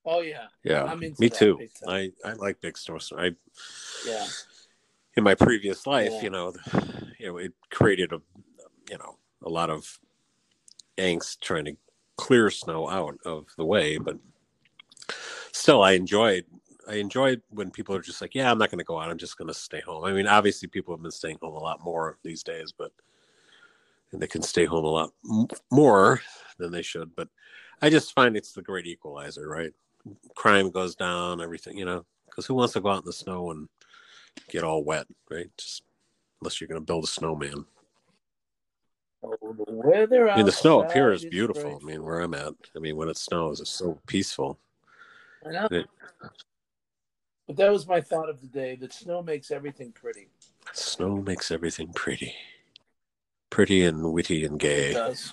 oh 0.04 0.20
yeah, 0.20 0.46
yeah. 0.64 0.84
I'm 0.84 1.02
into 1.02 1.20
Me 1.20 1.30
too. 1.30 1.58
I 1.86 2.12
I 2.24 2.32
like 2.34 2.60
big 2.60 2.76
snowstorm. 2.78 3.20
I 3.20 3.30
yeah. 4.06 4.26
in 5.16 5.24
my 5.24 5.34
previous 5.34 5.86
life, 5.86 6.10
Yeah. 6.12 6.22
you 6.22 6.30
know, 6.30 6.52
you 7.18 7.26
know, 7.28 7.36
it 7.38 7.52
created 7.70 8.12
a, 8.12 8.20
you 8.90 8.98
know, 8.98 9.18
a 9.42 9.48
lot 9.48 9.70
of 9.70 9.98
angst 10.98 11.40
trying 11.40 11.66
to 11.66 11.76
clear 12.16 12.50
snow 12.50 12.88
out 12.88 13.18
of 13.24 13.46
the 13.56 13.64
way, 13.64 13.98
but 13.98 14.16
still, 15.52 15.82
I 15.82 15.92
enjoyed. 15.92 16.44
I 16.88 16.94
enjoyed 16.94 17.42
when 17.50 17.70
people 17.70 17.94
are 17.96 18.00
just 18.02 18.20
like, 18.20 18.34
"Yeah, 18.34 18.50
I'm 18.50 18.58
not 18.58 18.70
going 18.70 18.78
to 18.78 18.84
go 18.84 18.98
out. 19.00 19.10
I'm 19.10 19.18
just 19.18 19.38
going 19.38 19.48
to 19.48 19.54
stay 19.54 19.80
home." 19.80 20.04
I 20.04 20.12
mean, 20.12 20.26
obviously, 20.26 20.68
people 20.68 20.94
have 20.94 21.02
been 21.02 21.10
staying 21.10 21.38
home 21.42 21.54
a 21.54 21.58
lot 21.58 21.82
more 21.84 22.18
these 22.22 22.42
days, 22.42 22.72
but 22.76 22.92
and 24.12 24.22
they 24.22 24.26
can 24.28 24.42
stay 24.42 24.64
home 24.64 24.84
a 24.84 24.88
lot 24.88 25.12
m- 25.28 25.48
more 25.70 26.20
than 26.58 26.70
they 26.70 26.82
should. 26.82 27.14
But 27.16 27.28
I 27.82 27.90
just 27.90 28.14
find 28.14 28.36
it's 28.36 28.52
the 28.52 28.62
great 28.62 28.86
equalizer, 28.86 29.48
right? 29.48 29.72
Crime 30.36 30.70
goes 30.70 30.94
down, 30.94 31.40
everything, 31.40 31.76
you 31.76 31.84
know, 31.84 32.04
because 32.26 32.46
who 32.46 32.54
wants 32.54 32.74
to 32.74 32.80
go 32.80 32.90
out 32.90 33.00
in 33.02 33.06
the 33.06 33.12
snow 33.12 33.50
and 33.50 33.68
get 34.48 34.62
all 34.62 34.84
wet, 34.84 35.06
right? 35.30 35.50
Just 35.58 35.82
unless 36.40 36.60
you're 36.60 36.68
going 36.68 36.80
to 36.80 36.86
build 36.86 37.04
a 37.04 37.08
snowman. 37.08 37.64
The 39.22 39.64
weather 39.68 40.30
I 40.30 40.36
mean, 40.36 40.46
the 40.46 40.52
snow 40.52 40.80
up 40.80 40.92
here 40.92 41.10
is 41.10 41.24
beautiful. 41.24 41.80
I 41.82 41.84
mean, 41.84 42.04
where 42.04 42.20
I'm 42.20 42.34
at, 42.34 42.54
I 42.76 42.78
mean, 42.78 42.96
when 42.96 43.08
it 43.08 43.16
snows, 43.16 43.60
it's 43.60 43.70
so 43.70 43.98
peaceful. 44.06 44.58
I 45.44 45.50
know. 45.50 45.68
It- 45.72 45.86
But 47.46 47.56
that 47.56 47.70
was 47.70 47.86
my 47.86 48.00
thought 48.00 48.28
of 48.28 48.40
the 48.40 48.48
day. 48.48 48.74
That 48.76 48.92
snow 48.92 49.22
makes 49.22 49.50
everything 49.50 49.92
pretty. 49.92 50.28
Snow 50.72 51.16
makes 51.18 51.50
everything 51.50 51.92
pretty, 51.92 52.34
pretty 53.50 53.84
and 53.84 54.12
witty 54.12 54.44
and 54.44 54.56
It 54.56 54.58
gay. 54.60 54.92
does. 54.92 55.32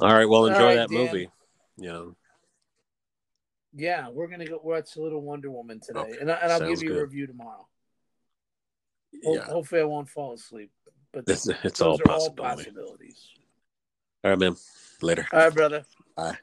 All 0.00 0.12
right, 0.12 0.28
well, 0.28 0.46
enjoy 0.46 0.64
right, 0.64 0.74
that 0.76 0.90
Dan. 0.90 0.98
movie. 0.98 1.30
Yeah. 1.76 2.04
Yeah, 3.74 4.08
we're 4.08 4.26
gonna 4.26 4.46
go 4.46 4.60
watch 4.62 4.96
Little 4.96 5.20
Wonder 5.22 5.50
Woman 5.50 5.78
today, 5.80 6.00
Okay, 6.00 6.18
and, 6.20 6.30
I, 6.32 6.34
and 6.36 6.52
I'll 6.52 6.58
sounds 6.58 6.80
give 6.80 6.82
you 6.82 6.94
good. 6.94 6.98
a 6.98 7.02
review 7.02 7.26
tomorrow. 7.26 7.68
Ho- 9.24 9.34
Yeah, 9.34 9.44
Hopefully, 9.44 9.80
I 9.82 9.84
won't 9.84 10.08
fall 10.08 10.32
asleep. 10.32 10.70
But 11.12 11.24
it's, 11.28 11.46
it's 11.48 11.80
all 11.80 11.98
all 12.08 12.30
possibilities. 12.30 13.30
All 14.24 14.30
right, 14.30 14.38
man. 14.38 14.56
Later. 15.00 15.26
All 15.32 15.38
right, 15.40 15.54
brother. 15.54 15.84
Bye. 16.16 16.36